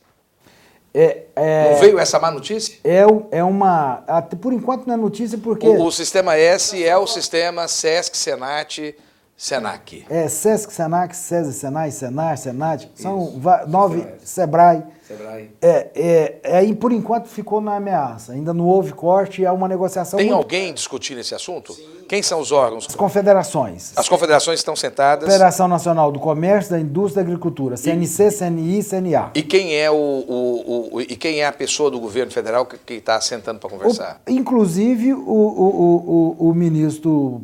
É, 0.94 1.24
é, 1.38 1.72
não 1.72 1.80
veio 1.80 1.98
essa 1.98 2.20
má 2.20 2.30
notícia? 2.30 2.78
É, 2.84 3.06
é 3.32 3.42
uma. 3.42 4.04
Por 4.42 4.52
enquanto 4.52 4.86
não 4.86 4.96
é 4.96 4.98
notícia 4.98 5.38
porque. 5.38 5.66
O, 5.66 5.86
o 5.86 5.92
sistema 5.92 6.36
S 6.36 6.84
é 6.84 6.98
o 6.98 7.08
sistema 7.08 7.66
SESC, 7.66 8.18
SENAT, 8.18 8.94
SENAC. 9.36 10.06
É, 10.10 10.28
SESC, 10.28 10.72
SENAC, 10.72 11.16
SESI, 11.16 11.54
SENAI, 11.54 11.92
SENAR, 11.92 12.38
SENAT. 12.38 12.92
São 12.96 13.34
nove. 13.68 14.06
SEBRAE. 14.24 14.84
Sebrae. 15.06 15.52
É, 15.62 15.90
é, 15.94 16.40
é, 16.44 16.58
aí 16.58 16.74
por 16.74 16.94
enquanto 16.94 17.28
ficou 17.28 17.60
na 17.60 17.76
ameaça. 17.76 18.32
Ainda 18.32 18.54
não 18.54 18.66
houve 18.66 18.94
corte 18.94 19.42
e 19.42 19.46
há 19.46 19.52
uma 19.52 19.68
negociação. 19.68 20.18
Tem 20.18 20.28
muito... 20.28 20.38
alguém 20.38 20.74
discutindo 20.74 21.20
esse 21.20 21.36
assunto? 21.36 21.74
Sim. 21.74 21.84
Quem 22.08 22.24
são 22.24 22.40
os 22.40 22.52
órgãos? 22.52 22.86
As 22.88 22.96
confederações. 22.96 23.92
As 23.96 24.08
confederações 24.08 24.60
estão 24.60 24.76
sentadas. 24.76 25.30
Federação 25.30 25.68
Nacional 25.68 26.12
do 26.12 26.20
Comércio, 26.20 26.72
da 26.72 26.80
Indústria 26.80 27.22
e 27.22 27.24
da 27.24 27.30
Agricultura, 27.30 27.76
CNC, 27.76 28.28
e... 28.28 28.32
CNI, 28.32 28.84
CNA. 28.84 29.32
E 29.36 29.44
quem 29.44 29.76
é 29.76 29.92
o, 29.92 29.96
o, 29.96 30.90
o, 30.94 31.02
e 31.02 31.16
quem 31.16 31.42
é 31.42 31.46
a 31.46 31.52
pessoa 31.52 31.92
do 31.92 32.00
governo 32.00 32.32
federal 32.32 32.66
que 32.66 32.94
está 32.94 33.20
sentando 33.20 33.60
para 33.60 33.70
conversar? 33.70 34.22
O, 34.28 34.32
inclusive 34.32 35.14
o, 35.14 35.18
o, 35.18 36.36
o, 36.40 36.50
o 36.50 36.54
ministro 36.54 37.42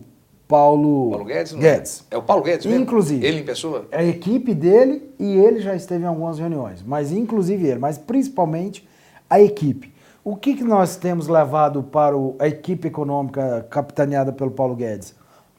Paulo, 0.49 1.11
Paulo 1.11 1.25
Guedes, 1.25 1.53
Guedes. 1.53 2.05
É? 2.09 2.15
é 2.15 2.17
o 2.17 2.23
Paulo 2.23 2.41
Guedes 2.41 2.65
mesmo? 2.65 2.81
Inclusive. 2.81 3.23
Ele 3.23 3.41
em 3.41 3.45
pessoa? 3.45 3.85
A 3.91 4.03
equipe 4.03 4.55
dele 4.55 5.13
e 5.19 5.37
ele 5.37 5.59
já 5.59 5.75
esteve 5.75 6.05
em 6.05 6.07
algumas 6.07 6.39
reuniões, 6.39 6.81
mas 6.81 7.11
inclusive 7.11 7.67
ele, 7.67 7.79
mas 7.79 7.99
principalmente 7.99 8.89
a 9.29 9.39
equipe. 9.39 9.93
O 10.23 10.35
que, 10.35 10.55
que 10.55 10.63
nós 10.63 10.95
temos 10.95 11.27
levado 11.27 11.83
para 11.83 12.15
a 12.39 12.47
equipe 12.47 12.87
econômica 12.87 13.67
capitaneada 13.69 14.33
pelo 14.33 14.49
Paulo 14.49 14.75
Guedes? 14.75 15.13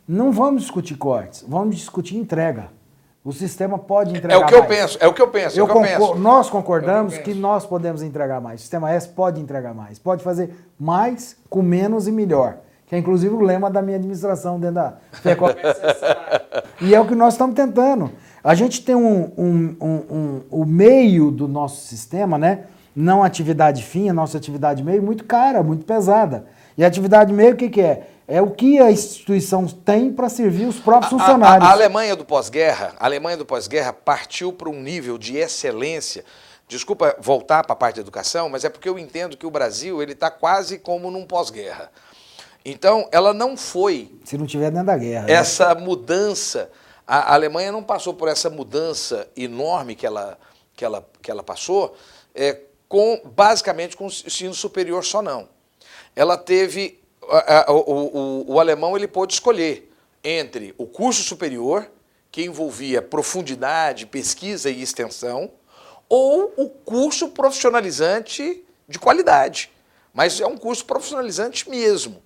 Não 0.08 0.32
vamos 0.32 0.62
discutir 0.62 0.96
cortes, 0.96 1.44
vamos 1.46 1.76
discutir 1.76 2.16
entrega. 2.16 2.66
O 3.24 3.32
sistema 3.32 3.78
pode 3.78 4.10
entregar 4.10 4.40
mais. 4.40 4.42
É 4.42 4.44
o 4.44 4.48
que 4.48 4.58
mais. 4.58 4.70
eu 4.70 4.76
penso, 4.76 4.98
é 5.00 5.06
o 5.06 5.14
que 5.14 5.22
eu 5.22 5.28
penso. 5.28 5.60
Eu 5.60 5.66
é 5.68 5.70
eu 5.70 5.82
penso. 5.82 6.14
Nós 6.16 6.50
concordamos 6.50 7.16
que, 7.16 7.32
que 7.32 7.34
nós 7.34 7.64
podemos 7.64 8.02
entregar 8.02 8.40
mais. 8.40 8.58
O 8.58 8.62
sistema 8.62 8.90
S 8.90 9.06
pode 9.06 9.40
entregar 9.40 9.72
mais. 9.72 10.00
Pode 10.00 10.24
fazer 10.24 10.52
mais 10.76 11.36
com 11.48 11.62
menos 11.62 12.08
e 12.08 12.12
melhor 12.12 12.58
que 12.90 12.96
é 12.96 12.98
inclusive 12.98 13.32
o 13.32 13.40
lema 13.40 13.70
da 13.70 13.80
minha 13.80 13.96
administração 13.96 14.58
dentro 14.58 14.74
da 14.74 14.94
FECOP. 15.12 15.54
e 16.82 16.92
é 16.92 17.00
o 17.00 17.06
que 17.06 17.14
nós 17.14 17.34
estamos 17.34 17.54
tentando. 17.54 18.10
A 18.42 18.52
gente 18.52 18.84
tem 18.84 18.96
um, 18.96 19.32
um, 19.38 19.76
um, 19.80 19.94
um, 20.10 20.42
o 20.50 20.64
meio 20.64 21.30
do 21.30 21.46
nosso 21.46 21.86
sistema, 21.86 22.36
né? 22.36 22.64
Não 22.94 23.22
atividade 23.22 23.84
fim, 23.84 24.08
a 24.08 24.12
nossa 24.12 24.36
atividade 24.36 24.82
meio, 24.82 25.00
muito 25.00 25.22
cara, 25.22 25.62
muito 25.62 25.84
pesada. 25.84 26.46
E 26.76 26.82
a 26.82 26.88
atividade 26.88 27.32
meio, 27.32 27.54
o 27.54 27.56
que, 27.56 27.68
que 27.68 27.80
é? 27.80 28.08
É 28.26 28.42
o 28.42 28.50
que 28.50 28.80
a 28.80 28.90
instituição 28.90 29.66
tem 29.66 30.12
para 30.12 30.28
servir 30.28 30.66
os 30.66 30.80
próprios 30.80 31.10
funcionários. 31.10 31.64
A, 31.64 31.70
a, 31.70 31.70
a 31.70 31.74
Alemanha 31.74 32.16
do 32.16 32.24
pós-guerra, 32.24 32.92
a 32.98 33.04
Alemanha 33.04 33.36
do 33.36 33.46
pós-guerra 33.46 33.92
partiu 33.92 34.52
para 34.52 34.68
um 34.68 34.82
nível 34.82 35.16
de 35.16 35.36
excelência. 35.36 36.24
Desculpa 36.66 37.14
voltar 37.20 37.62
para 37.62 37.72
a 37.72 37.76
parte 37.76 37.96
da 37.96 38.02
educação, 38.02 38.48
mas 38.48 38.64
é 38.64 38.68
porque 38.68 38.88
eu 38.88 38.98
entendo 38.98 39.36
que 39.36 39.46
o 39.46 39.50
Brasil 39.50 40.02
ele 40.02 40.12
está 40.12 40.28
quase 40.28 40.76
como 40.76 41.08
num 41.08 41.24
pós-guerra. 41.24 41.88
Então, 42.64 43.08
ela 43.10 43.32
não 43.32 43.56
foi. 43.56 44.10
Se 44.24 44.36
não 44.36 44.46
tiver 44.46 44.70
dentro 44.70 44.86
da 44.86 44.96
guerra. 44.96 45.26
Né? 45.26 45.32
Essa 45.32 45.74
né? 45.74 45.80
mudança. 45.80 46.70
A 47.06 47.34
Alemanha 47.34 47.72
não 47.72 47.82
passou 47.82 48.14
por 48.14 48.28
essa 48.28 48.48
mudança 48.48 49.28
enorme 49.36 49.96
que 49.96 50.06
ela, 50.06 50.38
que 50.76 50.84
ela, 50.84 51.08
que 51.20 51.30
ela 51.30 51.42
passou, 51.42 51.96
é, 52.34 52.60
com, 52.88 53.20
basicamente 53.24 53.96
com 53.96 54.04
o 54.04 54.08
ensino 54.08 54.54
superior 54.54 55.04
só 55.04 55.20
não. 55.20 55.48
Ela 56.14 56.36
teve. 56.36 57.00
A, 57.28 57.70
a, 57.70 57.72
o, 57.72 57.80
o, 57.80 58.52
o 58.52 58.60
alemão 58.60 58.96
ele 58.96 59.08
pôde 59.08 59.34
escolher 59.34 59.90
entre 60.22 60.74
o 60.76 60.86
curso 60.86 61.22
superior, 61.22 61.90
que 62.30 62.44
envolvia 62.44 63.02
profundidade, 63.02 64.06
pesquisa 64.06 64.70
e 64.70 64.82
extensão, 64.82 65.50
ou 66.08 66.52
o 66.56 66.68
curso 66.68 67.28
profissionalizante 67.28 68.64
de 68.88 68.98
qualidade. 68.98 69.70
Mas 70.12 70.40
é 70.40 70.46
um 70.46 70.56
curso 70.56 70.84
profissionalizante 70.84 71.68
mesmo. 71.70 72.22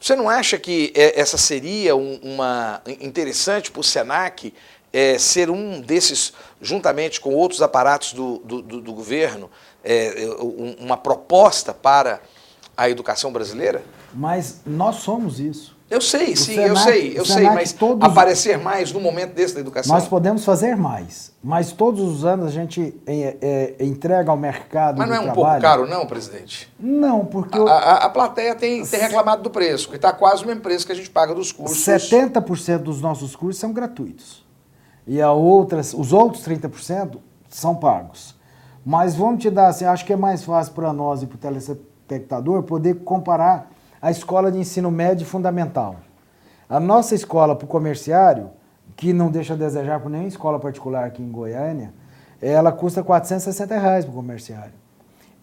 Você 0.00 0.14
não 0.14 0.28
acha 0.28 0.58
que 0.58 0.92
é, 0.94 1.20
essa 1.20 1.36
seria 1.36 1.96
uma 1.96 2.80
interessante 2.86 3.70
para 3.70 3.80
o 3.80 3.84
Senac 3.84 4.54
é, 4.92 5.18
ser 5.18 5.50
um 5.50 5.80
desses, 5.80 6.32
juntamente 6.60 7.20
com 7.20 7.34
outros 7.34 7.62
aparatos 7.62 8.12
do, 8.12 8.38
do, 8.38 8.62
do 8.62 8.92
governo, 8.92 9.50
é, 9.84 10.26
uma 10.78 10.96
proposta 10.96 11.74
para 11.74 12.20
a 12.76 12.88
educação 12.88 13.32
brasileira? 13.32 13.82
Mas 14.14 14.60
nós 14.64 14.96
somos 14.96 15.40
isso. 15.40 15.77
Eu 15.90 16.02
sei, 16.02 16.36
sim, 16.36 16.54
Senac, 16.54 16.68
eu 16.68 16.76
sei, 16.76 17.18
eu 17.18 17.24
sei, 17.24 17.44
mas 17.44 17.72
todos, 17.72 18.06
aparecer 18.06 18.58
mais 18.58 18.92
no 18.92 19.00
momento 19.00 19.32
desse 19.32 19.54
da 19.54 19.60
educação. 19.60 19.94
Nós 19.94 20.06
podemos 20.06 20.44
fazer 20.44 20.76
mais, 20.76 21.32
mas 21.42 21.72
todos 21.72 22.02
os 22.02 22.26
anos 22.26 22.46
a 22.46 22.50
gente 22.50 22.94
é, 23.06 23.74
é, 23.78 23.84
entrega 23.84 24.30
ao 24.30 24.36
mercado. 24.36 24.98
Mas 24.98 25.08
não 25.08 25.16
é 25.16 25.20
um 25.20 25.22
trabalho. 25.24 25.44
pouco 25.46 25.60
caro, 25.60 25.86
não, 25.88 26.06
presidente? 26.06 26.70
Não, 26.78 27.24
porque. 27.24 27.56
A, 27.58 27.62
a, 27.62 28.04
a 28.04 28.10
plateia 28.10 28.54
tem, 28.54 28.84
tem 28.84 29.00
reclamado 29.00 29.42
do 29.42 29.48
preço, 29.48 29.88
que 29.88 29.96
está 29.96 30.12
quase 30.12 30.44
o 30.44 30.46
mesmo 30.46 30.60
preço 30.60 30.84
que 30.84 30.92
a 30.92 30.94
gente 30.94 31.08
paga 31.08 31.34
dos 31.34 31.52
cursos. 31.52 31.78
70% 31.78 32.78
dos 32.78 33.00
nossos 33.00 33.34
cursos 33.34 33.58
são 33.58 33.72
gratuitos. 33.72 34.46
E 35.06 35.22
a 35.22 35.32
outras, 35.32 35.94
os 35.94 36.12
outros 36.12 36.46
30% 36.46 37.16
são 37.48 37.74
pagos. 37.74 38.36
Mas 38.84 39.14
vamos 39.14 39.40
te 39.40 39.48
dar 39.48 39.68
assim, 39.68 39.86
acho 39.86 40.04
que 40.04 40.12
é 40.12 40.16
mais 40.16 40.44
fácil 40.44 40.74
para 40.74 40.92
nós 40.92 41.22
e 41.22 41.26
para 41.26 41.36
o 41.36 41.38
telespectador 41.38 42.62
poder 42.62 42.96
comparar 42.96 43.70
a 44.00 44.10
escola 44.10 44.50
de 44.50 44.58
ensino 44.58 44.90
médio 44.90 45.26
fundamental. 45.26 45.96
A 46.68 46.78
nossa 46.78 47.14
escola 47.14 47.56
para 47.56 47.64
o 47.64 47.68
comerciário, 47.68 48.50
que 48.96 49.12
não 49.12 49.30
deixa 49.30 49.54
a 49.54 49.56
desejar 49.56 50.00
por 50.00 50.10
nenhuma 50.10 50.28
escola 50.28 50.58
particular 50.58 51.04
aqui 51.04 51.22
em 51.22 51.30
Goiânia, 51.30 51.92
ela 52.40 52.70
custa 52.70 53.02
460 53.02 53.78
reais 53.78 54.04
para 54.04 54.12
o 54.12 54.14
comerciário. 54.16 54.72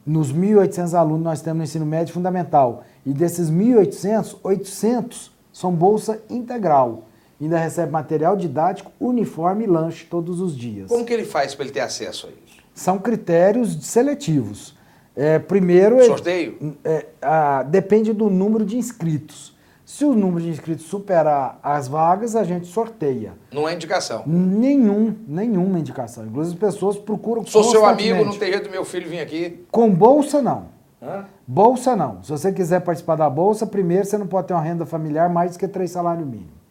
Nos 0.05 0.31
1.800 0.31 0.93
alunos 0.93 1.23
nós 1.23 1.41
temos 1.41 1.57
no 1.57 1.63
ensino 1.63 1.85
médio 1.85 2.13
fundamental. 2.13 2.83
E 3.05 3.11
desses 3.11 3.49
1.800, 3.49 4.37
800 4.43 5.31
são 5.51 5.71
bolsa 5.71 6.21
integral. 6.29 7.05
Ainda 7.41 7.57
recebe 7.57 7.91
material 7.91 8.37
didático, 8.37 8.91
uniforme 8.99 9.65
e 9.65 9.67
lanche 9.67 10.05
todos 10.05 10.39
os 10.39 10.55
dias. 10.55 10.89
Como 10.89 11.03
que 11.03 11.11
ele 11.11 11.25
faz 11.25 11.55
para 11.55 11.65
ele 11.65 11.73
ter 11.73 11.81
acesso 11.81 12.27
a 12.27 12.29
isso? 12.29 12.63
São 12.73 12.99
critérios 12.99 13.85
seletivos. 13.85 14.77
É, 15.15 15.39
primeiro. 15.39 16.03
Sorteio? 16.05 16.75
É, 16.83 17.05
a, 17.21 17.63
depende 17.63 18.11
do 18.13 18.29
número 18.29 18.65
de 18.65 18.77
inscritos. 18.77 19.55
Se 19.85 20.03
o 20.03 20.15
número 20.15 20.41
de 20.41 20.49
inscritos 20.49 20.85
superar 20.85 21.59
as 21.61 21.87
vagas, 21.87 22.35
a 22.35 22.43
gente 22.43 22.65
sorteia. 22.65 23.33
Não 23.53 23.69
é 23.69 23.73
indicação? 23.75 24.23
Nenhum, 24.25 25.15
nenhuma 25.27 25.77
indicação. 25.77 26.25
Inclusive, 26.25 26.55
as 26.65 26.73
pessoas 26.73 26.97
procuram. 26.97 27.45
Sou 27.45 27.63
seu 27.63 27.85
amigo, 27.85 28.25
não 28.25 28.35
tem 28.35 28.51
jeito 28.51 28.65
do 28.65 28.71
meu 28.71 28.83
filho 28.83 29.07
vir 29.07 29.19
aqui. 29.19 29.63
Com 29.71 29.91
bolsa, 29.91 30.41
não. 30.41 30.73
Hã? 31.01 31.25
Bolsa, 31.45 31.95
não. 31.95 32.23
Se 32.23 32.31
você 32.31 32.51
quiser 32.51 32.81
participar 32.81 33.15
da 33.15 33.29
bolsa, 33.29 33.67
primeiro 33.67 34.05
você 34.05 34.17
não 34.17 34.25
pode 34.25 34.47
ter 34.47 34.55
uma 34.55 34.63
renda 34.63 34.87
familiar 34.87 35.29
mais 35.29 35.51
do 35.53 35.59
que 35.59 35.67
três 35.67 35.91
salários 35.91 36.25
mínimos. 36.25 36.64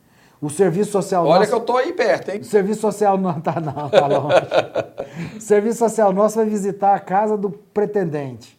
O 0.45 0.51
serviço 0.51 0.93
social 0.93 1.25
Olha 1.25 1.39
nosso, 1.39 1.49
que 1.49 1.55
eu 1.55 1.61
estou 1.61 1.77
aí 1.79 1.91
perto, 1.95 2.29
hein? 2.29 2.41
O 2.43 2.45
serviço 2.45 2.83
social 2.83 3.17
não 3.17 3.41
tá 3.41 3.59
não, 3.59 3.89
tá 3.89 4.07
longe. 4.07 4.37
o 5.39 5.41
serviço 5.41 5.79
social 5.79 6.13
nosso 6.13 6.37
vai 6.37 6.45
visitar 6.45 6.95
a 6.95 6.99
casa 6.99 7.35
do 7.35 7.49
pretendente. 7.49 8.55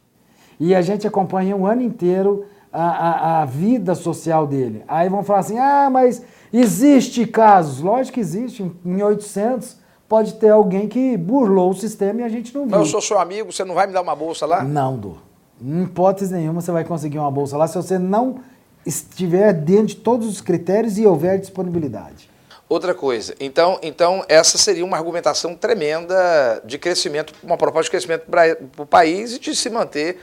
E 0.59 0.73
a 0.73 0.81
gente 0.81 1.05
acompanha 1.05 1.55
um 1.55 1.63
ano 1.67 1.83
inteiro 1.83 2.43
a, 2.73 2.87
a, 2.87 3.41
a 3.43 3.45
vida 3.45 3.93
social 3.93 4.47
dele. 4.47 4.83
Aí 4.87 5.07
vão 5.09 5.23
falar 5.23 5.41
assim, 5.41 5.59
ah, 5.59 5.87
mas 5.91 6.23
existe 6.51 7.27
casos. 7.27 7.81
Lógico 7.81 8.15
que 8.15 8.19
existe, 8.19 8.63
em 8.83 9.03
800 9.03 9.77
pode 10.09 10.33
ter 10.33 10.49
alguém 10.49 10.87
que 10.87 11.15
burlou 11.15 11.69
o 11.69 11.75
sistema 11.75 12.21
e 12.21 12.23
a 12.23 12.29
gente 12.29 12.51
não 12.51 12.63
viu. 12.63 12.71
Mas 12.71 12.79
eu 12.79 12.85
sou 12.87 13.01
seu 13.01 13.19
amigo, 13.19 13.53
você 13.53 13.63
não 13.63 13.75
vai 13.75 13.85
me 13.85 13.93
dar 13.93 14.01
uma 14.01 14.15
bolsa 14.15 14.47
lá? 14.47 14.63
Não 14.63 14.97
dou. 14.97 15.17
Em 15.61 15.83
hipótese 15.83 16.33
nenhuma 16.33 16.61
você 16.61 16.71
vai 16.71 16.83
conseguir 16.83 17.19
uma 17.19 17.29
bolsa 17.29 17.55
lá 17.55 17.67
se 17.67 17.75
você 17.75 17.99
não 17.99 18.39
estiver 18.85 19.53
dentro 19.53 19.87
de 19.87 19.95
todos 19.97 20.27
os 20.27 20.41
critérios 20.41 20.97
e 20.97 21.05
houver 21.05 21.39
disponibilidade. 21.39 22.29
Outra 22.67 22.95
coisa, 22.95 23.35
então, 23.39 23.77
então 23.83 24.25
essa 24.27 24.57
seria 24.57 24.83
uma 24.83 24.97
argumentação 24.97 25.53
tremenda 25.53 26.61
de 26.65 26.79
crescimento, 26.79 27.33
uma 27.43 27.57
proposta 27.57 27.83
de 27.83 27.91
crescimento 27.91 28.25
para 28.29 28.57
o 28.77 28.85
país 28.85 29.35
e 29.35 29.39
de 29.39 29.55
se 29.55 29.69
manter 29.69 30.17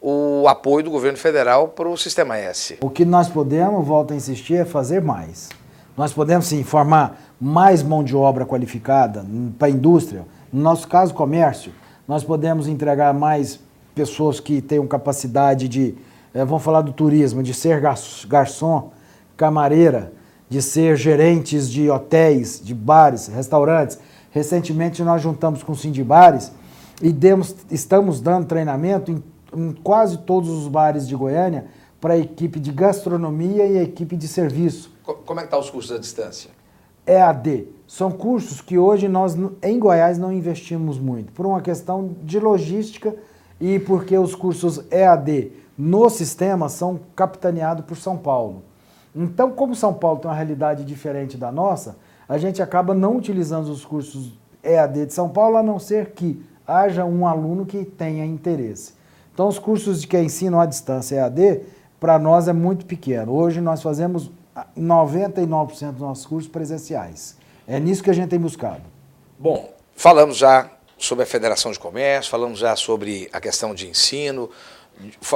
o 0.00 0.48
apoio 0.48 0.84
do 0.84 0.90
governo 0.90 1.18
federal 1.18 1.68
para 1.68 1.88
o 1.88 1.96
Sistema 1.96 2.36
S. 2.36 2.78
O 2.80 2.90
que 2.90 3.04
nós 3.04 3.28
podemos, 3.28 3.86
volto 3.86 4.12
a 4.12 4.16
insistir, 4.16 4.56
é 4.56 4.64
fazer 4.64 5.02
mais. 5.02 5.50
Nós 5.96 6.12
podemos 6.12 6.46
sim 6.46 6.64
formar 6.64 7.20
mais 7.38 7.82
mão 7.82 8.02
de 8.02 8.16
obra 8.16 8.46
qualificada 8.46 9.24
para 9.58 9.68
a 9.68 9.70
indústria, 9.70 10.24
no 10.52 10.62
nosso 10.62 10.88
caso, 10.88 11.12
comércio. 11.12 11.72
Nós 12.08 12.24
podemos 12.24 12.66
entregar 12.66 13.12
mais 13.12 13.60
pessoas 13.94 14.40
que 14.40 14.62
tenham 14.62 14.86
capacidade 14.86 15.68
de, 15.68 15.94
é, 16.34 16.44
vamos 16.44 16.62
falar 16.62 16.82
do 16.82 16.92
turismo, 16.92 17.42
de 17.42 17.52
ser 17.52 17.80
garçom, 18.26 18.92
camareira, 19.36 20.12
de 20.48 20.62
ser 20.62 20.96
gerentes 20.96 21.68
de 21.70 21.90
hotéis, 21.90 22.60
de 22.62 22.74
bares, 22.74 23.26
restaurantes. 23.28 23.98
Recentemente 24.30 25.02
nós 25.02 25.20
juntamos 25.22 25.62
com 25.62 25.72
o 25.72 25.76
Sindibares 25.76 26.52
e 27.00 27.12
demos, 27.12 27.54
estamos 27.70 28.20
dando 28.20 28.46
treinamento 28.46 29.10
em, 29.10 29.22
em 29.54 29.72
quase 29.72 30.18
todos 30.18 30.48
os 30.48 30.68
bares 30.68 31.06
de 31.06 31.14
Goiânia 31.14 31.66
para 32.00 32.14
a 32.14 32.18
equipe 32.18 32.58
de 32.58 32.72
gastronomia 32.72 33.66
e 33.66 33.78
a 33.78 33.82
equipe 33.82 34.16
de 34.16 34.26
serviço. 34.26 34.92
Como 35.04 35.40
é 35.40 35.42
que 35.42 35.48
estão 35.48 35.58
tá 35.60 35.64
os 35.64 35.70
cursos 35.70 35.92
à 35.92 35.98
distância? 35.98 36.50
EAD. 37.06 37.68
São 37.86 38.10
cursos 38.10 38.60
que 38.60 38.78
hoje 38.78 39.08
nós 39.08 39.36
em 39.62 39.78
Goiás 39.78 40.18
não 40.18 40.32
investimos 40.32 40.98
muito, 40.98 41.32
por 41.32 41.44
uma 41.44 41.60
questão 41.60 42.14
de 42.22 42.38
logística 42.38 43.14
e 43.60 43.78
porque 43.78 44.16
os 44.16 44.34
cursos 44.34 44.82
EAD 44.90 45.52
no 45.76 46.08
sistema 46.10 46.68
são 46.68 47.00
capitaneados 47.16 47.84
por 47.84 47.96
São 47.96 48.16
Paulo. 48.16 48.62
Então, 49.14 49.50
como 49.50 49.74
São 49.74 49.92
Paulo 49.92 50.20
tem 50.20 50.30
uma 50.30 50.36
realidade 50.36 50.84
diferente 50.84 51.36
da 51.36 51.52
nossa, 51.52 51.96
a 52.28 52.38
gente 52.38 52.62
acaba 52.62 52.94
não 52.94 53.16
utilizando 53.16 53.68
os 53.68 53.84
cursos 53.84 54.32
EAD 54.62 55.06
de 55.06 55.12
São 55.12 55.28
Paulo, 55.28 55.56
a 55.56 55.62
não 55.62 55.78
ser 55.78 56.12
que 56.12 56.42
haja 56.66 57.04
um 57.04 57.26
aluno 57.26 57.66
que 57.66 57.84
tenha 57.84 58.24
interesse. 58.24 58.94
Então, 59.34 59.48
os 59.48 59.58
cursos 59.58 60.00
de 60.00 60.06
que 60.06 60.18
ensinam 60.18 60.60
à 60.60 60.66
distância 60.66 61.16
EAD, 61.16 61.62
para 61.98 62.18
nós 62.18 62.48
é 62.48 62.52
muito 62.52 62.86
pequeno. 62.86 63.32
Hoje 63.32 63.60
nós 63.60 63.82
fazemos 63.82 64.30
99% 64.78 65.92
dos 65.92 66.00
nossos 66.00 66.26
cursos 66.26 66.50
presenciais. 66.50 67.36
É 67.66 67.78
nisso 67.78 68.02
que 68.02 68.10
a 68.10 68.12
gente 68.12 68.28
tem 68.28 68.38
buscado. 68.38 68.82
Bom, 69.38 69.70
falamos 69.94 70.36
já 70.36 70.70
sobre 70.98 71.24
a 71.24 71.26
Federação 71.26 71.72
de 71.72 71.78
Comércio, 71.78 72.30
falamos 72.30 72.58
já 72.58 72.76
sobre 72.76 73.28
a 73.32 73.40
questão 73.40 73.74
de 73.74 73.88
ensino, 73.88 74.50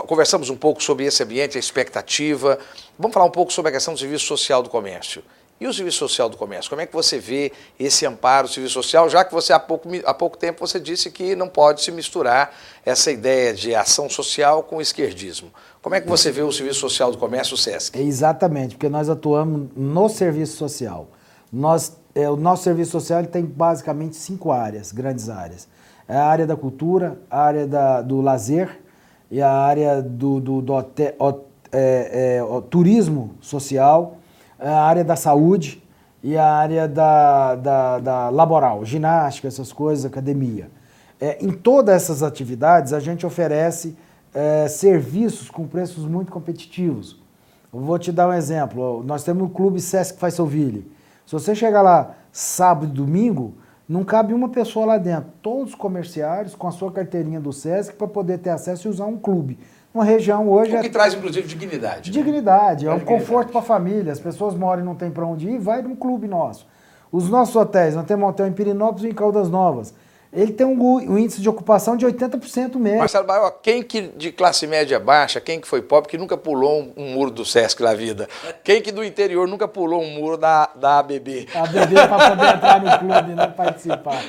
conversamos 0.06 0.50
um 0.50 0.56
pouco 0.56 0.82
sobre 0.82 1.04
esse 1.04 1.22
ambiente, 1.22 1.56
a 1.56 1.60
expectativa. 1.60 2.58
Vamos 2.98 3.14
falar 3.14 3.26
um 3.26 3.30
pouco 3.30 3.52
sobre 3.52 3.70
a 3.70 3.72
questão 3.72 3.94
do 3.94 4.00
serviço 4.00 4.26
social 4.26 4.62
do 4.62 4.68
comércio. 4.68 5.22
E 5.58 5.66
o 5.66 5.72
serviço 5.72 5.98
social 5.98 6.28
do 6.28 6.36
comércio? 6.36 6.68
Como 6.68 6.82
é 6.82 6.86
que 6.86 6.92
você 6.92 7.18
vê 7.18 7.50
esse 7.80 8.04
amparo 8.04 8.46
do 8.46 8.52
serviço 8.52 8.74
social, 8.74 9.08
já 9.08 9.24
que 9.24 9.32
você 9.32 9.54
há 9.54 9.58
pouco, 9.58 9.88
há 10.04 10.12
pouco 10.12 10.36
tempo 10.36 10.66
você 10.66 10.78
disse 10.78 11.10
que 11.10 11.34
não 11.34 11.48
pode 11.48 11.82
se 11.82 11.90
misturar 11.90 12.54
essa 12.84 13.10
ideia 13.10 13.54
de 13.54 13.74
ação 13.74 14.10
social 14.10 14.62
com 14.62 14.82
esquerdismo. 14.82 15.50
Como 15.80 15.94
é 15.94 16.00
que 16.00 16.08
você 16.08 16.30
vê 16.30 16.42
o 16.42 16.52
serviço 16.52 16.80
social 16.80 17.10
do 17.10 17.16
comércio, 17.16 17.54
o 17.54 17.56
SESC? 17.56 17.98
Exatamente, 17.98 18.74
porque 18.74 18.90
nós 18.90 19.08
atuamos 19.08 19.70
no 19.74 20.08
serviço 20.10 20.58
social. 20.58 21.08
Nós 21.50 21.96
é, 22.16 22.30
o 22.30 22.36
nosso 22.36 22.64
serviço 22.64 22.92
social 22.92 23.24
tem 23.26 23.44
basicamente 23.44 24.16
cinco 24.16 24.50
áreas, 24.50 24.90
grandes 24.90 25.28
áreas. 25.28 25.68
É 26.08 26.16
a 26.16 26.24
área 26.24 26.46
da 26.46 26.56
cultura, 26.56 27.18
a 27.30 27.40
área 27.40 27.66
da, 27.66 28.00
do 28.00 28.22
lazer 28.22 28.80
e 29.30 29.42
a 29.42 29.50
área 29.50 30.00
do, 30.02 30.40
do, 30.40 30.62
do 30.62 30.72
hotel, 30.72 31.14
é, 31.72 32.38
é, 32.40 32.60
turismo 32.70 33.34
social, 33.40 34.18
a 34.58 34.82
área 34.82 35.04
da 35.04 35.16
saúde 35.16 35.82
e 36.22 36.36
a 36.36 36.46
área 36.46 36.88
da, 36.88 37.54
da, 37.56 37.98
da 37.98 38.28
laboral, 38.30 38.84
ginástica, 38.84 39.48
essas 39.48 39.72
coisas, 39.72 40.04
academia. 40.04 40.70
É, 41.20 41.44
em 41.44 41.50
todas 41.50 41.94
essas 41.94 42.22
atividades, 42.22 42.92
a 42.92 43.00
gente 43.00 43.26
oferece 43.26 43.96
é, 44.34 44.68
serviços 44.68 45.50
com 45.50 45.66
preços 45.66 46.04
muito 46.04 46.30
competitivos. 46.30 47.20
Eu 47.72 47.80
vou 47.80 47.98
te 47.98 48.12
dar 48.12 48.28
um 48.28 48.32
exemplo. 48.32 49.02
Nós 49.04 49.24
temos 49.24 49.46
o 49.46 49.50
Clube 49.50 49.80
Sesc 49.80 50.18
Faisoville 50.18 50.96
se 51.26 51.32
você 51.32 51.56
chegar 51.56 51.82
lá 51.82 52.14
sábado 52.30 52.86
e 52.86 52.94
domingo, 52.94 53.54
não 53.88 54.04
cabe 54.04 54.34
uma 54.34 54.48
pessoa 54.48 54.86
lá 54.86 54.98
dentro. 54.98 55.30
Todos 55.40 55.70
os 55.70 55.74
comerciários 55.74 56.54
com 56.54 56.66
a 56.66 56.72
sua 56.72 56.90
carteirinha 56.90 57.40
do 57.40 57.52
SESC 57.52 57.94
para 57.94 58.08
poder 58.08 58.38
ter 58.38 58.50
acesso 58.50 58.88
e 58.88 58.90
usar 58.90 59.06
um 59.06 59.16
clube. 59.16 59.58
Uma 59.94 60.04
região 60.04 60.48
hoje. 60.50 60.76
O 60.76 60.80
que 60.80 60.86
é... 60.86 60.90
traz, 60.90 61.14
inclusive, 61.14 61.46
dignidade. 61.46 62.10
Né? 62.10 62.14
Dignidade, 62.14 62.84
né? 62.84 62.90
é 62.90 62.94
um 62.94 62.98
dignidade. 62.98 63.24
conforto 63.24 63.52
para 63.52 63.60
a 63.60 63.64
família. 63.64 64.12
As 64.12 64.20
pessoas 64.20 64.54
moram 64.54 64.82
e 64.82 64.84
não 64.84 64.94
tem 64.94 65.10
para 65.10 65.24
onde 65.24 65.48
ir, 65.48 65.58
vai 65.58 65.80
num 65.82 65.96
clube 65.96 66.26
nosso. 66.26 66.66
Os 67.10 67.30
nossos 67.30 67.54
hotéis, 67.54 67.94
nós 67.94 68.04
temos 68.04 68.24
um 68.24 68.28
hotel 68.28 68.46
em 68.46 68.52
Pirinópolis 68.52 69.04
e 69.04 69.08
em 69.08 69.14
Caldas 69.14 69.48
Novas 69.48 69.94
ele 70.36 70.52
tem 70.52 70.66
um, 70.66 70.78
um, 70.78 71.18
índice 71.18 71.40
de 71.40 71.48
ocupação 71.48 71.96
de 71.96 72.04
80% 72.04 72.76
mesmo. 72.76 72.98
Marcelo 72.98 73.26
Baio, 73.26 73.50
quem 73.62 73.82
que 73.82 74.02
de 74.02 74.30
classe 74.30 74.66
média 74.66 75.00
baixa, 75.00 75.40
quem 75.40 75.58
que 75.58 75.66
foi 75.66 75.80
pobre, 75.80 76.10
que 76.10 76.18
nunca 76.18 76.36
pulou 76.36 76.82
um, 76.82 76.92
um, 76.94 77.14
muro 77.14 77.30
do 77.30 77.42
Sesc 77.42 77.82
na 77.82 77.94
vida? 77.94 78.28
Quem 78.62 78.82
que 78.82 78.92
do 78.92 79.02
interior 79.02 79.48
nunca 79.48 79.66
pulou 79.66 80.02
um 80.02 80.10
muro 80.10 80.36
da, 80.36 80.68
da 80.74 80.98
ABB? 80.98 81.48
A 81.54 81.60
ABB 81.60 81.94
para 81.94 82.30
poder 82.30 82.54
entrar 82.54 82.82
no 82.82 82.98
clube, 82.98 83.34
né, 83.34 83.46
participar. 83.46 84.22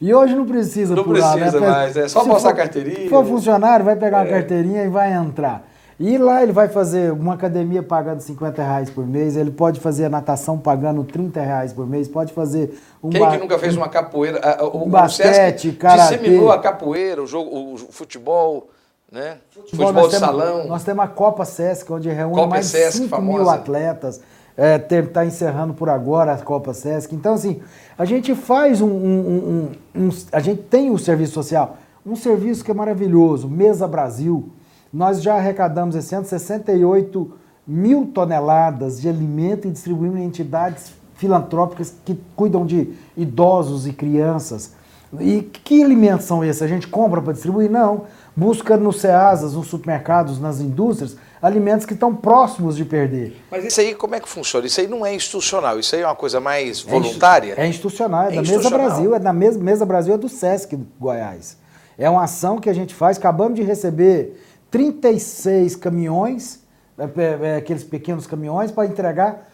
E 0.00 0.12
hoje 0.12 0.34
não 0.34 0.44
precisa 0.44 0.96
não 0.96 1.04
pular, 1.04 1.34
precisa 1.34 1.60
né? 1.60 1.68
mais, 1.68 1.96
é 1.96 2.08
só 2.08 2.24
mostrar 2.24 2.50
a 2.50 2.54
carteirinha. 2.54 3.04
Se 3.04 3.08
for 3.08 3.24
funcionário, 3.24 3.84
vai 3.84 3.94
pegar 3.94 4.18
é. 4.18 4.20
uma 4.22 4.30
carteirinha 4.30 4.82
e 4.82 4.88
vai 4.88 5.12
entrar. 5.12 5.64
E 6.00 6.16
lá 6.18 6.42
ele 6.42 6.52
vai 6.52 6.68
fazer 6.68 7.12
uma 7.12 7.34
academia 7.34 7.82
pagando 7.82 8.20
50 8.20 8.62
reais 8.62 8.90
por 8.90 9.06
mês, 9.06 9.36
ele 9.36 9.50
pode 9.50 9.80
fazer 9.80 10.08
natação 10.08 10.58
pagando 10.58 11.04
30 11.04 11.40
reais 11.40 11.72
por 11.72 11.86
mês, 11.86 12.08
pode 12.08 12.32
fazer 12.32 12.78
um 13.02 13.10
Quem 13.10 13.30
que 13.30 13.36
nunca 13.36 13.58
fez 13.58 13.76
uma 13.76 13.88
capoeira? 13.88 14.40
O, 14.64 14.86
um 14.86 14.90
basquete, 14.90 15.72
karatê. 15.72 16.16
disseminou 16.16 16.50
a 16.50 16.58
capoeira, 16.58 17.22
o 17.22 17.26
jogo, 17.26 17.74
o 17.74 17.76
futebol, 17.90 18.68
né? 19.10 19.38
Futebol, 19.50 19.86
futebol 19.88 20.08
de 20.08 20.10
temos, 20.10 20.26
salão. 20.26 20.66
Nós 20.66 20.82
temos 20.84 21.04
a 21.04 21.08
Copa 21.08 21.44
Sesc, 21.44 21.92
onde 21.92 22.08
reúne 22.08 22.34
Copa 22.34 22.48
mais 22.48 22.72
de 22.72 22.90
5 22.90 23.08
famosa. 23.08 23.38
mil 23.38 23.50
atletas. 23.50 24.20
Está 24.56 24.96
é, 24.96 25.02
tá 25.02 25.24
encerrando 25.24 25.72
por 25.72 25.88
agora 25.88 26.32
a 26.32 26.38
Copa 26.38 26.74
Sesc. 26.74 27.14
Então, 27.14 27.34
assim, 27.34 27.62
a 27.96 28.04
gente 28.04 28.34
faz 28.34 28.80
um, 28.80 28.88
um, 28.88 29.70
um, 29.94 30.02
um 30.02 30.08
A 30.30 30.40
gente 30.40 30.62
tem 30.62 30.90
o 30.90 30.94
um 30.94 30.98
serviço 30.98 31.32
social, 31.32 31.76
um 32.04 32.16
serviço 32.16 32.64
que 32.64 32.70
é 32.70 32.74
maravilhoso, 32.74 33.48
Mesa 33.48 33.86
Brasil 33.86 34.50
nós 34.92 35.22
já 35.22 35.36
arrecadamos 35.36 35.94
esse 35.96 36.14
ano 36.14 36.26
68 36.26 37.32
mil 37.66 38.06
toneladas 38.06 39.00
de 39.00 39.08
alimento 39.08 39.66
e 39.66 39.70
distribuímos 39.70 40.18
em 40.18 40.24
entidades 40.24 40.92
filantrópicas 41.14 41.94
que 42.04 42.18
cuidam 42.34 42.66
de 42.66 42.92
idosos 43.16 43.86
e 43.86 43.92
crianças. 43.92 44.74
E 45.20 45.42
que 45.42 45.82
alimentos 45.82 46.26
são 46.26 46.44
esses? 46.44 46.62
A 46.62 46.66
gente 46.66 46.88
compra 46.88 47.20
para 47.20 47.32
distribuir? 47.32 47.70
Não. 47.70 48.04
Busca 48.34 48.76
nos 48.76 49.00
SEASAs, 49.00 49.52
nos 49.52 49.66
supermercados, 49.66 50.40
nas 50.40 50.58
indústrias, 50.58 51.16
alimentos 51.40 51.84
que 51.84 51.92
estão 51.92 52.14
próximos 52.14 52.76
de 52.76 52.84
perder. 52.84 53.36
Mas 53.50 53.64
isso 53.64 53.80
aí 53.80 53.94
como 53.94 54.14
é 54.14 54.20
que 54.20 54.28
funciona? 54.28 54.66
Isso 54.66 54.80
aí 54.80 54.86
não 54.86 55.04
é 55.04 55.14
institucional, 55.14 55.78
isso 55.78 55.94
aí 55.94 56.00
é 56.00 56.06
uma 56.06 56.16
coisa 56.16 56.40
mais 56.40 56.80
voluntária? 56.80 57.54
É, 57.56 57.66
institucional, 57.66 58.24
é, 58.24 58.32
é 58.32 58.36
da 58.36 58.42
Mesa 58.42 58.70
Brasil, 58.70 59.14
é 59.14 59.18
da 59.18 59.32
Mesa, 59.32 59.58
Mesa 59.58 59.84
Brasil, 59.84 60.14
é 60.14 60.18
do 60.18 60.28
Sesc 60.28 60.76
do 60.76 60.86
Goiás. 60.98 61.58
É 61.98 62.08
uma 62.08 62.24
ação 62.24 62.58
que 62.58 62.70
a 62.70 62.72
gente 62.72 62.94
faz, 62.94 63.18
acabamos 63.18 63.54
de 63.54 63.62
receber 63.62 64.40
36 64.72 65.76
caminhões, 65.76 66.60
é, 66.98 67.04
é, 67.04 67.48
é, 67.50 67.56
aqueles 67.56 67.84
pequenos 67.84 68.26
caminhões, 68.26 68.72
para 68.72 68.86
entregar 68.86 69.50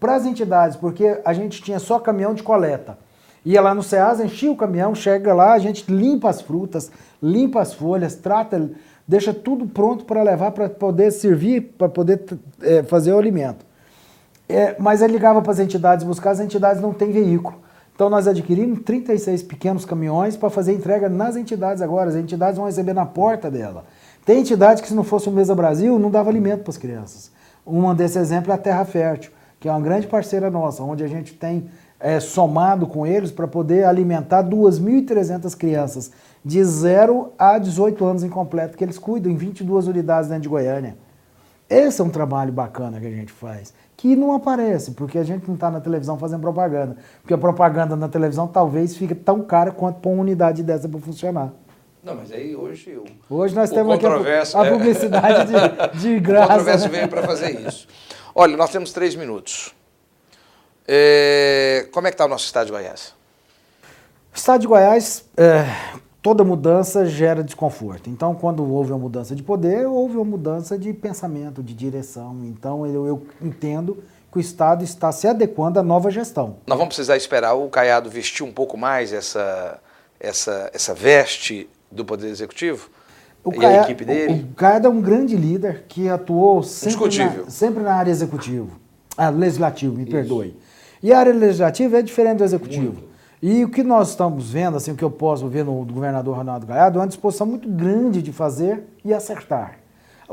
para 0.00 0.16
as 0.16 0.24
entidades, 0.24 0.76
porque 0.76 1.20
a 1.22 1.32
gente 1.34 1.62
tinha 1.62 1.78
só 1.78 2.00
caminhão 2.00 2.34
de 2.34 2.42
coleta. 2.42 2.98
Ia 3.44 3.60
lá 3.60 3.74
no 3.74 3.82
Ceasa, 3.82 4.24
enchia 4.24 4.50
o 4.50 4.56
caminhão, 4.56 4.94
chega 4.94 5.34
lá, 5.34 5.52
a 5.52 5.58
gente 5.58 5.84
limpa 5.92 6.30
as 6.30 6.40
frutas, 6.40 6.90
limpa 7.22 7.60
as 7.60 7.74
folhas, 7.74 8.14
trata, 8.14 8.70
deixa 9.06 9.34
tudo 9.34 9.66
pronto 9.66 10.06
para 10.06 10.22
levar 10.22 10.50
para 10.52 10.68
poder 10.68 11.10
servir, 11.10 11.74
para 11.76 11.88
poder 11.90 12.24
é, 12.62 12.82
fazer 12.82 13.12
o 13.12 13.18
alimento. 13.18 13.66
É, 14.48 14.76
mas 14.78 15.02
ele 15.02 15.12
ligava 15.12 15.42
para 15.42 15.52
as 15.52 15.58
entidades 15.58 16.06
buscar, 16.06 16.30
as 16.30 16.40
entidades 16.40 16.80
não 16.80 16.94
têm 16.94 17.12
veículo. 17.12 17.62
Então 17.94 18.08
nós 18.08 18.26
adquirimos 18.26 18.80
36 18.80 19.42
pequenos 19.42 19.84
caminhões 19.84 20.36
para 20.36 20.48
fazer 20.48 20.72
entrega 20.72 21.08
nas 21.10 21.36
entidades 21.36 21.82
agora. 21.82 22.08
As 22.08 22.16
entidades 22.16 22.56
vão 22.56 22.66
receber 22.66 22.94
na 22.94 23.06
porta 23.06 23.50
dela. 23.50 23.84
Tem 24.24 24.40
entidade 24.40 24.80
que, 24.80 24.88
se 24.88 24.94
não 24.94 25.04
fosse 25.04 25.28
o 25.28 25.32
Mesa 25.32 25.54
Brasil, 25.54 25.98
não 25.98 26.10
dava 26.10 26.30
alimento 26.30 26.62
para 26.62 26.70
as 26.70 26.78
crianças. 26.78 27.30
Um 27.66 27.94
desse 27.94 28.18
exemplo 28.18 28.50
é 28.52 28.54
a 28.54 28.58
Terra 28.58 28.84
Fértil, 28.84 29.32
que 29.60 29.68
é 29.68 29.70
uma 29.70 29.80
grande 29.80 30.06
parceira 30.06 30.50
nossa, 30.50 30.82
onde 30.82 31.04
a 31.04 31.06
gente 31.06 31.34
tem 31.34 31.68
é, 32.00 32.20
somado 32.20 32.86
com 32.86 33.06
eles 33.06 33.30
para 33.30 33.46
poder 33.46 33.84
alimentar 33.84 34.42
2.300 34.42 35.56
crianças 35.56 36.10
de 36.44 36.62
0 36.62 37.32
a 37.38 37.58
18 37.58 38.04
anos 38.04 38.22
incompleto, 38.22 38.76
que 38.76 38.84
eles 38.84 38.98
cuidam 38.98 39.30
em 39.30 39.36
22 39.36 39.88
unidades 39.88 40.28
dentro 40.28 40.42
de 40.42 40.48
Goiânia. 40.48 40.96
Esse 41.68 42.00
é 42.00 42.04
um 42.04 42.10
trabalho 42.10 42.52
bacana 42.52 43.00
que 43.00 43.06
a 43.06 43.10
gente 43.10 43.32
faz, 43.32 43.72
que 43.96 44.14
não 44.14 44.34
aparece, 44.34 44.90
porque 44.90 45.18
a 45.18 45.24
gente 45.24 45.46
não 45.46 45.54
está 45.54 45.70
na 45.70 45.80
televisão 45.80 46.18
fazendo 46.18 46.40
propaganda. 46.40 46.96
Porque 47.22 47.32
a 47.32 47.38
propaganda 47.38 47.96
na 47.96 48.08
televisão 48.08 48.46
talvez 48.46 48.96
fique 48.96 49.14
tão 49.14 49.42
cara 49.42 49.70
quanto 49.72 50.06
uma 50.08 50.20
unidade 50.20 50.62
dessa 50.62 50.88
para 50.88 51.00
funcionar. 51.00 51.52
Não, 52.04 52.14
mas 52.14 52.30
aí 52.30 52.54
hoje 52.54 52.90
eu. 52.90 53.04
Hoje 53.30 53.54
nós 53.54 53.70
temos 53.70 53.94
aqui 53.94 54.04
a, 54.06 54.60
a 54.60 54.70
publicidade 54.70 55.50
de, 55.50 55.96
de 55.98 56.20
graça. 56.20 56.44
O 56.44 56.48
controverso 56.48 56.88
veio 56.90 57.08
para 57.08 57.22
fazer 57.22 57.66
isso. 57.66 57.88
Olha, 58.34 58.56
nós 58.58 58.70
temos 58.70 58.92
três 58.92 59.14
minutos. 59.14 59.74
É, 60.86 61.88
como 61.90 62.06
é 62.06 62.10
que 62.10 62.14
está 62.14 62.26
o 62.26 62.28
nosso 62.28 62.44
estado 62.44 62.66
de 62.66 62.72
Goiás? 62.72 63.14
O 64.34 64.36
estado 64.36 64.60
de 64.60 64.66
Goiás, 64.66 65.24
é, 65.34 65.64
toda 66.20 66.44
mudança 66.44 67.06
gera 67.06 67.42
desconforto. 67.42 68.10
Então, 68.10 68.34
quando 68.34 68.70
houve 68.70 68.92
uma 68.92 68.98
mudança 68.98 69.34
de 69.34 69.42
poder, 69.42 69.86
houve 69.86 70.16
uma 70.16 70.26
mudança 70.26 70.76
de 70.76 70.92
pensamento, 70.92 71.62
de 71.62 71.72
direção. 71.72 72.38
Então, 72.44 72.86
eu, 72.86 73.06
eu 73.06 73.26
entendo 73.40 74.04
que 74.30 74.36
o 74.36 74.40
Estado 74.40 74.84
está 74.84 75.10
se 75.10 75.26
adequando 75.26 75.80
à 75.80 75.82
nova 75.82 76.10
gestão. 76.10 76.56
Nós 76.66 76.76
vamos 76.76 76.94
precisar 76.94 77.16
esperar 77.16 77.54
o 77.54 77.70
Caiado 77.70 78.10
vestir 78.10 78.44
um 78.44 78.52
pouco 78.52 78.76
mais 78.76 79.10
essa, 79.10 79.80
essa, 80.20 80.70
essa 80.74 80.92
veste 80.92 81.70
do 81.94 82.04
Poder 82.04 82.28
Executivo? 82.28 82.90
O 83.44 83.52
e 83.52 83.58
Caia, 83.58 83.80
a 83.80 83.84
equipe 83.84 84.04
dele? 84.04 84.46
O 84.50 84.54
Caiado 84.54 84.86
é 84.86 84.90
um 84.90 85.00
grande 85.00 85.36
líder 85.36 85.84
que 85.86 86.08
atuou 86.08 86.62
sempre, 86.62 87.18
na, 87.18 87.50
sempre 87.50 87.82
na 87.82 87.94
área 87.94 88.10
executiva. 88.10 88.68
Ah, 89.16 89.28
legislativo, 89.28 89.94
me 89.94 90.02
Isso. 90.02 90.12
perdoe. 90.12 90.56
E 91.02 91.12
a 91.12 91.18
área 91.18 91.32
legislativa 91.32 91.98
é 91.98 92.02
diferente 92.02 92.38
do 92.38 92.44
executivo. 92.44 92.94
Muito. 92.94 93.14
E 93.42 93.62
o 93.62 93.68
que 93.68 93.82
nós 93.82 94.08
estamos 94.08 94.50
vendo, 94.50 94.78
assim, 94.78 94.92
o 94.92 94.96
que 94.96 95.04
eu 95.04 95.10
posso 95.10 95.46
ver 95.48 95.66
no 95.66 95.84
governador 95.84 96.34
Ronaldo 96.34 96.66
Caiado, 96.66 96.98
é 96.98 97.02
uma 97.02 97.06
disposição 97.06 97.46
muito 97.46 97.68
grande 97.68 98.22
de 98.22 98.32
fazer 98.32 98.84
e 99.04 99.12
acertar. 99.12 99.78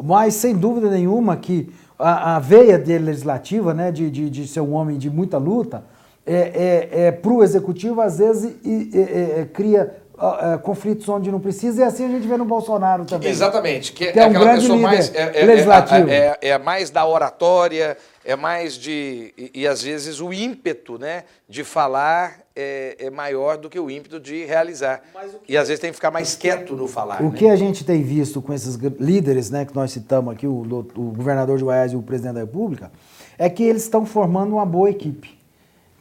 Mas, 0.02 0.36
sem 0.36 0.56
dúvida 0.56 0.90
nenhuma, 0.90 1.36
que 1.36 1.70
a, 2.00 2.38
a 2.38 2.40
veia 2.40 2.80
dele 2.80 3.06
legislativa, 3.06 3.74
né, 3.74 3.92
de, 3.92 4.10
de, 4.10 4.30
de, 4.30 4.48
ser 4.48 4.62
um 4.62 4.74
homem 4.74 4.98
de 4.98 5.10
muita 5.10 5.38
luta, 5.38 5.84
é, 6.26 6.90
é, 6.94 7.08
é 7.08 7.12
para 7.12 7.34
o 7.34 7.44
executivo, 7.44 8.00
às 8.00 8.18
vezes, 8.18 8.56
é, 8.94 9.46
cria 9.52 10.01
uh, 10.22 10.60
conflitos 10.60 11.10
onde 11.10 11.32
não 11.32 11.40
precisa, 11.40 11.82
e 11.82 11.84
assim 11.84 12.06
a 12.06 12.08
gente 12.08 12.28
vê 12.28 12.38
no 12.38 12.46
Bolsonaro 12.46 13.06
também. 13.06 13.30
Exatamente, 13.30 13.92
que, 13.92 14.12
que 14.12 14.20
é, 14.20 14.24
é 14.24 14.26
um 14.26 14.30
aquela 14.30 14.46
grande 14.46 14.62
pessoa 14.62 14.80
mais. 14.80 15.14
É, 15.14 15.20
é, 15.20 15.42
é 15.42 15.46
legislativo. 15.46 16.10
É, 16.10 16.38
é, 16.42 16.58
mais 16.58 16.90
da 16.90 17.06
oratória, 17.06 17.98
é 18.24 18.36
mais 18.36 18.76
de. 18.76 19.34
E, 19.38 19.52
e, 19.62 19.68
às 19.68 19.82
vezes 19.82 20.22
o 20.22 20.32
ímpeto 20.32 21.00
né, 21.00 21.24
de 21.50 21.64
falar 21.64 22.40
é, 22.56 22.96
é 23.00 23.10
maior 23.10 23.58
do 23.58 23.70
que 23.70 23.80
o 23.80 23.90
ímpeto 23.90 24.20
de 24.20 24.46
realizar. 24.46 25.02
E 25.48 25.58
às 25.58 25.68
vezes 25.68 25.82
tem 25.82 25.90
que 25.90 25.96
ficar 25.96 26.12
mais 26.12 26.36
quieto 26.36 26.76
no 26.76 26.88
falar. 26.88 27.22
O 27.22 27.32
né? 27.32 27.38
que 27.38 27.48
a 27.48 27.56
gente 27.56 27.84
tem 27.84 28.04
visto 28.04 28.42
com 28.42 28.54
esses 28.54 28.76
líderes 29.00 29.50
né, 29.50 29.66
que 29.66 29.76
nós 29.76 29.92
citamos 29.92 30.34
aqui, 30.34 30.46
o, 30.46 30.62
o 30.62 31.14
governador 31.16 31.58
de 31.58 31.64
Goiás 31.64 31.94
e 31.94 31.96
o 31.96 32.02
presidente 32.04 32.36
da 32.36 32.42
República, 32.42 32.92
é 33.38 33.50
que 33.50 33.64
eles 33.64 33.84
estão 33.84 34.06
formando 34.06 34.54
uma 34.54 34.66
boa 34.66 34.90
equipe. 34.90 35.41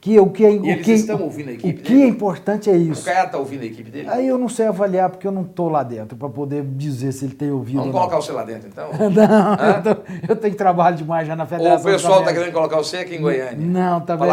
Que, 0.01 0.19
o 0.19 0.31
que, 0.31 0.47
é, 0.47 0.49
o 0.49 0.83
que, 0.83 0.93
estão 0.93 1.21
ouvindo 1.21 1.51
a 1.51 1.53
equipe 1.53 1.79
O 1.79 1.83
que 1.83 2.03
é 2.03 2.07
importante 2.07 2.71
é 2.71 2.77
isso. 2.77 3.03
O 3.03 3.05
Caiado 3.05 3.27
está 3.27 3.39
ouvindo 3.39 3.63
a 3.63 3.67
equipe 3.67 3.91
dele? 3.91 4.09
Aí 4.09 4.27
eu 4.27 4.39
não 4.39 4.49
sei 4.49 4.67
avaliar, 4.67 5.11
porque 5.11 5.27
eu 5.27 5.33
não 5.33 5.43
estou 5.43 5.69
lá 5.69 5.83
dentro, 5.83 6.17
para 6.17 6.29
poder 6.31 6.65
dizer 6.65 7.13
se 7.13 7.27
ele 7.27 7.35
tem 7.35 7.51
ouvido 7.51 7.81
Vamos 7.81 7.93
colocar 7.93 8.17
você 8.17 8.33
lá 8.33 8.43
dentro, 8.43 8.67
então? 8.69 8.89
não, 8.97 9.55
eu, 9.67 9.83
tô, 9.83 10.03
eu, 10.31 10.37
tenho 10.37 10.55
trabalho 10.55 10.97
demais 10.97 11.29
já 11.29 11.37
na 11.37 11.45
federação. 11.45 11.81
o 11.81 11.95
pessoal 11.95 12.21
está 12.21 12.33
querendo 12.33 12.53
colocar 12.53 12.79
você 12.79 12.99
aqui 12.99 13.17
em 13.17 13.21
Goiânia? 13.21 13.59
Não, 13.59 14.01
tá 14.01 14.17
bem 14.17 14.29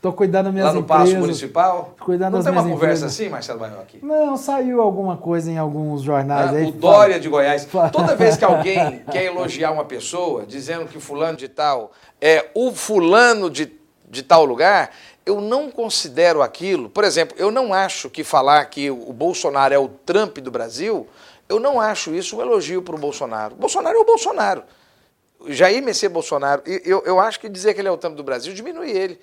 Estou 0.00 0.14
cuidando 0.14 0.44
das 0.46 0.54
minhas 0.54 0.68
Lá 0.68 0.72
no 0.72 0.80
empresas. 0.80 1.08
Paço 1.10 1.20
Municipal? 1.20 1.94
Cuidando 2.00 2.32
não 2.32 2.38
das 2.38 2.44
tem 2.46 2.52
uma 2.54 2.62
conversa 2.62 3.04
empresas. 3.04 3.12
assim, 3.12 3.28
Marcelo 3.28 3.62
aqui? 3.64 3.98
Não, 4.02 4.34
saiu 4.34 4.80
alguma 4.80 5.18
coisa 5.18 5.52
em 5.52 5.58
alguns 5.58 6.00
jornais. 6.00 6.54
Ah, 6.54 6.56
aí, 6.56 6.68
o 6.68 6.72
Dória 6.72 7.20
de 7.20 7.28
Goiás. 7.28 7.68
Toda 7.92 8.16
vez 8.16 8.34
que 8.34 8.44
alguém 8.44 9.02
quer 9.12 9.26
elogiar 9.26 9.72
uma 9.72 9.84
pessoa, 9.84 10.46
dizendo 10.46 10.86
que 10.86 10.98
fulano 10.98 11.36
de 11.36 11.48
tal 11.48 11.92
é 12.18 12.46
o 12.54 12.72
fulano 12.72 13.50
de, 13.50 13.70
de 14.10 14.22
tal 14.22 14.44
lugar, 14.44 14.94
eu 15.24 15.40
não 15.40 15.70
considero 15.70 16.42
aquilo. 16.42 16.90
Por 16.90 17.04
exemplo, 17.04 17.36
eu 17.38 17.50
não 17.50 17.72
acho 17.72 18.10
que 18.10 18.24
falar 18.24 18.64
que 18.66 18.90
o 18.90 19.12
Bolsonaro 19.12 19.72
é 19.72 19.78
o 19.78 19.88
Trump 19.88 20.38
do 20.38 20.50
Brasil, 20.50 21.08
eu 21.48 21.60
não 21.60 21.80
acho 21.80 22.14
isso 22.14 22.36
um 22.36 22.40
elogio 22.40 22.82
para 22.82 22.94
o 22.94 22.98
Bolsonaro. 22.98 23.54
Bolsonaro 23.54 23.96
é 23.96 24.00
o 24.00 24.04
Bolsonaro. 24.04 24.64
Jair 25.46 25.82
Messias 25.82 26.12
Bolsonaro, 26.12 26.62
eu, 26.66 27.02
eu 27.06 27.18
acho 27.18 27.40
que 27.40 27.48
dizer 27.48 27.72
que 27.72 27.80
ele 27.80 27.88
é 27.88 27.90
o 27.90 27.96
Trump 27.96 28.14
do 28.14 28.22
Brasil 28.22 28.52
diminui 28.52 28.90
ele. 28.90 29.18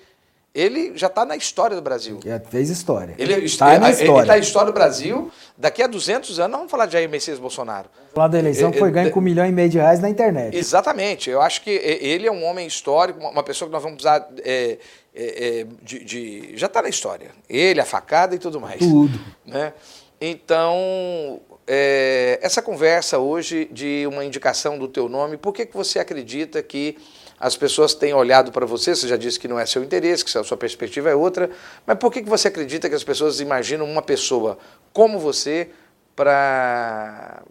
Ele 0.58 0.92
já 0.96 1.06
está 1.06 1.24
na 1.24 1.36
história 1.36 1.76
do 1.76 1.82
Brasil. 1.82 2.18
Já 2.24 2.40
fez 2.40 2.68
história. 2.68 3.14
Ele 3.16 3.32
está 3.44 3.78
na 3.78 3.90
história. 3.90 4.10
Ele 4.10 4.20
está 4.20 4.32
na 4.32 4.38
história 4.38 4.66
do 4.66 4.74
Brasil. 4.74 5.30
Daqui 5.56 5.80
a 5.84 5.86
200 5.86 6.40
anos, 6.40 6.50
nós 6.50 6.58
vamos 6.58 6.70
falar 6.72 6.86
de 6.86 6.94
Jair 6.94 7.08
Messias 7.08 7.38
Bolsonaro. 7.38 7.88
Falar 8.12 8.26
da 8.26 8.40
eleição 8.40 8.72
que 8.72 8.78
foi 8.80 8.90
ganho 8.90 9.12
com 9.12 9.20
um 9.20 9.22
milhão 9.22 9.46
e 9.46 9.52
meio 9.52 9.68
de 9.68 9.78
reais 9.78 10.00
na 10.00 10.10
internet. 10.10 10.56
Exatamente. 10.56 11.30
Eu 11.30 11.40
acho 11.40 11.62
que 11.62 11.70
ele 11.70 12.26
é 12.26 12.32
um 12.32 12.44
homem 12.44 12.66
histórico, 12.66 13.20
uma 13.20 13.44
pessoa 13.44 13.68
que 13.68 13.72
nós 13.72 13.80
vamos 13.80 14.02
precisar 14.02 14.28
é, 14.44 14.78
é, 15.14 15.60
é, 15.60 15.66
de, 15.80 16.04
de, 16.04 16.56
já 16.56 16.66
está 16.66 16.82
na 16.82 16.88
história. 16.88 17.30
Ele, 17.48 17.80
a 17.80 17.84
facada 17.84 18.34
e 18.34 18.38
tudo 18.40 18.60
mais. 18.60 18.80
Tudo. 18.80 19.16
Né? 19.46 19.72
Então, 20.20 21.40
é, 21.68 22.40
essa 22.42 22.60
conversa 22.60 23.18
hoje 23.18 23.68
de 23.70 24.08
uma 24.08 24.24
indicação 24.24 24.76
do 24.76 24.88
teu 24.88 25.08
nome, 25.08 25.36
por 25.36 25.52
que, 25.52 25.64
que 25.64 25.76
você 25.76 26.00
acredita 26.00 26.60
que 26.64 26.98
as 27.40 27.56
pessoas 27.56 27.94
têm 27.94 28.12
olhado 28.12 28.50
para 28.50 28.66
você? 28.66 28.94
Você 28.94 29.06
já 29.06 29.16
disse 29.16 29.38
que 29.38 29.48
não 29.48 29.58
é 29.58 29.66
seu 29.66 29.82
interesse, 29.82 30.24
que 30.24 30.36
a 30.36 30.44
sua 30.44 30.56
perspectiva 30.56 31.08
é 31.08 31.14
outra, 31.14 31.50
mas 31.86 31.96
por 31.98 32.12
que, 32.12 32.22
que 32.22 32.28
você 32.28 32.48
acredita 32.48 32.88
que 32.88 32.94
as 32.94 33.04
pessoas 33.04 33.40
imaginam 33.40 33.86
uma 33.86 34.02
pessoa 34.02 34.58
como 34.92 35.18
você 35.18 35.70
para 36.16 37.42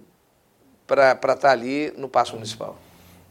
estar 0.90 1.36
tá 1.36 1.52
ali 1.52 1.94
no 1.98 2.10
Paço 2.10 2.34
Municipal? 2.34 2.78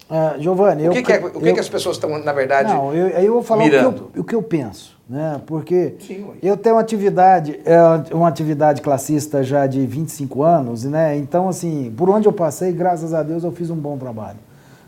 Uh, 0.09 0.41
Giovanni, 0.41 0.89
o 0.89 0.93
que, 0.93 0.99
eu, 0.99 1.03
que, 1.03 1.13
é, 1.13 1.19
o 1.19 1.31
que, 1.33 1.49
eu, 1.49 1.55
que 1.55 1.61
as 1.61 1.69
pessoas 1.69 1.97
estão, 1.97 2.17
na 2.17 2.33
verdade, 2.33 2.73
Não, 2.73 2.95
eu, 2.95 3.09
eu 3.09 3.33
vou 3.33 3.43
falar 3.43 3.65
o 3.65 3.69
que 3.69 3.75
eu, 3.75 4.11
o 4.19 4.25
que 4.25 4.35
eu, 4.37 4.43
penso, 4.43 4.97
né? 5.09 5.41
Porque 5.45 5.97
Sim, 5.99 6.29
eu 6.41 6.57
tenho 6.57 6.77
uma 6.77 6.81
atividade, 6.81 7.61
é 7.65 8.15
uma 8.15 8.29
atividade 8.29 8.81
classista 8.83 9.43
já 9.43 9.67
de 9.67 9.85
25 9.85 10.45
anos, 10.45 10.85
né? 10.85 11.17
Então, 11.17 11.49
assim, 11.49 11.93
por 11.97 12.09
onde 12.09 12.29
eu 12.29 12.33
passei, 12.33 12.71
graças 12.71 13.13
a 13.13 13.21
Deus, 13.25 13.43
eu 13.43 13.51
fiz 13.51 13.69
um 13.69 13.75
bom 13.75 13.99
trabalho. 13.99 14.39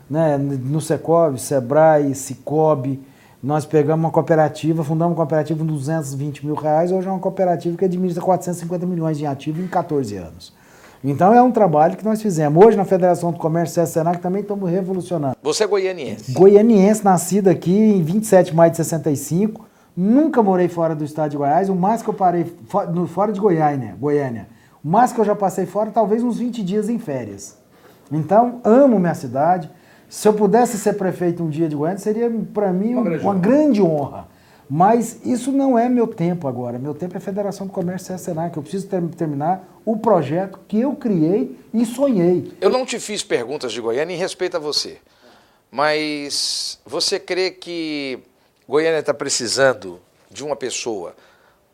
Né? 0.09 0.37
No 0.37 0.81
Secov, 0.81 1.37
Sebrae, 1.37 2.15
Cicobi, 2.15 2.99
nós 3.41 3.65
pegamos 3.65 4.03
uma 4.03 4.11
cooperativa, 4.11 4.83
fundamos 4.83 5.11
uma 5.11 5.17
cooperativa 5.17 5.59
com 5.59 5.65
220 5.65 6.45
mil 6.45 6.55
reais, 6.55 6.91
hoje 6.91 7.07
é 7.07 7.11
uma 7.11 7.19
cooperativa 7.19 7.77
que 7.77 7.85
administra 7.85 8.21
450 8.21 8.85
milhões 8.85 9.17
de 9.17 9.25
ativos 9.25 9.63
em 9.63 9.67
14 9.67 10.17
anos. 10.17 10.53
Então 11.01 11.33
é 11.33 11.41
um 11.41 11.51
trabalho 11.51 11.95
que 11.95 12.03
nós 12.03 12.21
fizemos. 12.21 12.65
Hoje 12.65 12.75
na 12.75 12.83
Federação 12.83 13.31
do 13.31 13.39
Comércio 13.39 13.81
e 13.81 13.87
Senac 13.87 14.19
também 14.19 14.41
estamos 14.41 14.69
revolucionando. 14.69 15.37
Você 15.41 15.63
é 15.63 15.67
goianiense? 15.67 16.33
Goianiense, 16.33 17.05
nascido 17.05 17.47
aqui 17.47 17.71
em 17.71 18.03
27 18.03 18.51
de 18.51 18.55
maio 18.55 18.71
de 18.71 18.77
65. 18.77 19.65
Nunca 19.95 20.43
morei 20.43 20.67
fora 20.67 20.93
do 20.93 21.05
estado 21.05 21.31
de 21.31 21.37
Goiás. 21.37 21.69
O 21.69 21.75
mais 21.75 22.01
que 22.01 22.09
eu 22.09 22.13
parei 22.13 22.45
fora 23.07 23.31
de 23.31 23.39
Goiânia, 23.39 23.95
Goiânia. 23.97 24.49
O 24.83 24.89
mais 24.89 25.13
que 25.13 25.19
eu 25.19 25.25
já 25.25 25.35
passei 25.35 25.65
fora, 25.65 25.89
talvez 25.89 26.21
uns 26.21 26.37
20 26.37 26.61
dias 26.63 26.89
em 26.89 26.99
férias. 26.99 27.57
Então, 28.11 28.59
amo 28.65 28.99
minha 28.99 29.15
cidade. 29.15 29.69
Se 30.09 30.27
eu 30.27 30.33
pudesse 30.33 30.77
ser 30.79 30.93
prefeito 30.93 31.43
um 31.43 31.49
dia 31.49 31.69
de 31.69 31.75
Goiânia, 31.75 31.99
seria 31.99 32.29
para 32.51 32.73
mim 32.73 32.95
uma, 32.95 33.17
uma 33.17 33.35
grande 33.35 33.79
honra. 33.79 34.27
Mas 34.67 35.25
isso 35.25 35.51
não 35.51 35.77
é 35.77 35.87
meu 35.87 36.07
tempo 36.07 36.47
agora. 36.47 36.77
Meu 36.77 36.93
tempo 36.93 37.15
é 37.15 37.19
Federação 37.19 37.67
do 37.67 37.73
Comércio 37.73 38.11
e 38.11 38.15
a 38.15 38.17
Senac. 38.17 38.55
Eu 38.55 38.63
preciso 38.63 38.87
ter, 38.87 39.01
terminar 39.09 39.67
o 39.85 39.97
projeto 39.97 40.59
que 40.67 40.79
eu 40.79 40.95
criei 40.95 41.57
e 41.73 41.85
sonhei. 41.85 42.51
Eu 42.59 42.69
não 42.69 42.85
te 42.85 42.99
fiz 42.99 43.23
perguntas 43.23 43.71
de 43.71 43.81
Goiânia 43.81 44.13
em 44.13 44.17
respeito 44.17 44.57
a 44.57 44.59
você. 44.59 44.97
Mas 45.71 46.79
você 46.85 47.19
crê 47.19 47.51
que 47.51 48.19
Goiânia 48.67 48.99
está 48.99 49.13
precisando 49.13 49.99
de 50.29 50.43
uma 50.43 50.55
pessoa 50.55 51.15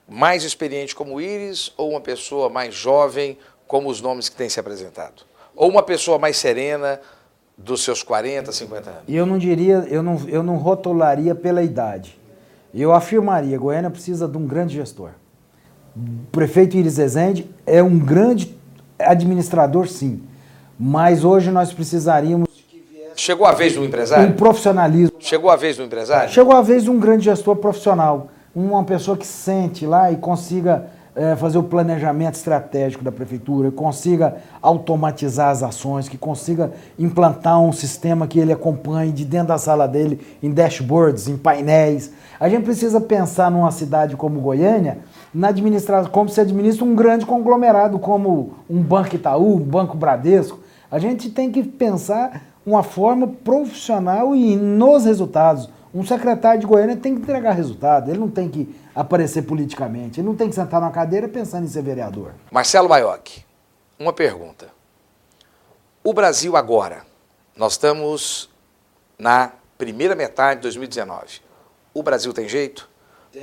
mais 0.08 0.44
experiente 0.44 0.96
como 0.96 1.16
o 1.16 1.22
Iris 1.22 1.74
ou 1.76 1.92
uma 1.92 2.02
pessoa 2.02 2.50
mais 2.50 2.74
jovem 2.74 3.38
como 3.68 3.90
os 3.90 4.00
nomes 4.00 4.30
que 4.30 4.36
têm 4.36 4.48
se 4.50 4.60
apresentado? 4.60 5.24
Ou 5.56 5.70
uma 5.70 5.84
pessoa 5.84 6.20
mais 6.20 6.38
serena 6.38 7.00
dos 7.58 7.84
seus 7.84 8.04
40, 8.04 8.52
50 8.52 8.90
anos? 8.90 9.02
Eu 9.08 9.26
não 9.26 9.38
diria, 9.38 9.86
eu 9.90 10.04
não, 10.04 10.22
eu 10.28 10.44
não 10.44 10.58
rotularia 10.58 11.34
pela 11.34 11.64
idade. 11.64 12.20
Eu 12.74 12.92
afirmaria, 12.92 13.58
Goiânia 13.58 13.90
precisa 13.90 14.28
de 14.28 14.38
um 14.38 14.46
grande 14.46 14.76
gestor. 14.76 15.12
O 15.96 16.26
prefeito 16.32 16.76
Iris 16.76 16.98
Rezende 16.98 17.50
é 17.66 17.82
um 17.82 17.98
grande 17.98 18.54
administrador, 19.00 19.88
sim. 19.88 20.22
Mas 20.78 21.24
hoje 21.24 21.52
nós 21.52 21.72
precisaríamos. 21.72 22.50
Chegou 23.16 23.48
a 23.48 23.54
vez 23.54 23.76
do 23.76 23.86
empresário? 23.86 24.28
Um 24.28 24.34
profissionalismo. 24.34 25.16
Chegou 25.20 25.50
a 25.50 25.56
vez 25.56 25.78
do 25.78 25.84
empresário? 25.84 26.34
Chegou 26.34 26.54
a 26.54 26.62
vez 26.62 26.84
de 26.84 26.90
um 26.90 27.00
grande 27.00 27.24
gestor 27.24 27.56
profissional. 27.56 28.30
Uma 28.54 28.84
pessoa 28.84 29.16
que 29.16 29.26
sente 29.26 29.86
lá 29.86 30.12
e 30.12 30.18
consiga 30.18 30.88
é, 31.16 31.36
fazer 31.36 31.58
o 31.58 31.64
planejamento 31.64 32.36
estratégico 32.36 33.04
da 33.04 33.12
prefeitura, 33.12 33.72
que 33.72 33.78
consiga 33.78 34.36
automatizar 34.62 35.50
as 35.50 35.64
ações, 35.64 36.10
que 36.10 36.18
consiga 36.18 36.74
implantar 37.00 37.62
um 37.62 37.72
sistema 37.72 38.28
que 38.28 38.38
ele 38.38 38.52
acompanhe 38.52 39.14
de 39.14 39.24
dentro 39.24 39.48
da 39.48 39.58
sala 39.58 39.88
dele, 39.88 40.20
em 40.44 40.52
dashboards, 40.52 41.30
em 41.30 41.38
painéis. 41.38 42.12
A 42.38 42.50
gente 42.50 42.64
precisa 42.64 43.00
pensar 43.00 43.50
numa 43.50 43.72
cidade 43.72 44.18
como 44.18 44.42
Goiânia, 44.42 45.00
na 45.34 45.48
administração, 45.48 46.12
como 46.12 46.30
se 46.30 46.42
administra 46.42 46.84
um 46.84 46.96
grande 46.96 47.26
conglomerado 47.26 47.98
como 47.98 48.56
um 48.70 48.82
Banco 48.82 49.16
Itaú, 49.16 49.56
um 49.56 49.60
Banco 49.60 49.96
Bradesco. 49.96 50.60
A 50.92 51.00
gente 51.00 51.30
tem 51.30 51.50
que 51.50 51.64
pensar 51.64 52.42
uma 52.66 52.84
forma 52.84 53.28
profissional 53.28 54.36
e 54.36 54.56
nos 54.56 55.06
resultados. 55.06 55.70
Um 55.96 56.06
secretário 56.06 56.60
de 56.60 56.68
Goiânia 56.68 56.98
tem 56.98 57.16
que 57.16 57.22
entregar 57.22 57.54
resultado, 57.54 58.12
ele 58.12 58.20
não 58.20 58.30
tem 58.30 58.50
que 58.50 58.76
aparecer 58.94 59.44
politicamente, 59.44 60.20
ele 60.20 60.28
não 60.28 60.36
tem 60.36 60.50
que 60.50 60.56
sentar 60.56 60.82
numa 60.82 60.92
cadeira 60.92 61.26
pensando 61.30 61.64
em 61.64 61.70
ser 61.70 61.82
vereador. 61.84 62.34
Marcelo 62.52 62.90
Baioc, 62.90 63.46
uma 63.98 64.12
pergunta. 64.12 64.68
O 66.04 66.14
Brasil 66.14 66.58
agora, 66.58 67.04
nós 67.56 67.74
estamos 67.74 68.50
na 69.18 69.54
primeira 69.78 70.16
metade 70.16 70.58
de 70.58 70.64
2019. 70.64 71.40
O 71.94 72.04
Brasil 72.04 72.34
tem 72.34 72.50
jeito? 72.50 72.90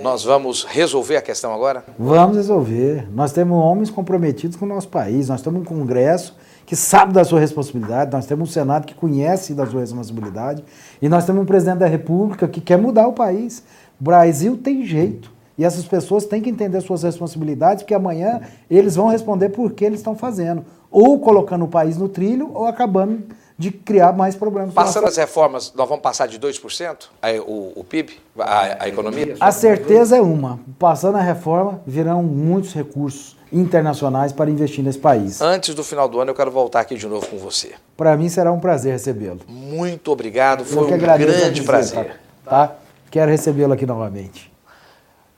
Nós 0.02 0.22
vamos 0.22 0.64
resolver 0.64 1.16
a 1.16 1.22
questão 1.22 1.54
agora? 1.54 1.82
Vamos 1.98 2.36
resolver. 2.36 3.10
Nós 3.10 3.32
temos 3.32 3.56
homens 3.58 3.88
comprometidos 3.88 4.58
com 4.58 4.66
o 4.66 4.68
nosso 4.68 4.88
país, 4.88 5.30
nós 5.30 5.40
temos 5.40 5.62
um 5.62 5.64
Congresso 5.64 6.36
que 6.72 6.76
sabe 6.76 7.12
da 7.12 7.22
sua 7.22 7.38
responsabilidade, 7.38 8.10
nós 8.10 8.24
temos 8.24 8.48
um 8.48 8.50
Senado 8.50 8.86
que 8.86 8.94
conhece 8.94 9.52
da 9.52 9.66
sua 9.66 9.82
responsabilidade 9.82 10.64
e 11.02 11.06
nós 11.06 11.26
temos 11.26 11.42
um 11.42 11.44
presidente 11.44 11.80
da 11.80 11.86
República 11.86 12.48
que 12.48 12.62
quer 12.62 12.78
mudar 12.78 13.06
o 13.08 13.12
país. 13.12 13.62
O 14.00 14.04
Brasil 14.04 14.56
tem 14.56 14.82
jeito. 14.82 15.30
E 15.58 15.66
essas 15.66 15.84
pessoas 15.84 16.24
têm 16.24 16.40
que 16.40 16.48
entender 16.48 16.80
suas 16.80 17.02
responsabilidades, 17.02 17.82
porque 17.82 17.92
amanhã 17.92 18.40
eles 18.70 18.96
vão 18.96 19.08
responder 19.08 19.50
por 19.50 19.72
que 19.72 19.84
eles 19.84 20.00
estão 20.00 20.16
fazendo. 20.16 20.64
Ou 20.90 21.20
colocando 21.20 21.66
o 21.66 21.68
país 21.68 21.98
no 21.98 22.08
trilho, 22.08 22.50
ou 22.54 22.64
acabando 22.64 23.22
de 23.58 23.70
criar 23.70 24.14
mais 24.14 24.34
problemas. 24.34 24.72
Passando 24.72 25.08
as 25.08 25.18
reformas, 25.18 25.74
nós 25.76 25.86
vamos 25.86 26.02
passar 26.02 26.26
de 26.26 26.40
2% 26.40 27.08
aí, 27.20 27.38
o, 27.38 27.72
o 27.76 27.84
PIB, 27.84 28.14
a, 28.38 28.84
a 28.84 28.88
economia? 28.88 29.36
A 29.38 29.52
certeza 29.52 30.16
é 30.16 30.22
uma. 30.22 30.58
Passando 30.78 31.18
a 31.18 31.20
reforma, 31.20 31.82
virão 31.86 32.22
muitos 32.22 32.72
recursos 32.72 33.41
internacionais 33.52 34.32
para 34.32 34.50
investir 34.50 34.82
nesse 34.82 34.98
país. 34.98 35.40
Antes 35.40 35.74
do 35.74 35.84
final 35.84 36.08
do 36.08 36.20
ano, 36.20 36.30
eu 36.30 36.34
quero 36.34 36.50
voltar 36.50 36.80
aqui 36.80 36.96
de 36.96 37.06
novo 37.06 37.26
com 37.26 37.36
você. 37.38 37.72
Para 37.96 38.16
mim 38.16 38.28
será 38.28 38.50
um 38.50 38.58
prazer 38.58 38.92
recebê-lo. 38.92 39.40
Muito 39.46 40.10
obrigado, 40.10 40.64
foi 40.64 40.92
um 40.92 40.98
grande 40.98 41.62
prazer. 41.62 42.16
Tá? 42.44 42.74
Quero 43.10 43.30
recebê-lo 43.30 43.72
aqui 43.72 43.84
novamente. 43.84 44.50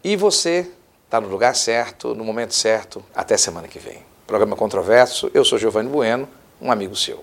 E 0.02 0.16
você 0.16 0.66
está 1.04 1.20
no 1.20 1.28
lugar 1.28 1.54
certo, 1.56 2.14
no 2.14 2.24
momento 2.24 2.54
certo. 2.54 3.02
Até 3.14 3.36
semana 3.36 3.66
que 3.66 3.78
vem. 3.78 3.98
Programa 4.26 4.56
Controverso, 4.56 5.30
eu 5.34 5.44
sou 5.44 5.58
Giovanni 5.58 5.88
Bueno, 5.88 6.28
um 6.60 6.70
amigo 6.70 6.94
seu. 6.96 7.22